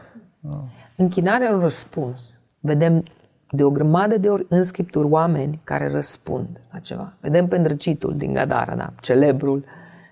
Închinarea 0.96 1.48
e 1.48 1.54
un 1.54 1.60
răspuns. 1.60 2.40
Vedem 2.60 3.04
de 3.52 3.64
o 3.64 3.70
grămadă 3.70 4.18
de 4.18 4.30
ori 4.30 4.46
în 4.50 4.64
Scripturi 4.64 5.08
oameni 5.08 5.60
care 5.64 5.92
răspund 5.92 6.48
la 6.72 6.80
ceva. 6.80 7.14
Vedem 7.20 7.48
pe 7.48 7.56
îndrăcitul 7.56 8.16
din 8.18 8.34
Gadara, 8.34 8.76
da, 8.76 8.94
celebrul, 9.02 9.64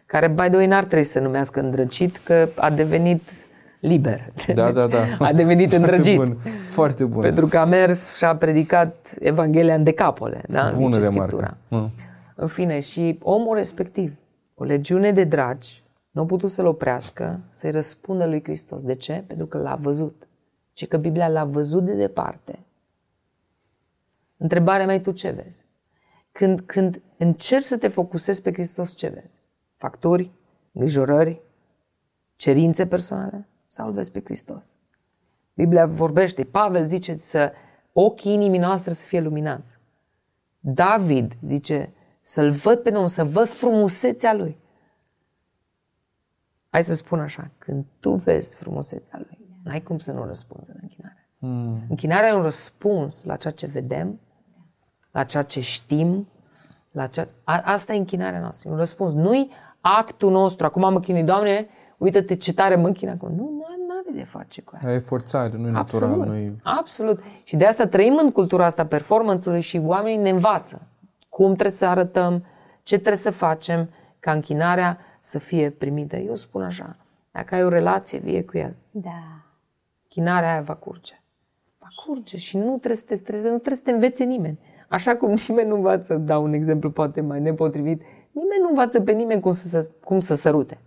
care, 0.05 0.27
by 0.27 0.47
the 0.47 0.55
way, 0.55 0.67
n-ar 0.67 0.83
trebui 0.83 1.05
să 1.05 1.19
numească 1.19 1.59
îndrăcit, 1.59 2.17
că 2.17 2.49
a 2.55 2.69
devenit 2.69 3.42
liber. 3.87 4.33
Da, 4.53 4.71
da, 4.71 4.87
da. 4.87 5.05
A 5.27 5.33
devenit 5.33 5.69
Foarte 5.69 5.75
îndrăgit. 5.75 6.17
bun. 6.17 6.37
Foarte 6.61 7.05
bun. 7.05 7.21
Pentru 7.21 7.47
că 7.47 7.57
a 7.57 7.65
mers 7.65 8.17
și 8.17 8.23
a 8.23 8.35
predicat 8.35 9.15
Evanghelia 9.19 9.75
în 9.75 9.83
decapole, 9.83 10.41
da? 10.47 10.71
Bună 10.75 10.95
zice 10.99 11.07
remarcă. 11.07 11.35
Scriptura. 11.35 11.57
Mm. 11.67 11.91
În 12.35 12.47
fine, 12.47 12.79
și 12.79 13.19
omul 13.21 13.55
respectiv, 13.55 14.13
o 14.55 14.63
legiune 14.63 15.11
de 15.11 15.23
dragi, 15.23 15.83
nu 16.11 16.21
a 16.21 16.25
putut 16.25 16.49
să-l 16.49 16.65
oprească, 16.65 17.39
să-i 17.49 17.71
răspundă 17.71 18.25
lui 18.25 18.43
Hristos. 18.43 18.83
De 18.83 18.95
ce? 18.95 19.23
Pentru 19.27 19.45
că 19.45 19.57
l-a 19.57 19.75
văzut. 19.75 20.27
Ce 20.73 20.87
că 20.87 20.97
Biblia 20.97 21.27
l-a 21.27 21.45
văzut 21.45 21.85
de 21.85 21.93
departe. 21.93 22.59
Întrebarea 24.37 24.85
mea 24.85 24.95
e 24.95 24.99
tu 24.99 25.11
ce 25.11 25.29
vezi? 25.29 25.65
Când, 26.31 26.61
când 26.65 27.01
încerci 27.17 27.63
să 27.63 27.77
te 27.77 27.87
focusezi 27.87 28.41
pe 28.41 28.53
Hristos, 28.53 28.95
ce 28.95 29.07
vezi? 29.07 29.41
Facturi, 29.77 30.31
îngrijorări, 30.71 31.41
cerințe 32.35 32.87
personale? 32.87 33.47
Sau 33.73 33.87
îl 33.87 33.93
vezi 33.93 34.11
pe 34.11 34.21
Hristos? 34.23 34.75
Biblia 35.53 35.85
vorbește, 35.85 36.43
Pavel 36.43 36.87
zice 36.87 37.15
să 37.15 37.53
ochii 37.93 38.33
inimii 38.33 38.59
noastre 38.59 38.93
să 38.93 39.05
fie 39.05 39.19
luminați. 39.19 39.77
David 40.59 41.33
zice 41.41 41.93
să-l 42.21 42.51
văd 42.51 42.79
pe 42.79 42.89
Domnul, 42.89 43.07
să 43.07 43.23
văd 43.23 43.47
frumusețea 43.47 44.33
lui. 44.33 44.57
Hai 46.69 46.83
să 46.83 46.95
spun 46.95 47.19
așa, 47.19 47.49
când 47.57 47.85
tu 47.99 48.13
vezi 48.13 48.55
frumusețea 48.55 49.23
lui, 49.27 49.37
n-ai 49.63 49.81
cum 49.81 49.97
să 49.97 50.11
nu 50.11 50.25
răspunzi 50.25 50.69
în 50.69 50.77
închinare. 50.81 51.29
Mm. 51.37 51.81
Închinarea 51.89 52.29
e 52.29 52.33
un 52.33 52.41
răspuns 52.41 53.23
la 53.23 53.35
ceea 53.35 53.53
ce 53.53 53.65
vedem, 53.65 54.19
la 55.11 55.23
ceea 55.23 55.43
ce 55.43 55.59
știm, 55.59 56.27
la 56.91 57.07
ceea... 57.07 57.27
A, 57.43 57.61
asta 57.65 57.93
e 57.93 57.97
închinarea 57.97 58.39
noastră, 58.39 58.69
e 58.69 58.71
un 58.71 58.77
răspuns. 58.77 59.13
Nu-i 59.13 59.51
actul 59.81 60.31
nostru, 60.31 60.65
acum 60.65 60.91
mă 60.91 60.99
chinui, 60.99 61.23
Doamne, 61.23 61.67
uită-te 61.97 62.35
ce 62.35 62.53
tare 62.53 62.75
mă 62.75 62.87
închin 62.87 63.09
acum. 63.09 63.35
Nu, 63.35 63.49
nu 63.49 63.52
are 63.52 63.52
de 64.13 64.23
face 64.23 64.61
cu 64.61 64.77
aia. 64.81 64.93
E 64.93 64.99
forțare, 64.99 65.57
nu 65.57 65.67
e 65.67 65.71
natural. 65.71 66.09
Absolut, 66.09 66.27
Nu-i... 66.27 66.55
absolut. 66.63 67.19
Și 67.43 67.55
de 67.55 67.65
asta 67.65 67.87
trăim 67.87 68.17
în 68.21 68.31
cultura 68.31 68.65
asta 68.65 68.85
performanțului 68.85 69.61
și 69.61 69.77
oamenii 69.85 70.21
ne 70.23 70.29
învață 70.29 70.81
cum 71.29 71.45
trebuie 71.51 71.69
să 71.69 71.85
arătăm, 71.85 72.45
ce 72.83 72.95
trebuie 72.95 73.15
să 73.17 73.31
facem 73.31 73.89
ca 74.19 74.31
închinarea 74.31 74.97
să 75.19 75.39
fie 75.39 75.69
primită. 75.69 76.15
Eu 76.15 76.35
spun 76.35 76.61
așa, 76.63 76.95
dacă 77.31 77.55
ai 77.55 77.63
o 77.63 77.67
relație 77.69 78.19
vie 78.19 78.43
cu 78.43 78.57
el, 78.57 78.75
Da. 78.91 79.23
chinarea 80.07 80.51
aia 80.51 80.61
va 80.61 80.73
curge. 80.75 81.21
Va 81.79 81.87
curge 82.05 82.37
și 82.37 82.57
nu 82.57 82.69
trebuie 82.69 82.95
să 82.95 83.05
te 83.07 83.15
stresezi, 83.15 83.45
nu 83.51 83.57
trebuie 83.57 83.75
să 83.75 83.83
te 83.83 83.91
învețe 83.91 84.23
nimeni. 84.23 84.59
Așa 84.87 85.15
cum 85.15 85.33
nimeni 85.47 85.67
nu 85.69 85.75
învață, 85.75 86.13
dau 86.15 86.43
un 86.43 86.53
exemplu 86.53 86.91
poate 86.91 87.21
mai 87.21 87.39
nepotrivit, 87.41 88.01
nimeni 88.31 88.61
nu 88.61 88.67
învață 88.69 89.01
pe 89.01 89.11
nimeni 89.11 89.41
cum 89.41 89.51
să, 89.51 89.67
se- 89.81 89.91
cum 90.03 90.19
să 90.19 90.35
sărute. 90.35 90.77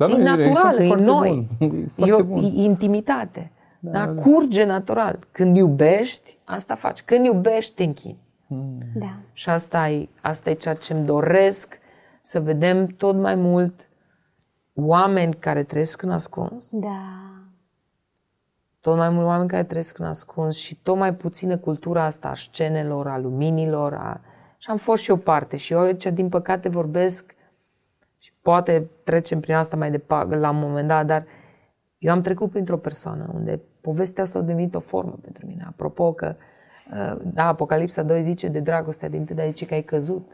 Dar 0.00 0.10
E 0.10 0.16
nu, 0.16 0.22
natural, 0.22 0.74
exemplu 0.78 0.82
e 0.82 0.86
foarte 0.86 1.04
noi. 1.04 1.48
Bun. 1.58 1.68
E 1.68 1.82
E, 1.82 1.86
foarte 1.86 2.12
o, 2.12 2.24
bun. 2.24 2.42
e 2.44 2.46
intimitate. 2.62 3.50
Da, 3.80 4.06
da, 4.06 4.22
Curge 4.22 4.64
natural. 4.64 5.18
Când 5.32 5.56
iubești, 5.56 6.38
asta 6.44 6.74
faci. 6.74 7.02
Când 7.02 7.24
iubești, 7.26 7.74
te 7.74 7.82
închini. 7.82 8.18
Da. 8.94 9.12
Și 9.32 9.48
asta 9.50 9.88
e, 9.88 10.08
asta 10.20 10.50
e 10.50 10.54
ceea 10.54 10.74
ce 10.74 10.92
îmi 10.92 11.04
doresc 11.06 11.78
să 12.20 12.40
vedem 12.40 12.86
tot 12.86 13.16
mai 13.16 13.34
mult 13.34 13.88
oameni 14.74 15.34
care 15.34 15.62
trăiesc 15.62 16.02
în 16.02 16.10
ascuns, 16.10 16.68
Da. 16.70 17.02
tot 18.80 18.96
mai 18.96 19.10
mult 19.10 19.26
oameni 19.26 19.48
care 19.48 19.64
trăiesc 19.64 19.98
în 19.98 20.04
ascuns 20.06 20.56
și 20.56 20.76
tot 20.82 20.96
mai 20.96 21.14
puțină 21.14 21.56
cultura 21.56 22.04
asta 22.04 22.28
a 22.28 22.34
scenelor, 22.34 23.08
a 23.08 23.18
luminilor. 23.18 23.94
A... 23.94 24.20
Și 24.58 24.70
am 24.70 24.76
fost 24.76 25.02
și 25.02 25.10
eu 25.10 25.16
parte. 25.16 25.56
Și 25.56 25.72
eu 25.72 25.80
aici, 25.80 26.06
din 26.06 26.28
păcate, 26.28 26.68
vorbesc 26.68 27.24
și 27.30 27.36
poate 28.42 28.90
trecem 29.04 29.40
prin 29.40 29.54
asta 29.54 29.76
mai 29.76 29.90
departe 29.90 30.36
la 30.36 30.50
un 30.50 30.58
moment 30.58 30.88
dat, 30.88 31.06
dar 31.06 31.24
eu 31.98 32.12
am 32.12 32.20
trecut 32.20 32.50
printr-o 32.50 32.76
persoană 32.76 33.30
unde 33.34 33.60
povestea 33.80 34.22
asta 34.22 34.38
a 34.38 34.42
devenit 34.42 34.74
o 34.74 34.80
formă 34.80 35.18
pentru 35.22 35.46
mine. 35.46 35.64
Apropo 35.68 36.12
că, 36.12 36.34
uh, 36.92 37.20
da, 37.34 37.46
Apocalipsa 37.46 38.02
2 38.02 38.22
zice 38.22 38.48
de 38.48 38.60
dragostea 38.60 39.08
din 39.08 39.24
tâi, 39.24 39.36
dar 39.36 39.46
zice 39.46 39.66
că 39.66 39.74
ai 39.74 39.82
căzut 39.82 40.28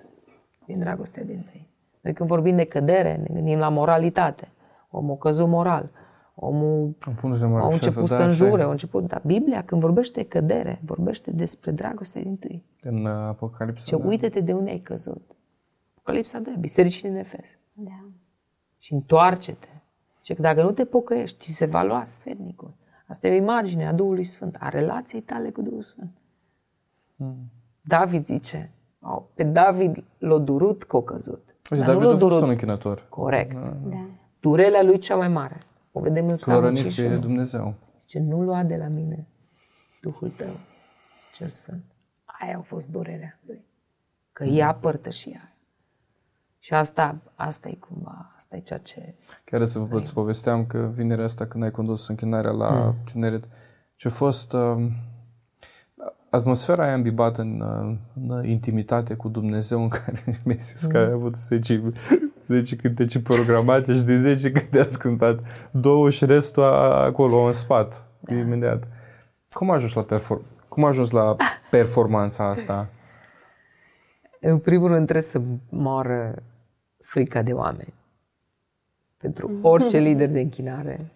din 0.67 0.79
dragostea 0.79 1.25
din 1.25 1.47
tâi. 1.51 1.69
Noi 2.01 2.13
când 2.13 2.29
vorbim 2.29 2.57
de 2.57 2.65
cădere, 2.65 3.17
ne 3.17 3.35
gândim 3.35 3.59
la 3.59 3.69
moralitate. 3.69 4.49
Omul 4.91 5.15
a 5.15 5.19
căzut 5.19 5.49
moral. 5.49 5.91
Omul 6.35 6.97
Am 7.01 7.15
pus 7.15 7.39
de 7.39 7.45
mare 7.45 7.63
au 7.63 7.71
și 7.71 7.75
început 7.75 8.03
asta, 8.03 8.15
să 8.15 8.23
da, 8.23 8.29
așa 8.29 8.43
înjure, 8.43 8.63
e. 8.63 8.65
au 8.65 8.71
început. 8.71 9.07
Dar 9.07 9.23
Biblia, 9.25 9.63
când 9.63 9.81
vorbește 9.81 10.21
de 10.21 10.29
cădere, 10.29 10.81
vorbește 10.85 11.31
despre 11.31 11.71
dragostea 11.71 12.23
din 12.23 12.37
tâi. 12.37 12.65
În 12.83 13.05
uh, 13.05 13.11
Apocalipsa, 13.11 13.85
Ce 13.87 13.97
da. 13.97 14.07
uită-te 14.07 14.41
de 14.41 14.53
unde 14.53 14.71
ai 14.71 14.79
căzut. 14.79 15.23
Apocalipsa 15.95 16.39
2, 16.39 16.57
bisericii 16.59 17.09
din 17.09 17.19
Efes. 17.19 17.47
Da. 17.77 18.05
Și 18.79 18.93
întoarce-te. 18.93 19.69
Și 20.23 20.35
că 20.35 20.43
dacă 20.43 20.63
nu 20.63 20.71
te 20.71 20.85
pocăiești, 20.85 21.39
ți 21.39 21.51
se 21.51 21.67
va 21.67 21.83
lua 21.83 22.05
sfetnicul. 22.05 22.75
Asta 23.07 23.27
e 23.27 23.31
o 23.31 23.35
imagine 23.35 23.87
a 23.87 23.93
Duhului 23.93 24.25
Sfânt, 24.25 24.57
a 24.61 24.69
relației 24.69 25.21
tale 25.21 25.51
cu 25.51 25.63
Duhul 25.63 25.83
Sfânt. 25.83 26.11
Hmm. 27.17 27.51
David 27.83 28.25
zice, 28.25 28.71
au, 29.01 29.31
pe 29.35 29.43
David 29.43 30.05
l-a 30.19 30.39
durut 30.39 30.83
că 30.85 30.97
a 30.97 31.03
căzut. 31.03 31.57
Uite, 31.71 31.85
Dar 31.85 31.95
nu 31.95 32.01
David 32.01 32.03
l-a 32.03 32.09
a 32.09 32.17
fost 32.17 32.29
durut. 32.29 32.43
un 32.43 32.49
închinător. 32.49 33.07
Corect. 33.09 33.53
Da. 33.85 34.07
Durerea 34.41 34.83
lui 34.83 34.99
cea 34.99 35.17
mai 35.17 35.29
mare. 35.29 35.59
O 35.93 36.01
vedem 36.01 36.29
în 36.29 36.37
Psalmul 36.37 36.63
Clorănit 36.63 36.83
pe 36.83 36.91
51. 36.91 37.21
Dumnezeu. 37.21 37.75
Zice, 38.01 38.19
nu 38.19 38.43
lua 38.43 38.63
de 38.63 38.77
la 38.77 38.89
mine 38.89 39.27
Duhul 40.01 40.31
tău, 40.31 40.57
cel 41.35 41.49
Sfânt. 41.49 41.85
Aia 42.25 42.59
a 42.59 42.61
fost 42.61 42.91
durerea 42.91 43.39
lui. 43.47 43.65
Că 44.33 44.45
ea 44.45 44.75
părtășia. 44.75 45.56
Și 46.67 46.75
asta, 46.75 47.17
asta 47.35 47.69
e 47.69 47.75
cumva, 47.75 48.33
asta 48.37 48.57
e 48.57 48.61
ceea 48.61 48.79
ce... 48.79 49.15
Chiar 49.45 49.65
să 49.65 49.79
vă 49.79 49.97
îți 49.99 50.13
povesteam 50.13 50.67
că 50.67 50.91
vinerea 50.95 51.25
asta 51.25 51.47
când 51.47 51.63
ai 51.63 51.71
condus 51.71 52.09
închinarea 52.09 52.51
la 52.51 52.95
tineret, 53.05 53.45
ce 53.97 54.09
a 54.09 54.11
fost 54.11 54.53
uh, 54.53 54.87
atmosfera 56.31 56.85
aia 56.85 56.95
îmbibată 56.95 57.41
în, 57.41 57.61
uh, 57.61 57.97
în 58.15 58.45
intimitate 58.45 59.15
cu 59.15 59.29
Dumnezeu 59.29 59.83
în 59.83 59.89
care 59.89 60.23
mi-ai 60.45 60.59
zis 60.59 60.85
că 60.87 60.99
ai 60.99 61.11
avut 61.11 61.37
10, 61.37 61.93
10 62.47 62.77
cântece 62.77 63.21
programate 63.21 63.93
și 63.93 64.03
de 64.03 64.19
10 64.19 64.53
câte 64.53 64.79
ați 64.79 64.99
cântat 64.99 65.39
două 65.71 66.11
și 66.11 66.25
restul 66.25 66.63
a- 66.63 67.05
acolo 67.05 67.37
în 67.37 67.53
spat, 67.53 68.07
imediat. 68.31 68.89
Cum 69.51 69.71
ai 69.71 69.77
ajuns 69.77 69.93
la, 69.93 70.05
perfor- 70.05 70.69
cum 70.69 70.85
ai 70.85 70.91
ajuns 70.91 71.11
la 71.11 71.37
performanța 71.71 72.49
asta? 72.49 72.87
În 74.41 74.59
primul 74.59 74.89
rând 74.89 75.07
trebuie 75.07 75.31
să 75.31 75.41
moară 75.69 76.35
frica 77.07 77.43
de 77.43 77.53
oameni. 77.53 77.95
Pentru 79.17 79.59
orice 79.63 79.99
lider 79.99 80.31
de 80.31 80.41
închinare 80.41 81.13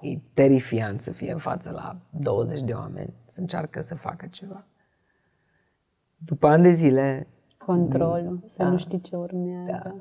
e 0.00 0.18
terifiant 0.34 1.02
să 1.02 1.10
fie 1.12 1.32
în 1.32 1.38
față 1.38 1.70
la 1.70 1.96
20 2.10 2.60
de 2.60 2.72
oameni, 2.72 3.12
să 3.26 3.40
încearcă 3.40 3.80
să 3.80 3.94
facă 3.94 4.26
ceva. 4.26 4.64
După 6.16 6.46
ani 6.46 6.62
de 6.62 6.70
zile, 6.70 7.26
Controlul, 7.58 8.42
să 8.46 8.62
Da. 8.62 8.68
nu 8.68 8.78
știi 8.78 9.00
ce 9.00 9.16
urmează. 9.16 9.70
Da. 9.70 9.94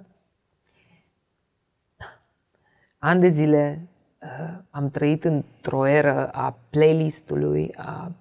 ani 2.98 3.20
de 3.22 3.28
zile 3.30 3.88
uh, 4.22 4.58
am 4.70 4.90
trăit 4.90 5.24
într-o 5.24 5.86
eră 5.88 6.28
a 6.30 6.58
playlistului, 6.70 7.74
a 7.76 8.12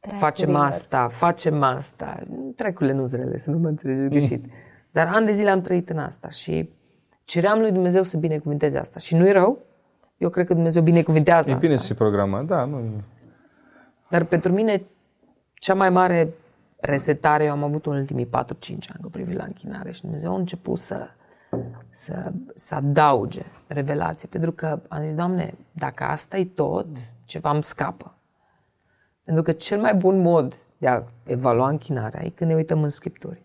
facem 0.00 0.18
Track-urilor. 0.20 0.64
asta, 0.64 1.08
facem 1.08 1.62
asta. 1.62 2.22
Trecurile 2.56 2.92
nu 2.94 3.04
zrele, 3.04 3.38
să 3.38 3.50
nu 3.50 3.58
mă 3.58 3.68
înțelegeți 3.68 4.08
greșit. 4.16 4.44
Dar 4.92 5.10
ani 5.12 5.26
de 5.26 5.32
zile 5.32 5.50
am 5.50 5.60
trăit 5.60 5.90
în 5.90 5.98
asta 5.98 6.30
și 6.30 6.70
ceream 7.24 7.60
lui 7.60 7.72
Dumnezeu 7.72 8.02
să 8.02 8.16
binecuvinteze 8.16 8.78
asta. 8.78 8.98
Și 8.98 9.14
nu 9.14 9.26
e 9.26 9.32
rău. 9.32 9.58
Eu 10.16 10.28
cred 10.28 10.46
că 10.46 10.54
Dumnezeu 10.54 10.82
binecuvintează 10.82 11.50
E 11.50 11.52
asta. 11.52 11.66
bine 11.66 11.78
și 11.78 11.94
programa, 11.94 12.42
da, 12.42 12.64
nu 12.64 12.80
Dar 14.08 14.24
pentru 14.24 14.52
mine, 14.52 14.82
cea 15.54 15.74
mai 15.74 15.90
mare 15.90 16.28
resetare 16.80 17.44
eu 17.44 17.50
am 17.50 17.62
avut 17.62 17.86
în 17.86 17.92
ultimii 17.92 18.26
4-5 18.26 18.28
ani 18.68 19.02
cu 19.02 19.10
privire 19.10 19.36
la 19.36 19.44
închinare 19.44 19.92
și 19.92 20.00
Dumnezeu 20.00 20.32
a 20.32 20.38
început 20.38 20.78
să, 20.78 21.08
să, 21.90 22.32
să 22.54 22.74
adauge 22.74 23.42
revelație. 23.66 24.28
Pentru 24.30 24.52
că 24.52 24.80
am 24.88 25.04
zis, 25.04 25.14
Doamne, 25.14 25.54
dacă 25.72 26.04
asta 26.04 26.36
e 26.36 26.44
tot, 26.44 26.86
ceva 27.24 27.50
îmi 27.50 27.62
scapă. 27.62 28.14
Pentru 29.24 29.42
că 29.42 29.52
cel 29.52 29.80
mai 29.80 29.94
bun 29.94 30.20
mod 30.20 30.56
de 30.78 30.88
a 30.88 31.02
evalua 31.24 31.68
închinarea 31.68 32.24
e 32.24 32.28
când 32.28 32.50
ne 32.50 32.56
uităm 32.56 32.82
în 32.82 32.88
Scripturi. 32.88 33.41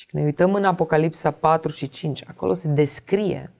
Și 0.00 0.06
când 0.06 0.22
ne 0.22 0.28
uităm 0.28 0.54
în 0.54 0.64
Apocalipsa 0.64 1.30
4 1.30 1.70
și 1.70 1.88
5, 1.88 2.24
acolo 2.26 2.52
se 2.52 2.68
descrie 2.68 3.50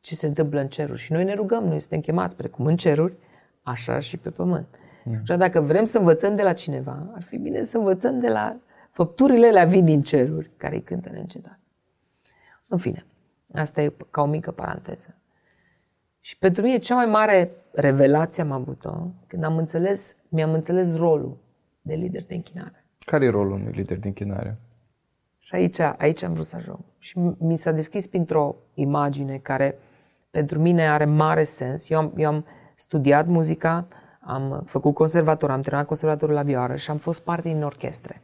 ce 0.00 0.14
se 0.14 0.26
întâmplă 0.26 0.60
în 0.60 0.68
ceruri. 0.68 1.00
Și 1.00 1.12
noi 1.12 1.24
ne 1.24 1.34
rugăm, 1.34 1.64
noi 1.64 1.80
suntem 1.80 2.00
chemați 2.00 2.36
precum 2.36 2.66
în 2.66 2.76
ceruri, 2.76 3.14
așa 3.62 4.00
și 4.00 4.16
pe 4.16 4.30
pământ. 4.30 4.66
Mm. 5.04 5.20
Și 5.22 5.36
dacă 5.36 5.60
vrem 5.60 5.84
să 5.84 5.98
învățăm 5.98 6.36
de 6.36 6.42
la 6.42 6.52
cineva, 6.52 7.10
ar 7.14 7.22
fi 7.22 7.36
bine 7.38 7.62
să 7.62 7.76
învățăm 7.76 8.18
de 8.20 8.28
la 8.28 8.56
făpturile 8.90 9.50
la 9.50 9.64
vin 9.64 9.84
din 9.84 10.02
ceruri, 10.02 10.50
care 10.56 10.74
îi 10.74 10.82
cântă 10.82 11.08
neîncetat. 11.08 11.58
În 12.66 12.78
fine, 12.78 13.06
asta 13.52 13.82
e 13.82 13.92
ca 14.10 14.22
o 14.22 14.26
mică 14.26 14.50
paranteză. 14.50 15.14
Și 16.20 16.38
pentru 16.38 16.62
mine 16.62 16.78
cea 16.78 16.94
mai 16.94 17.06
mare 17.06 17.50
revelație 17.72 18.42
am 18.42 18.52
avut-o 18.52 19.06
când 19.26 19.44
am 19.44 19.56
înțeles, 19.56 20.16
mi-am 20.28 20.52
înțeles 20.52 20.96
rolul 20.96 21.36
de 21.80 21.94
lider 21.94 22.24
de 22.26 22.34
închinare. 22.34 22.84
Care 22.98 23.24
e 23.24 23.30
rolul 23.30 23.52
unui 23.52 23.72
lider 23.72 23.98
de 23.98 24.06
închinare? 24.06 24.58
Și 25.38 25.54
aici, 25.54 25.78
aici 25.78 26.22
am 26.22 26.32
vrut 26.32 26.46
să 26.46 26.56
ajung. 26.56 26.78
Și 26.98 27.18
mi 27.38 27.56
s-a 27.56 27.70
deschis 27.70 28.06
printr-o 28.06 28.56
imagine 28.74 29.38
care 29.38 29.78
pentru 30.30 30.58
mine 30.58 30.90
are 30.90 31.04
mare 31.04 31.42
sens. 31.42 31.90
Eu 31.90 31.98
am, 31.98 32.12
eu 32.16 32.28
am 32.28 32.46
studiat 32.74 33.26
muzica, 33.26 33.86
am 34.20 34.62
făcut 34.66 34.94
conservator, 34.94 35.50
am 35.50 35.60
terminat 35.60 35.86
conservatorul 35.86 36.34
la 36.34 36.42
vioară 36.42 36.76
și 36.76 36.90
am 36.90 36.96
fost 36.96 37.24
parte 37.24 37.48
din 37.48 37.62
orchestre. 37.62 38.22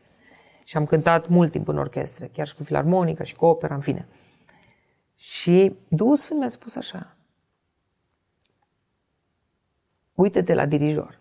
Și 0.65 0.77
am 0.77 0.87
cântat 0.87 1.29
mult 1.29 1.51
timp 1.51 1.69
în 1.69 1.79
orchestre, 1.79 2.27
chiar 2.27 2.47
și 2.47 2.55
cu 2.55 2.63
filarmonica 2.63 3.25
și 3.25 3.37
cu 3.37 3.45
opera, 3.45 3.75
în 3.75 3.81
fine. 3.81 4.09
Și 5.17 5.77
Duhul 5.89 6.17
Sfânt 6.17 6.39
mi-a 6.39 6.49
spus 6.49 6.77
așa, 6.77 7.17
uite-te 10.15 10.55
la 10.55 10.67
dirijor. 10.67 11.19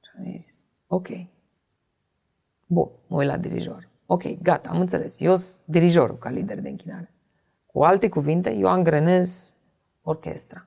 Și 0.00 0.10
am 0.18 0.24
zis, 0.24 0.64
ok. 0.86 1.08
Bun, 2.66 2.88
mă 3.06 3.16
uit 3.16 3.28
la 3.28 3.36
dirijor. 3.36 3.88
Ok, 4.06 4.42
gata, 4.42 4.68
am 4.68 4.80
înțeles. 4.80 5.20
Eu 5.20 5.36
sunt 5.36 5.60
dirijorul 5.64 6.18
ca 6.18 6.30
lider 6.30 6.60
de 6.60 6.68
închinare. 6.68 7.14
Cu 7.66 7.82
alte 7.82 8.08
cuvinte, 8.08 8.50
eu 8.50 8.68
angrenez 8.68 9.56
orchestra. 10.02 10.66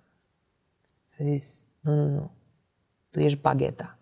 A 1.19 1.23
zis, 1.23 1.65
nu, 1.79 1.95
nu, 1.95 2.07
nu, 2.07 2.31
tu 3.09 3.19
ești 3.19 3.39
bagheta. 3.39 3.97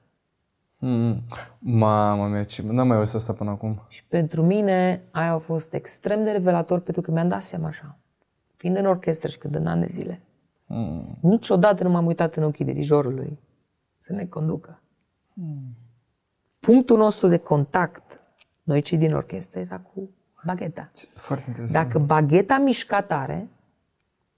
Mm. 0.80 1.24
Mama 1.60 2.28
mea, 2.28 2.46
ce... 2.46 2.62
n-am 2.62 2.88
mai 2.88 2.98
auzit 2.98 3.16
asta 3.16 3.34
până 3.34 3.50
acum. 3.50 3.82
Și 3.88 4.04
pentru 4.06 4.44
mine 4.44 5.04
aia 5.12 5.32
a 5.32 5.38
fost 5.38 5.74
extrem 5.74 6.24
de 6.24 6.32
revelator 6.32 6.80
pentru 6.80 7.02
că 7.02 7.12
mi-am 7.12 7.28
dat 7.28 7.42
seama 7.42 7.68
așa. 7.68 7.98
Fiind 8.56 8.78
în 8.78 8.86
orchestră 8.86 9.30
și 9.30 9.38
cântând 9.38 9.68
ani 9.68 9.82
de 9.82 9.92
zile, 9.94 10.22
mm. 10.66 11.18
niciodată 11.22 11.84
nu 11.84 11.90
m-am 11.90 12.06
uitat 12.06 12.36
în 12.36 12.44
ochii 12.44 12.66
dirijorului 12.66 13.40
să 13.98 14.14
ne 14.14 14.26
conducă. 14.26 14.82
Mm. 15.34 15.76
Punctul 16.68 16.98
nostru 16.98 17.28
de 17.28 17.38
contact, 17.38 18.20
noi 18.64 18.82
cei 18.82 18.98
din 18.98 19.14
orchestră, 19.14 19.60
era 19.60 19.80
cu 19.80 20.10
bagheta. 20.46 20.92
Foarte 21.14 21.44
interesant. 21.48 21.86
Dacă 21.86 22.00
bagheta 22.00 22.58
mișca 22.58 23.02
tare, 23.02 23.48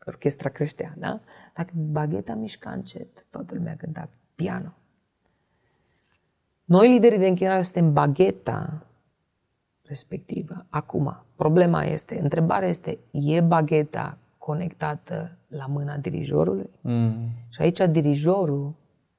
orchestra 0.05 0.49
creștea, 0.49 0.93
da? 0.97 1.19
Dacă 1.55 1.71
bagheta 1.75 2.33
mișca 2.33 2.69
încet, 2.69 3.25
toată 3.29 3.55
lumea 3.55 3.75
cânta 3.75 4.09
piano. 4.35 4.73
Noi, 6.63 6.91
liderii 6.91 7.17
de 7.17 7.27
închinare, 7.27 7.61
suntem 7.61 7.93
bagheta 7.93 8.85
respectivă. 9.81 10.65
Acum, 10.69 11.23
problema 11.35 11.83
este, 11.83 12.19
întrebarea 12.19 12.67
este, 12.67 12.97
e 13.11 13.41
bagheta 13.41 14.17
conectată 14.37 15.37
la 15.47 15.65
mâna 15.65 15.97
dirijorului? 15.97 16.69
Mm. 16.81 17.29
Și 17.49 17.61
aici 17.61 17.79
dirijorul 17.79 18.73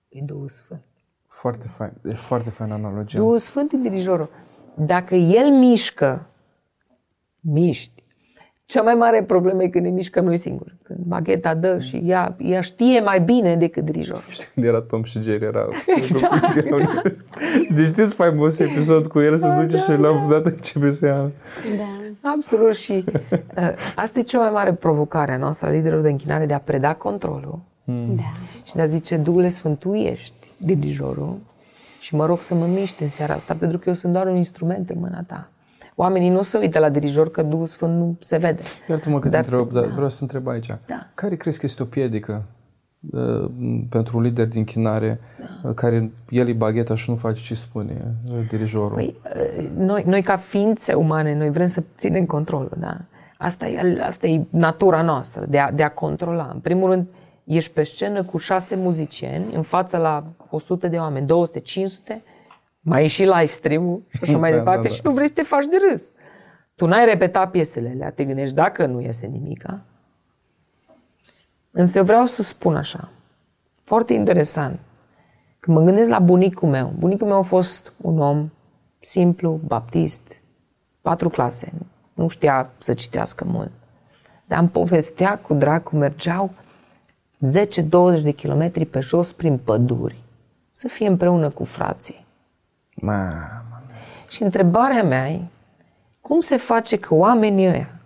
e 0.09 0.23
Duhul 0.23 0.49
Sfânt. 0.49 0.83
Foarte 1.31 1.67
fain, 1.69 1.93
e 2.05 2.13
foarte 2.13 2.51
fain 2.51 2.73
analogia. 2.73 3.19
Duhul 3.19 3.37
Sfânt 3.37 3.73
e 3.73 3.77
dirijorul. 3.77 4.29
Dacă 4.75 5.15
el 5.15 5.51
mișcă, 5.51 6.27
miști, 7.41 8.05
cea 8.65 8.83
mai 8.83 8.95
mare 8.95 9.23
problemă 9.23 9.63
e 9.63 9.69
când 9.69 9.85
ne 9.85 9.91
mișcăm 9.91 10.25
noi 10.25 10.37
singuri. 10.37 10.77
Când 10.83 10.99
bagheta 10.99 11.55
dă 11.55 11.79
și 11.79 12.03
ea, 12.05 12.37
ea 12.39 12.61
știe 12.61 13.01
mai 13.01 13.21
bine 13.21 13.57
decât 13.57 13.85
dirijorul. 13.85 14.23
Știi 14.29 14.49
când 14.55 14.67
era 14.67 14.81
Tom 14.81 15.03
și 15.03 15.23
Jerry, 15.23 15.45
era... 15.45 15.69
Exact. 16.03 16.63
deci 17.75 17.87
știți 17.87 18.15
faimos 18.15 18.59
episod 18.59 19.07
cu 19.07 19.21
el, 19.21 19.37
se 19.37 19.47
da, 19.47 19.61
duce 19.61 19.77
da, 19.77 19.83
și 19.83 19.91
la 19.91 20.11
un 20.11 20.29
dat 20.29 20.47
începe 20.47 20.91
să 20.91 21.07
ia... 21.07 21.31
Da. 21.77 22.31
Absolut 22.31 22.75
și 22.75 23.05
uh, 23.57 23.73
asta 23.97 24.19
e 24.19 24.23
cea 24.23 24.39
mai 24.39 24.51
mare 24.51 24.73
provocare 24.73 25.33
a 25.33 25.37
noastră, 25.37 25.67
a 25.67 25.71
liderilor 25.71 26.03
de 26.03 26.11
închinare, 26.11 26.47
de 26.47 26.55
a 26.55 26.61
preda 26.61 26.95
controlul 26.95 27.59
hmm. 27.85 28.17
da. 28.17 28.23
și 28.65 28.75
de 28.75 28.83
a 28.83 28.87
zice, 28.87 29.17
Duhule 29.17 29.49
Sfânt, 29.49 29.79
tu 29.79 29.95
ești 29.95 30.40
dirijorul 30.61 31.39
și 32.01 32.15
mă 32.15 32.27
rog 32.27 32.41
să 32.41 32.55
mă 32.55 32.67
miști 32.67 33.03
în 33.03 33.09
seara 33.09 33.35
asta, 33.35 33.55
pentru 33.55 33.79
că 33.79 33.85
eu 33.89 33.95
sunt 33.95 34.13
doar 34.13 34.27
un 34.27 34.37
instrument 34.37 34.91
în 34.91 34.99
mâna 34.99 35.23
ta 35.23 35.51
oamenii 36.01 36.29
nu 36.29 36.43
se 36.43 36.59
uită 36.59 36.79
la 36.79 36.89
dirijor 36.89 37.31
că 37.31 37.43
Duhul 37.43 37.67
Sfânt 37.67 37.97
nu 37.97 38.17
se 38.21 38.37
vede. 38.37 38.61
Iartă-mă 38.89 39.19
că 39.19 39.29
dar 39.29 39.45
te 39.45 39.55
întreb, 39.55 39.73
dar 39.73 39.85
da. 39.85 39.95
vreau 39.95 40.09
să 40.09 40.19
întreb 40.23 40.49
aici. 40.49 40.67
Da. 40.67 41.07
Care 41.15 41.37
crezi 41.37 41.59
că 41.59 41.67
este 41.67 41.83
o 41.83 41.87
piedică 41.87 42.43
uh, 43.11 43.51
pentru 43.89 44.17
un 44.17 44.23
lider 44.23 44.47
din 44.47 44.65
chinare 44.65 45.21
da. 45.39 45.69
Uh, 45.69 45.75
care 45.75 46.11
el 46.29 46.49
e 46.49 46.53
bagheta 46.53 46.95
și 46.95 47.11
nu 47.11 47.17
face 47.17 47.43
ce 47.43 47.55
spune 47.55 48.15
uh, 48.25 48.33
dirijorul? 48.49 48.95
Păi, 48.95 49.17
uh, 49.59 49.71
noi, 49.77 50.03
noi 50.07 50.23
ca 50.23 50.37
ființe 50.37 50.93
umane, 50.93 51.37
noi 51.37 51.51
vrem 51.51 51.67
să 51.67 51.85
ținem 51.97 52.27
controlul, 52.27 52.77
da? 52.79 52.97
Asta 53.39 53.67
e, 53.67 54.03
asta 54.07 54.27
e 54.27 54.45
natura 54.51 55.03
noastră, 55.03 55.45
de 55.49 55.59
a, 55.59 55.73
de 55.73 55.83
a 55.83 55.91
controla. 55.91 56.51
În 56.53 56.61
primul 56.61 56.91
rând, 56.91 57.07
ești 57.57 57.73
pe 57.73 57.83
scenă 57.83 58.25
cu 58.25 58.39
șase 58.39 58.77
muzicieni, 58.77 59.55
în 59.55 59.63
fața 59.63 59.99
la 59.99 60.25
100 60.51 60.89
de 60.89 60.97
oameni, 60.97 61.27
200, 61.27 61.61
500, 61.61 62.23
mai 62.81 63.05
e 63.05 63.07
și 63.07 63.23
live 63.23 63.47
stream-ul 63.47 64.03
și 64.09 64.19
așa 64.23 64.39
mai 64.39 64.51
da, 64.51 64.57
departe 64.57 64.83
da, 64.83 64.89
da. 64.89 64.95
și 64.95 65.01
nu 65.05 65.11
vrei 65.11 65.27
să 65.27 65.33
te 65.33 65.43
faci 65.43 65.65
de 65.65 65.77
râs. 65.91 66.11
Tu 66.75 66.87
n-ai 66.87 67.05
repetat 67.05 67.51
piesele 67.51 67.91
alea, 67.95 68.11
te 68.11 68.25
gândești 68.25 68.55
dacă 68.55 68.87
nu 68.87 69.01
iese 69.01 69.27
nimica. 69.27 69.81
Însă 71.71 71.99
eu 71.99 72.05
vreau 72.05 72.27
să 72.27 72.43
spun 72.43 72.77
așa, 72.77 73.09
foarte 73.83 74.13
interesant, 74.13 74.79
când 75.61 75.77
mă 75.77 75.85
gândesc 75.85 76.11
la 76.11 76.19
bunicul 76.19 76.69
meu, 76.69 76.93
bunicul 76.99 77.27
meu 77.27 77.39
a 77.39 77.43
fost 77.43 77.93
un 78.01 78.21
om 78.21 78.51
simplu, 78.99 79.61
baptist, 79.65 80.41
patru 81.01 81.29
clase, 81.29 81.73
nu 82.15 82.29
știa 82.29 82.71
să 82.79 82.95
citească 82.95 83.45
mult. 83.45 83.71
Dar 84.47 84.59
îmi 84.59 84.69
povestea 84.69 85.39
cu 85.39 85.55
drag 85.55 85.83
cum 85.83 85.99
mergeau 85.99 86.51
10-20 87.41 88.23
de 88.23 88.31
kilometri 88.31 88.85
pe 88.85 89.01
jos 89.01 89.33
prin 89.33 89.59
păduri, 89.59 90.23
să 90.71 90.89
fie 90.89 91.07
împreună 91.07 91.51
cu 91.51 91.65
frații. 91.65 92.27
Mama. 92.95 93.65
Și 94.29 94.43
întrebarea 94.43 95.03
mea 95.03 95.29
e, 95.29 95.43
cum 96.21 96.41
se 96.41 96.57
face 96.57 96.99
că 96.99 97.15
oamenii 97.15 97.69
ăia, 97.69 98.01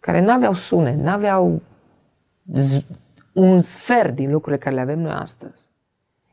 care 0.00 0.20
n-aveau 0.20 0.52
sunet, 0.52 0.96
n-aveau 0.96 1.62
un 3.32 3.60
sfert 3.60 4.14
din 4.14 4.30
lucrurile 4.30 4.62
care 4.62 4.74
le 4.74 4.80
avem 4.80 4.98
noi 4.98 5.12
astăzi, 5.12 5.68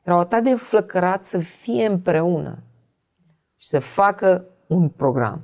erau 0.04 0.20
atât 0.20 0.44
de 0.44 0.56
flăcărați 0.56 1.30
să 1.30 1.38
fie 1.38 1.86
împreună 1.86 2.58
și 3.58 3.68
să 3.68 3.80
facă 3.80 4.46
un 4.68 4.90
program. 4.90 5.42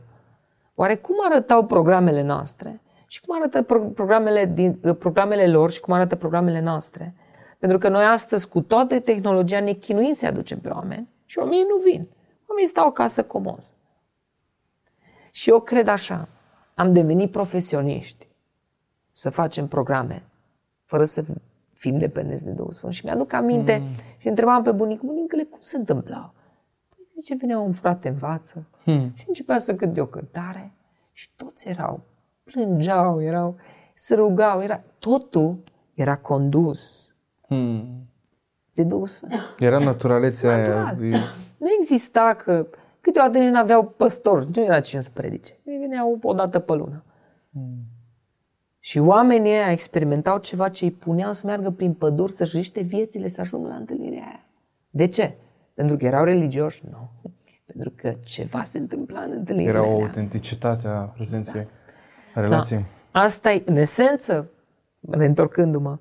Oare 0.76 0.96
cum 0.96 1.16
arătau 1.30 1.66
programele 1.66 2.22
noastre? 2.22 2.82
Și 3.08 3.22
cum 3.22 3.36
arată 3.36 3.62
programele, 3.94 4.46
din, 4.46 4.80
programele 5.00 5.48
lor 5.48 5.72
și 5.72 5.80
cum 5.80 5.94
arată 5.94 6.16
programele 6.16 6.60
noastre? 6.60 7.14
Pentru 7.60 7.78
că 7.78 7.90
noi 7.90 8.04
astăzi, 8.04 8.50
cu 8.50 8.62
toată 8.62 9.00
tehnologia, 9.00 9.60
ne 9.60 9.74
chinuim 9.74 10.12
să 10.12 10.26
aducem 10.26 10.60
pe 10.60 10.70
oameni 10.70 11.10
și 11.26 11.38
oamenii 11.38 11.66
nu 11.70 11.78
vin. 11.78 12.10
Oamenii 12.48 12.70
stau 12.70 12.88
acasă 12.88 13.24
comos. 13.24 13.74
Și 15.32 15.50
eu 15.50 15.60
cred 15.60 15.88
așa, 15.88 16.28
am 16.76 16.94
devenit 16.94 17.32
profesioniști 17.32 18.28
să 19.12 19.30
facem 19.30 19.68
programe 19.68 20.24
fără 20.86 21.04
să 21.04 21.24
fim 21.74 21.98
dependenți 21.98 22.46
de 22.46 22.52
Duhul 22.52 22.72
Sfânt. 22.72 22.94
Și 22.94 23.06
mi-aduc 23.06 23.34
aminte 23.34 23.78
mm. 23.78 23.88
și 24.18 24.28
întrebam 24.28 24.64
pe 24.64 24.72
bunicul, 24.72 25.08
bunicule, 25.08 25.44
cum 25.44 25.60
se 25.62 25.78
întâmplau? 25.78 26.34
Păi 26.90 27.06
zice, 27.16 27.36
venea 27.36 27.60
un 27.60 27.74
frate 27.74 28.08
în 28.08 28.16
față 28.16 28.66
mm. 28.86 29.12
și 29.16 29.24
începea 29.28 29.60
să 29.60 29.76
cânte 29.76 30.02
o 30.02 30.06
cântare 30.06 30.74
și 31.12 31.30
toți 31.36 31.70
erau, 31.70 32.02
plângeau, 32.52 33.22
erau, 33.22 33.56
se 33.94 34.16
rugau, 34.16 34.62
era, 34.62 34.84
totul 35.00 35.64
era 35.94 36.18
condus 36.18 37.14
mm 37.48 38.08
de 38.76 38.84
Duhul 38.84 39.08
Sfânt. 39.08 39.34
Era 39.60 39.78
naturalețea 39.78 40.58
Natural. 40.58 40.98
aia. 41.02 41.20
Nu 41.58 41.68
exista 41.80 42.36
că 42.44 42.68
câteodată 43.02 43.38
nici 43.38 43.50
nu 43.50 43.60
aveau 43.60 43.86
păstor, 43.86 44.46
nu 44.46 44.64
era 44.64 44.80
cine 44.80 45.02
să 45.02 45.10
predice. 45.14 45.54
Ei 45.64 45.78
veneau 45.78 46.20
o 46.22 46.34
dată 46.34 46.60
pe 46.60 46.74
lună. 46.74 47.04
Hmm. 47.52 47.84
Și 48.80 49.00
oamenii 49.00 49.52
ăia 49.52 49.72
experimentau 49.72 50.38
ceva 50.38 50.70
ce 50.70 50.84
îi 50.84 50.92
puneau 50.92 51.32
să 51.32 51.48
meargă 51.48 51.70
prin 51.70 51.94
păduri, 51.94 52.32
să-și 52.32 52.56
riște 52.56 52.82
viețile, 52.82 53.28
să 53.28 53.42
ajungă 53.42 53.68
la 53.68 53.76
întâlnirea 53.76 54.24
aia. 54.24 54.46
De 54.90 55.08
ce? 55.08 55.36
Pentru 55.74 55.98
că 55.98 56.06
erau 56.06 56.24
religioși? 56.24 56.82
Nu. 56.90 57.10
Pentru 57.66 57.94
că 57.96 58.14
ceva 58.24 58.64
se 58.64 58.78
întâmpla 58.78 59.20
în 59.20 59.32
întâlnirea 59.32 59.72
Era 59.72 59.88
o 59.88 60.02
autenticitate 60.02 60.88
a 60.88 61.00
prezenței, 61.00 61.62
exact. 61.62 61.85
A 62.36 62.42
relației. 62.42 62.86
Da. 63.12 63.20
Asta 63.20 63.52
e, 63.52 63.64
în 63.66 63.76
esență, 63.76 64.50
reîntorcându-mă, 65.10 65.98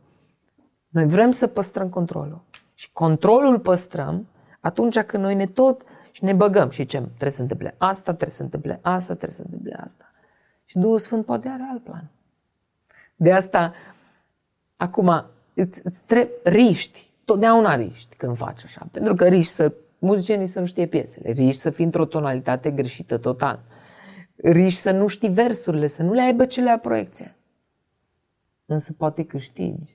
noi 0.89 1.07
vrem 1.07 1.31
să 1.31 1.47
păstrăm 1.47 1.89
controlul. 1.89 2.41
Și 2.75 2.93
controlul 2.93 3.59
păstrăm 3.59 4.27
atunci 4.61 5.01
când 5.01 5.23
noi 5.23 5.35
ne 5.35 5.47
tot 5.47 5.83
și 6.11 6.25
ne 6.25 6.33
băgăm 6.33 6.71
și 6.71 6.83
zicem, 6.83 7.05
trebuie 7.05 7.31
să 7.31 7.43
întâmple 7.43 7.75
asta, 7.79 8.03
trebuie 8.03 8.29
să 8.29 8.43
întâmple 8.43 8.79
asta, 8.83 9.15
trebuie 9.15 9.37
să 9.37 9.43
întâmple 9.45 9.81
asta. 9.85 10.05
Și 10.65 10.79
Duhul 10.79 10.99
Sfânt 10.99 11.25
poate 11.25 11.49
are 11.49 11.69
alt 11.71 11.83
plan. 11.83 12.11
De 13.17 13.33
asta, 13.33 13.75
acum, 14.77 15.25
îți, 15.55 15.81
îți 15.85 15.99
trebuie, 16.07 16.35
riști, 16.43 17.11
totdeauna 17.25 17.75
riști 17.75 18.17
când 18.17 18.37
faci 18.37 18.65
așa. 18.65 18.87
Pentru 18.93 19.15
că 19.15 19.25
riști 19.25 19.53
să 19.53 19.73
muzicienii 19.99 20.47
să 20.47 20.61
nu 20.61 20.67
știe 20.67 20.87
piesele, 20.87 21.31
riști 21.31 21.61
să 21.61 21.71
fii 21.71 21.85
într-o 21.85 22.05
tonalitate 22.05 22.71
greșită 22.71 23.19
total, 23.19 23.61
riști 24.43 24.81
să 24.81 24.91
nu 24.91 25.07
știi 25.07 25.29
versurile, 25.31 25.87
să 25.87 26.03
nu 26.03 26.13
le 26.13 26.23
aibă 26.23 26.45
celea 26.45 26.79
proiecție. 26.79 27.35
Însă 28.67 28.93
poate 28.93 29.25
câștigi 29.25 29.91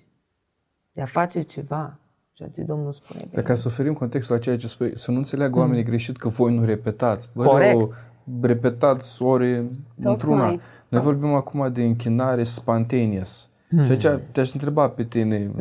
de 0.94 1.02
a 1.02 1.06
face 1.06 1.42
ceva, 1.42 1.98
ceea 2.34 2.50
ce 2.50 2.62
Domnul 2.62 2.92
spune. 2.92 3.24
Pe 3.32 3.42
ca 3.42 3.56
să 3.56 3.64
oferim 3.68 3.94
contextul 3.94 4.36
a 4.36 4.40
ceea 4.40 4.58
ce 4.58 4.68
spui, 4.68 4.98
să 4.98 5.12
nu 5.12 5.18
înțeleagă 5.18 5.52
Hmm. 5.52 5.62
oamenii 5.62 5.84
greșit 5.84 6.18
că 6.18 6.28
voi 6.28 6.54
nu 6.56 6.66
repetați. 6.66 7.30
Bă, 7.34 7.44
Corect. 7.46 7.72
rău, 7.72 7.94
repetați 8.42 9.22
ore 9.22 9.70
într-una. 10.04 10.60
Noi 10.88 11.02
vorbim 11.02 11.34
acum 11.34 11.72
de 11.74 11.84
închinare 11.84 12.44
spontaneous. 12.44 13.50
Hmm. 13.70 13.84
Și 13.84 13.92
aici 13.92 14.22
te-aș 14.32 14.54
întreba 14.54 14.90
pe 14.90 15.04
tine, 15.04 15.52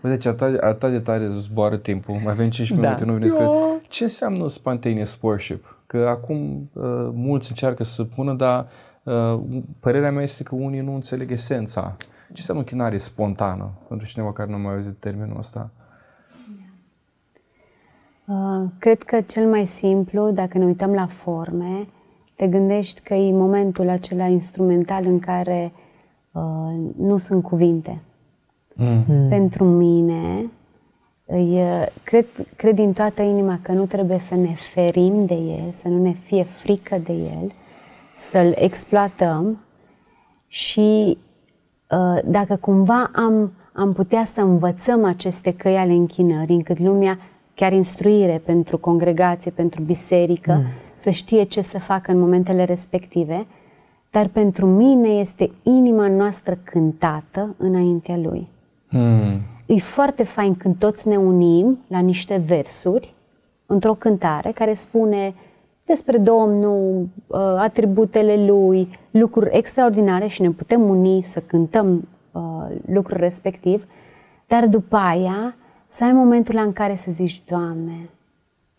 bă, 0.00 0.08
deci 0.08 0.26
atât, 0.26 0.58
atât 0.60 0.90
de 0.90 0.98
tare 1.00 1.30
zboară 1.38 1.76
timpul, 1.76 2.14
mai 2.14 2.32
avem 2.32 2.50
5 2.50 2.70
Da. 2.70 2.74
minute, 2.80 3.04
nu 3.04 3.12
vine 3.12 3.28
să 3.28 3.50
Ce 3.88 4.02
înseamnă 4.02 4.48
spontaneous 4.48 5.18
worship? 5.20 5.76
Că 5.92 6.08
acum 6.08 6.70
uh, 6.72 7.10
mulți 7.14 7.50
încearcă 7.50 7.84
să 7.84 8.04
pună, 8.04 8.34
dar 8.34 8.68
uh, 9.02 9.40
părerea 9.80 10.10
mea 10.10 10.22
este 10.22 10.42
că 10.42 10.54
unii 10.54 10.80
nu 10.80 10.94
înțeleg 10.94 11.30
esența. 11.30 11.96
Ce 11.98 12.34
înseamnă 12.36 12.62
închinare 12.62 12.96
spontană? 12.96 13.70
Pentru 13.88 14.06
cineva 14.06 14.32
care 14.32 14.50
nu 14.50 14.54
a 14.54 14.58
mai 14.58 14.74
auzit 14.74 14.96
termenul 14.98 15.38
ăsta. 15.38 15.70
Uh, 18.24 18.68
Cred 18.78 19.02
că 19.02 19.20
cel 19.20 19.48
mai 19.48 19.66
simplu, 19.66 20.30
dacă 20.30 20.58
ne 20.58 20.64
uităm 20.64 20.92
la 20.92 21.06
forme, 21.06 21.88
te 22.36 22.46
gândești 22.46 23.00
că 23.00 23.14
e 23.14 23.32
momentul 23.32 23.88
acela 23.88 24.26
instrumental 24.26 25.04
în 25.06 25.18
care 25.18 25.72
uh, 26.32 26.42
nu 26.96 27.16
sunt 27.16 27.42
cuvinte. 27.42 28.02
Mm. 28.74 29.28
Pentru 29.28 29.64
mine, 29.64 30.50
îi, 31.32 31.60
uh, 31.60 31.86
cred, 32.02 32.26
cred 32.56 32.74
din 32.74 32.92
toată 32.92 33.22
inima 33.22 33.58
că 33.62 33.72
nu 33.72 33.84
trebuie 33.84 34.18
să 34.18 34.34
ne 34.34 34.54
ferim 34.74 35.26
de 35.26 35.34
el, 35.34 35.70
să 35.70 35.88
nu 35.88 36.02
ne 36.02 36.12
fie 36.12 36.42
frică 36.42 37.00
de 37.04 37.12
el, 37.12 37.52
să-l 38.14 38.54
exploatăm 38.56 39.58
și 40.46 41.18
uh, 41.90 42.18
dacă 42.24 42.56
cumva 42.56 43.10
am, 43.14 43.52
am 43.72 43.92
putea 43.92 44.24
să 44.24 44.40
învățăm 44.40 45.04
aceste 45.04 45.54
căi 45.54 45.76
ale 45.76 45.92
închinării, 45.92 46.56
încât 46.56 46.78
lumea, 46.78 47.18
chiar 47.54 47.72
instruire 47.72 48.42
pentru 48.44 48.78
congregație, 48.78 49.50
pentru 49.50 49.82
biserică, 49.82 50.52
mm. 50.52 50.64
să 50.94 51.10
știe 51.10 51.42
ce 51.42 51.60
să 51.60 51.78
facă 51.78 52.12
în 52.12 52.18
momentele 52.18 52.64
respective, 52.64 53.46
dar 54.10 54.28
pentru 54.28 54.66
mine 54.66 55.08
este 55.08 55.50
inima 55.62 56.08
noastră 56.08 56.58
cântată 56.64 57.54
înaintea 57.58 58.16
lui. 58.16 58.48
Hmm. 58.88 59.40
E 59.74 59.78
foarte 59.78 60.22
fain 60.22 60.54
când 60.54 60.78
toți 60.78 61.08
ne 61.08 61.16
unim 61.16 61.78
la 61.86 61.98
niște 61.98 62.36
versuri 62.36 63.14
într-o 63.66 63.94
cântare 63.94 64.50
care 64.50 64.72
spune 64.72 65.34
despre 65.84 66.18
Domnul, 66.18 67.08
uh, 67.26 67.38
atributele 67.38 68.44
Lui, 68.46 68.98
lucruri 69.10 69.56
extraordinare 69.56 70.26
și 70.26 70.42
ne 70.42 70.50
putem 70.50 70.82
uni 70.82 71.22
să 71.22 71.40
cântăm 71.40 72.08
uh, 72.32 72.42
lucrul 72.86 73.16
respectiv, 73.16 73.86
dar 74.46 74.66
după 74.66 74.96
aia 74.96 75.54
să 75.86 76.04
ai 76.04 76.12
momentul 76.12 76.56
în 76.64 76.72
care 76.72 76.94
să 76.94 77.10
zici, 77.10 77.42
Doamne, 77.48 78.08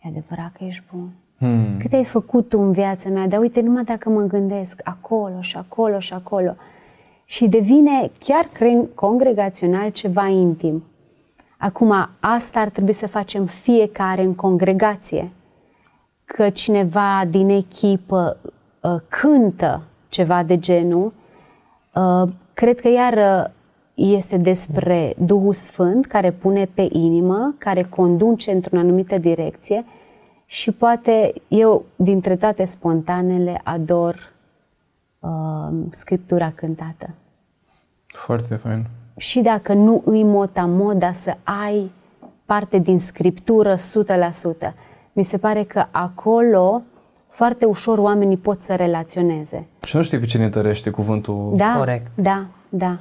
e 0.02 0.08
adevărat 0.08 0.52
că 0.52 0.64
ești 0.64 0.82
bun. 0.92 1.08
Hmm. 1.38 1.78
Cât 1.78 1.92
ai 1.92 2.04
făcut 2.04 2.48
tu 2.48 2.60
în 2.60 2.72
viața 2.72 3.08
mea, 3.08 3.28
dar 3.28 3.40
uite, 3.40 3.60
numai 3.60 3.84
dacă 3.84 4.08
mă 4.10 4.20
gândesc 4.20 4.80
acolo 4.84 5.40
și 5.40 5.56
acolo 5.56 5.98
și 5.98 6.12
acolo. 6.12 6.54
Și 7.24 7.48
devine 7.48 8.10
chiar 8.18 8.48
cre- 8.52 8.88
congregațional 8.94 9.90
ceva 9.90 10.26
intim. 10.26 10.84
Acum, 11.58 12.08
asta 12.20 12.60
ar 12.60 12.68
trebui 12.68 12.92
să 12.92 13.06
facem 13.06 13.44
fiecare 13.44 14.22
în 14.22 14.34
congregație. 14.34 15.30
Că 16.24 16.50
cineva 16.50 17.24
din 17.30 17.48
echipă 17.48 18.36
uh, 18.80 18.96
cântă 19.08 19.82
ceva 20.08 20.42
de 20.42 20.58
genul, 20.58 21.12
uh, 21.94 22.28
cred 22.54 22.80
că 22.80 22.88
iar 22.88 23.12
uh, 23.12 23.50
este 23.94 24.36
despre 24.36 25.14
Duhul 25.18 25.52
Sfânt 25.52 26.06
care 26.06 26.30
pune 26.30 26.64
pe 26.74 26.88
inimă, 26.92 27.54
care 27.58 27.82
conduce 27.82 28.50
într-o 28.50 28.78
anumită 28.78 29.18
direcție 29.18 29.84
și 30.46 30.72
poate 30.72 31.32
eu, 31.48 31.84
dintre 31.96 32.36
toate 32.36 32.64
spontanele, 32.64 33.60
ador 33.64 34.33
uh, 35.24 35.74
Scriptura 35.90 36.52
cântată. 36.54 37.10
Foarte 38.06 38.54
fain. 38.54 38.86
Și 39.16 39.40
dacă 39.40 39.72
nu 39.72 40.02
îi 40.04 40.22
mot 40.22 40.52
dar 40.98 41.12
să 41.12 41.36
ai 41.42 41.90
parte 42.44 42.78
din 42.78 42.98
Scriptură 42.98 43.74
100%. 43.74 43.78
Mi 45.12 45.22
se 45.22 45.38
pare 45.38 45.62
că 45.62 45.86
acolo 45.90 46.82
foarte 47.28 47.64
ușor 47.64 47.98
oamenii 47.98 48.36
pot 48.36 48.60
să 48.60 48.74
relaționeze. 48.74 49.66
Și 49.84 49.96
nu 49.96 50.02
știi 50.02 50.18
pe 50.18 50.26
cine 50.26 50.44
întărește 50.44 50.90
cuvântul. 50.90 51.52
Da, 51.56 51.74
Corect. 51.76 52.06
da, 52.14 52.46
da. 52.68 52.96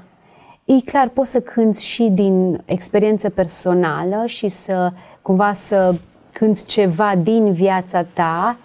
E 0.65 0.81
clar, 0.85 1.09
poți 1.09 1.31
să 1.31 1.39
cânți 1.39 1.85
și 1.85 2.03
din 2.03 2.61
experiență 2.65 3.29
personală 3.29 4.23
și 4.25 4.47
să 4.47 4.91
cumva 5.21 5.51
să 5.51 5.95
cânți 6.31 6.65
ceva 6.65 7.13
din 7.15 7.51
viața 7.53 8.03
ta 8.03 8.57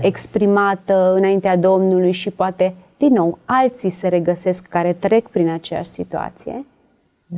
exprimată 0.00 1.12
înaintea 1.16 1.56
Domnului 1.56 2.12
și 2.12 2.30
poate, 2.30 2.74
din 3.06 3.12
nou, 3.12 3.38
alții 3.44 3.88
se 3.88 4.08
regăsesc 4.08 4.66
care 4.66 4.92
trec 4.92 5.28
prin 5.28 5.48
aceeași 5.48 5.88
situație. 5.88 6.64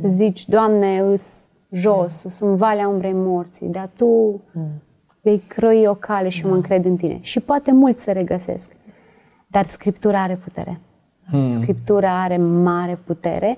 Să 0.01 0.07
zici, 0.07 0.47
Doamne, 0.47 0.99
îs 0.99 1.47
jos, 1.71 2.13
sunt 2.13 2.55
valea 2.55 2.87
umbrei 2.87 3.13
morții, 3.13 3.67
dar 3.67 3.89
Tu 3.95 4.41
vei 5.21 5.43
croi 5.47 5.87
o 5.87 5.93
cale 5.93 6.29
și 6.29 6.45
mă 6.45 6.53
încred 6.53 6.85
în 6.85 6.95
Tine. 6.95 7.17
Și 7.21 7.39
poate 7.39 7.71
mulți 7.71 8.01
se 8.01 8.11
regăsesc. 8.11 8.71
Dar 9.47 9.65
Scriptura 9.65 10.21
are 10.21 10.39
putere. 10.43 10.79
Scriptura 11.49 12.21
are 12.23 12.37
mare 12.37 12.99
putere 13.05 13.57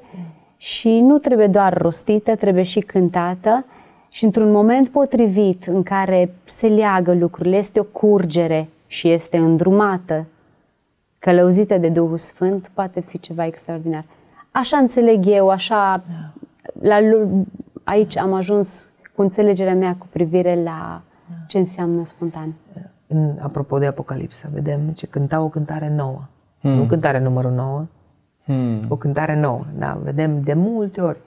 și 0.58 1.00
nu 1.00 1.18
trebuie 1.18 1.48
doar 1.48 1.78
rostită, 1.78 2.36
trebuie 2.36 2.64
și 2.64 2.80
cântată 2.80 3.66
și 4.10 4.24
într-un 4.24 4.52
moment 4.52 4.88
potrivit 4.88 5.64
în 5.64 5.84
care 5.84 6.34
se 6.44 6.68
leagă 6.68 7.14
lucrurile, 7.14 7.58
este 7.58 7.80
o 7.80 7.84
curgere 7.84 8.68
și 8.88 9.10
este 9.10 9.38
îndrumată, 9.38 10.26
călăuzită 11.32 11.78
de 11.78 11.90
Duhul 11.90 12.18
Sfânt, 12.18 12.70
poate 12.74 13.00
fi 13.00 13.20
ceva 13.20 13.46
extraordinar. 13.46 14.04
Așa 14.52 14.78
înțeleg 14.78 15.26
eu, 15.26 15.50
așa, 15.50 16.04
la, 16.82 17.00
lu- 17.02 17.46
aici 17.84 18.18
am 18.18 18.34
ajuns 18.34 18.90
cu 19.16 19.22
înțelegerea 19.22 19.76
mea 19.76 19.96
cu 19.98 20.08
privire 20.10 20.64
la 20.64 21.02
ce 21.48 21.58
înseamnă 21.58 22.04
spontan. 22.04 22.54
În, 23.08 23.38
apropo 23.40 23.78
de 23.78 23.86
Apocalipsa, 23.86 24.50
vedem 24.54 24.80
ce 24.90 25.08
cânta 25.08 25.42
o 25.42 25.48
cântare 25.48 25.90
nouă. 25.90 26.22
Hmm. 26.62 26.72
Nu 26.72 26.86
cântare 26.86 27.20
numărul 27.20 27.52
9, 27.52 27.86
Hmm. 28.46 28.80
o 28.90 28.96
cântare 28.96 29.40
nouă. 29.40 29.66
Da, 29.78 30.00
vedem 30.04 30.42
de 30.42 30.54
multe 30.54 31.02
ori 31.02 31.18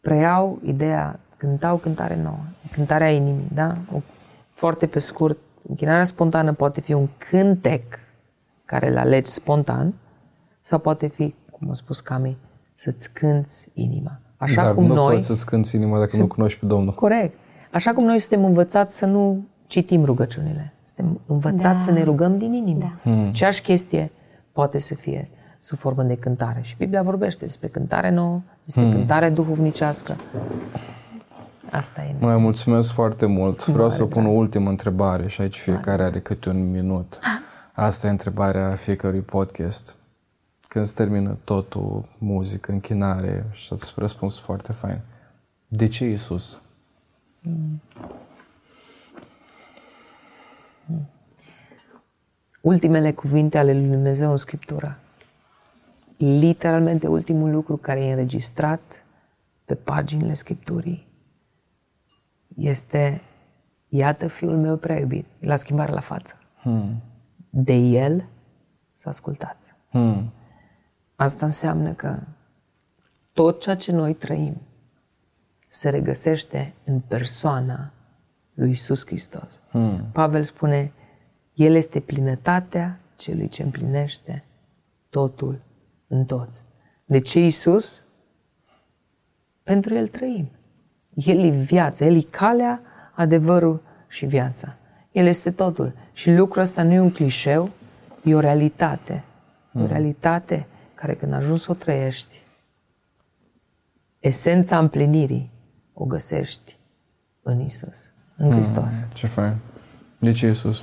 preiau 0.00 0.58
ideea, 0.64 1.20
cântau 1.36 1.76
cântare 1.76 2.18
nouă, 2.22 2.38
cântarea 2.72 3.10
inimii, 3.10 3.48
da? 3.54 3.74
O, 3.94 3.98
foarte 4.54 4.86
pe 4.86 4.98
scurt, 4.98 5.38
închinarea 5.68 6.04
spontană 6.04 6.52
poate 6.52 6.80
fi 6.80 6.92
un 6.92 7.08
cântec 7.30 7.82
care 8.70 8.88
îl 8.88 8.98
alegi 8.98 9.30
spontan 9.30 9.94
sau 10.60 10.78
poate 10.78 11.06
fi, 11.06 11.34
cum 11.50 11.70
a 11.70 11.74
spus 11.74 12.00
Cami, 12.00 12.36
să-ți 12.74 13.12
cânți 13.12 13.68
inima. 13.74 14.20
Așa 14.36 14.62
Dar 14.62 14.74
cum 14.74 14.86
nu 14.86 14.94
noi... 14.94 15.14
poți 15.14 15.26
să-ți 15.26 15.46
cânti 15.46 15.76
inima 15.76 15.98
dacă 15.98 16.16
nu 16.16 16.26
cunoști 16.26 16.58
pe 16.58 16.66
Domnul. 16.66 16.94
Corect. 16.94 17.38
Așa 17.72 17.92
cum 17.92 18.04
noi 18.04 18.18
suntem 18.18 18.44
învățați 18.44 18.96
să 18.96 19.06
nu 19.06 19.44
citim 19.66 20.04
rugăciunile. 20.04 20.72
Suntem 20.84 21.20
învățați 21.26 21.62
Da. 21.62 21.78
să 21.78 21.90
ne 21.90 22.02
rugăm 22.02 22.38
din 22.38 22.52
inimă. 22.52 22.98
Da. 23.04 23.10
Hmm. 23.10 23.32
Ceeași 23.32 23.62
chestie 23.62 24.10
poate 24.52 24.78
să 24.78 24.94
fie 24.94 25.30
sub 25.58 25.78
formă 25.78 26.02
de 26.02 26.14
cântare. 26.14 26.60
Și 26.62 26.74
Biblia 26.78 27.02
vorbește 27.02 27.44
despre 27.44 27.68
cântare 27.68 28.10
nouă, 28.10 28.40
despre 28.64 28.82
hmm. 28.82 28.92
cântare 28.92 29.30
duhovnicească. 29.30 30.16
Asta 31.70 32.02
e. 32.02 32.14
Mai 32.18 32.36
mulțumesc 32.36 32.92
foarte 32.92 33.26
mult. 33.26 33.66
Vreau 33.66 33.88
să 33.88 34.02
Mare 34.02 34.14
pun 34.14 34.26
o 34.26 34.30
ultimă 34.30 34.68
întrebare 34.68 35.28
și 35.28 35.40
aici 35.40 35.58
fiecare 35.58 36.02
are 36.02 36.20
câte 36.20 36.48
un 36.48 36.70
minut. 36.70 37.18
Asta 37.80 38.06
e 38.06 38.10
întrebarea 38.10 38.74
fiecărui 38.74 39.20
podcast. 39.20 39.96
Când 40.68 40.84
se 40.86 40.94
termină 40.94 41.38
totul, 41.44 42.08
muzică, 42.18 42.72
închinare 42.72 43.46
și 43.50 43.72
ați 43.72 43.92
răspuns 43.96 44.38
foarte 44.38 44.72
fain. 44.72 45.00
De 45.68 45.88
ce 45.88 46.04
Isus? 46.04 46.60
Ultimele 52.60 53.12
cuvinte 53.12 53.58
ale 53.58 53.72
lui 53.72 53.88
Dumnezeu 53.88 54.30
în 54.30 54.36
Scriptură. 54.36 54.98
Literalmente 56.16 57.06
ultimul 57.06 57.50
lucru 57.50 57.76
care 57.76 58.04
e 58.04 58.10
înregistrat 58.10 59.04
pe 59.64 59.74
paginile 59.74 60.32
Scripturii 60.32 61.06
este 62.56 63.22
Iată 63.88 64.26
fiul 64.26 64.56
meu 64.56 64.76
prea 64.76 64.98
iubit. 64.98 65.26
La 65.38 65.56
schimbare 65.56 65.92
la 65.92 66.00
față. 66.00 66.34
Hmm. 66.62 67.02
De 67.50 67.72
el 67.72 68.28
să 68.94 69.08
ascultați. 69.08 69.74
Hmm. 69.90 70.32
Asta 71.16 71.44
înseamnă 71.44 71.92
că 71.92 72.18
tot 73.32 73.60
ceea 73.60 73.76
ce 73.76 73.92
noi 73.92 74.14
trăim 74.14 74.60
se 75.68 75.88
regăsește 75.88 76.74
în 76.84 77.00
persoana 77.00 77.92
lui 78.54 78.70
Isus 78.70 79.06
Hristos. 79.06 79.60
Hmm. 79.70 80.06
Pavel 80.12 80.44
spune, 80.44 80.92
El 81.54 81.74
este 81.74 82.00
plinătatea 82.00 82.98
celui 83.16 83.48
ce 83.48 83.62
împlinește 83.62 84.44
totul 85.08 85.60
în 86.06 86.24
toți. 86.24 86.62
De 87.04 87.18
ce 87.18 87.40
Isus? 87.40 88.02
Pentru 89.62 89.94
El 89.94 90.08
trăim. 90.08 90.50
El 91.14 91.38
e 91.38 91.48
viața, 91.48 92.04
El 92.04 92.16
e 92.16 92.20
calea, 92.20 92.80
adevărul 93.14 93.82
și 94.08 94.26
viața. 94.26 94.76
El 95.12 95.26
este 95.26 95.50
totul. 95.50 95.92
Și 96.12 96.30
lucrul 96.30 96.62
ăsta 96.62 96.82
nu 96.82 96.92
e 96.92 97.00
un 97.00 97.10
clișeu, 97.10 97.70
e 98.24 98.34
o 98.34 98.40
realitate. 98.40 99.24
Mm. 99.70 99.82
O 99.82 99.86
realitate 99.86 100.66
care 100.94 101.14
când 101.14 101.32
ajungi 101.32 101.62
să 101.62 101.70
o 101.70 101.74
trăiești, 101.74 102.42
esența 104.18 104.78
împlinirii 104.78 105.50
o 105.92 106.04
găsești 106.04 106.76
în 107.42 107.60
Isus, 107.60 108.12
în 108.36 108.46
mm. 108.46 108.52
Hristos. 108.52 108.92
Ce 109.14 109.26
fain. 109.26 109.54
De 110.18 110.32
ce 110.32 110.46
Isus? 110.46 110.82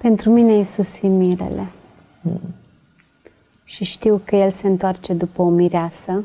Pentru 0.00 0.30
mine 0.30 0.58
Isus 0.58 1.02
e 1.02 1.06
mirele. 1.06 1.66
Mm. 2.20 2.54
Și 3.64 3.84
știu 3.84 4.20
că 4.24 4.36
El 4.36 4.50
se 4.50 4.66
întoarce 4.66 5.12
după 5.12 5.42
o 5.42 5.48
mireasă 5.48 6.24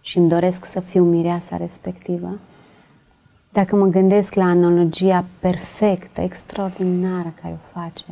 și 0.00 0.18
îmi 0.18 0.28
doresc 0.28 0.64
să 0.64 0.80
fiu 0.80 1.04
mireasa 1.04 1.56
respectivă. 1.56 2.38
Dacă 3.52 3.76
mă 3.76 3.86
gândesc 3.86 4.34
la 4.34 4.44
analogia 4.44 5.24
perfectă, 5.38 6.20
extraordinară 6.20 7.32
care 7.42 7.54
o 7.54 7.78
face, 7.80 8.04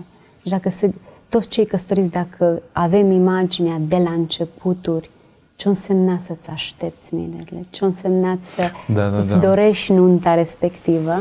și 0.43 0.49
dacă 0.49 0.69
se, 0.69 0.95
toți 1.29 1.49
cei 1.49 1.67
căsătoriți, 1.67 2.11
dacă 2.11 2.63
avem 2.73 3.11
imaginea 3.11 3.79
de 3.89 3.97
la 3.97 4.11
începuturi, 4.11 5.11
ce 5.55 5.69
însemna 5.69 6.19
să-ți 6.19 6.51
aștepți 6.51 7.15
mirele, 7.15 7.67
ce 7.71 7.85
însemna 7.85 8.39
să 8.41 8.71
da, 8.93 9.11
da, 9.11 9.19
îți 9.19 9.31
da. 9.31 9.37
dorești 9.37 9.93
nunta 9.93 10.35
respectivă, 10.35 11.13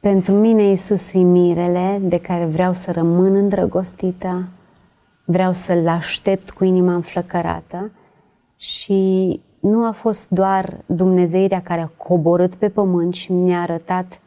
pentru 0.00 0.32
mine 0.32 0.70
Isus 0.70 1.12
e 1.12 1.18
mirele 1.18 2.00
de 2.02 2.20
care 2.20 2.44
vreau 2.44 2.72
să 2.72 2.92
rămân 2.92 3.34
îndrăgostită, 3.34 4.48
vreau 5.24 5.52
să-L 5.52 5.88
aștept 5.88 6.50
cu 6.50 6.64
inima 6.64 6.94
înflăcărată 6.94 7.90
și 8.56 9.40
nu 9.64 9.86
a 9.86 9.90
fost 9.90 10.28
doar 10.30 10.80
Dumnezeirea 10.86 11.62
care 11.62 11.80
a 11.80 11.86
coborât 11.86 12.54
pe 12.54 12.68
pământ 12.68 13.14
și 13.14 13.32
mi-a 13.32 13.60
arătat, 13.60 14.20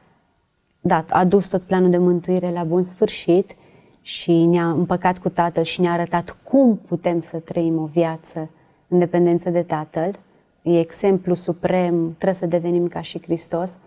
da, 0.82 1.06
a 1.10 1.26
dus 1.26 1.48
tot 1.48 1.62
planul 1.62 1.90
de 1.90 1.98
mântuire 1.98 2.52
la 2.52 2.64
bun 2.64 2.82
sfârșit 2.82 3.56
și 4.02 4.46
ne-a 4.46 4.70
împăcat 4.70 5.18
cu 5.18 5.30
Tatăl 5.30 5.64
și 5.64 5.82
ne-a 5.82 5.92
arătat 5.92 6.38
cum 6.44 6.78
putem 6.88 7.20
să 7.20 7.38
trăim 7.38 7.78
o 7.78 7.86
viață 7.86 8.50
în 8.88 9.00
dependență 9.00 9.50
de 9.50 9.62
Tatăl. 9.62 10.20
E 10.62 10.80
exemplu 10.80 11.34
suprem, 11.34 12.06
trebuie 12.06 12.34
să 12.34 12.46
devenim 12.46 12.88
ca 12.88 13.02
și 13.02 13.22
Hristos. 13.22 13.78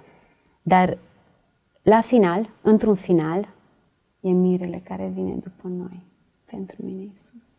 Dar 0.62 0.98
la 1.82 2.00
final, 2.00 2.48
într-un 2.62 2.94
final, 2.94 3.48
e 4.20 4.30
mirele 4.30 4.82
care 4.84 5.10
vine 5.14 5.32
după 5.32 5.68
noi. 5.68 6.02
Pentru 6.44 6.76
mine, 6.84 7.08
Isus. 7.14 7.49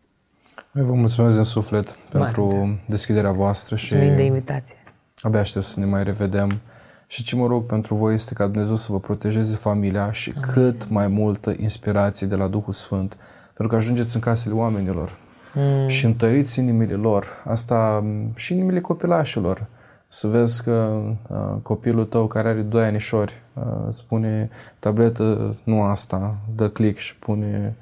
Noi 0.71 0.85
vă 0.85 0.93
mulțumesc 0.93 1.35
din 1.35 1.43
suflet 1.43 1.95
Mare. 2.13 2.25
pentru 2.25 2.77
deschiderea 2.87 3.31
voastră 3.31 3.75
și 3.75 3.93
Mulțumim 3.93 4.17
de 4.17 4.23
invitație. 4.23 4.75
abia 5.21 5.39
aștept 5.39 5.65
să 5.65 5.79
ne 5.79 5.85
mai 5.85 6.03
revedem. 6.03 6.59
Și 7.07 7.23
ce 7.23 7.35
mă 7.35 7.47
rog 7.47 7.65
pentru 7.65 7.95
voi 7.95 8.13
este 8.13 8.33
ca 8.33 8.47
Dumnezeu 8.47 8.75
să 8.75 8.91
vă 8.91 8.99
protejeze 8.99 9.55
familia 9.55 10.11
și 10.11 10.33
Amin. 10.35 10.49
cât 10.51 10.89
mai 10.89 11.07
multă 11.07 11.53
inspirație 11.57 12.27
de 12.27 12.35
la 12.35 12.47
Duhul 12.47 12.73
Sfânt, 12.73 13.17
pentru 13.45 13.67
că 13.67 13.75
ajungeți 13.75 14.15
în 14.15 14.21
casele 14.21 14.53
oamenilor 14.53 15.17
mm. 15.53 15.87
și 15.87 16.05
întăriți 16.05 16.59
inimile 16.59 16.93
lor, 16.93 17.43
asta 17.47 18.03
și 18.35 18.53
inimile 18.53 18.79
copilașilor. 18.79 19.65
Să 20.07 20.27
vezi 20.27 20.63
că 20.63 21.01
uh, 21.27 21.37
copilul 21.61 22.05
tău 22.05 22.27
care 22.27 22.47
are 22.47 22.61
doi 22.61 22.85
anișori 22.85 23.33
uh, 23.53 23.63
spune 23.89 24.49
tabletă 24.79 25.55
nu 25.63 25.83
asta, 25.83 26.35
dă 26.55 26.69
click 26.69 26.97
și 26.97 27.15
pune 27.15 27.75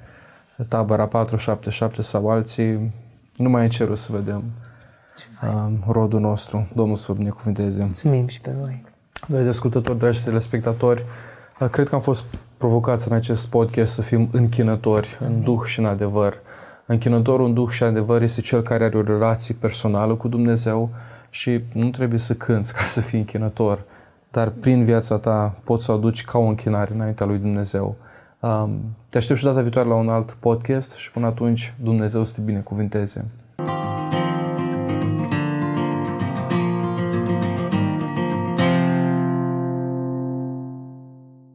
tabăra 0.68 1.06
477 1.06 2.02
sau 2.02 2.30
alții, 2.30 2.92
nu 3.36 3.48
mai 3.48 3.62
încerc 3.62 3.96
să 3.96 4.08
vedem 4.12 4.42
uh, 5.42 5.72
rodul 5.88 6.20
nostru. 6.20 6.68
Domnul 6.74 6.96
să 6.96 7.12
vă 7.12 7.18
binecuvânteze. 7.18 7.82
Mulțumim 7.82 8.26
și 8.26 8.38
pe 8.38 8.54
voi. 8.60 8.84
Dragi 9.28 9.48
ascultători, 9.48 9.98
dragi 9.98 10.24
telespectatori, 10.24 11.04
uh, 11.60 11.68
cred 11.68 11.88
că 11.88 11.94
am 11.94 12.00
fost 12.00 12.24
provocați 12.56 13.08
în 13.08 13.14
acest 13.14 13.46
podcast 13.46 13.92
să 13.92 14.02
fim 14.02 14.28
închinători 14.32 15.18
în 15.20 15.42
duh 15.42 15.60
și 15.64 15.78
în 15.78 15.86
adevăr. 15.86 16.38
Închinătorul 16.86 17.46
în 17.46 17.54
duh 17.54 17.68
și 17.68 17.82
adevăr 17.82 18.22
este 18.22 18.40
cel 18.40 18.62
care 18.62 18.84
are 18.84 18.96
o 18.96 19.02
relație 19.02 19.56
personală 19.60 20.14
cu 20.14 20.28
Dumnezeu 20.28 20.90
și 21.30 21.60
nu 21.72 21.88
trebuie 21.88 22.18
să 22.18 22.34
cânți 22.34 22.74
ca 22.74 22.84
să 22.84 23.00
fii 23.00 23.18
închinător, 23.18 23.82
dar 24.30 24.48
prin 24.48 24.84
viața 24.84 25.16
ta 25.16 25.54
poți 25.64 25.84
să 25.84 25.92
o 25.92 25.94
aduci 25.94 26.24
ca 26.24 26.38
o 26.38 26.42
închinare 26.42 26.94
înaintea 26.94 27.26
lui 27.26 27.38
Dumnezeu. 27.38 27.96
Um, 28.40 28.96
te 29.08 29.16
aștept 29.16 29.38
și 29.38 29.44
data 29.44 29.60
viitoare 29.60 29.88
la 29.88 29.94
un 29.94 30.08
alt 30.08 30.30
podcast 30.30 30.94
și 30.94 31.10
până 31.10 31.26
atunci 31.26 31.74
Dumnezeu 31.82 32.24
să 32.24 32.32
te 32.34 32.40
binecuvinteze. 32.40 33.30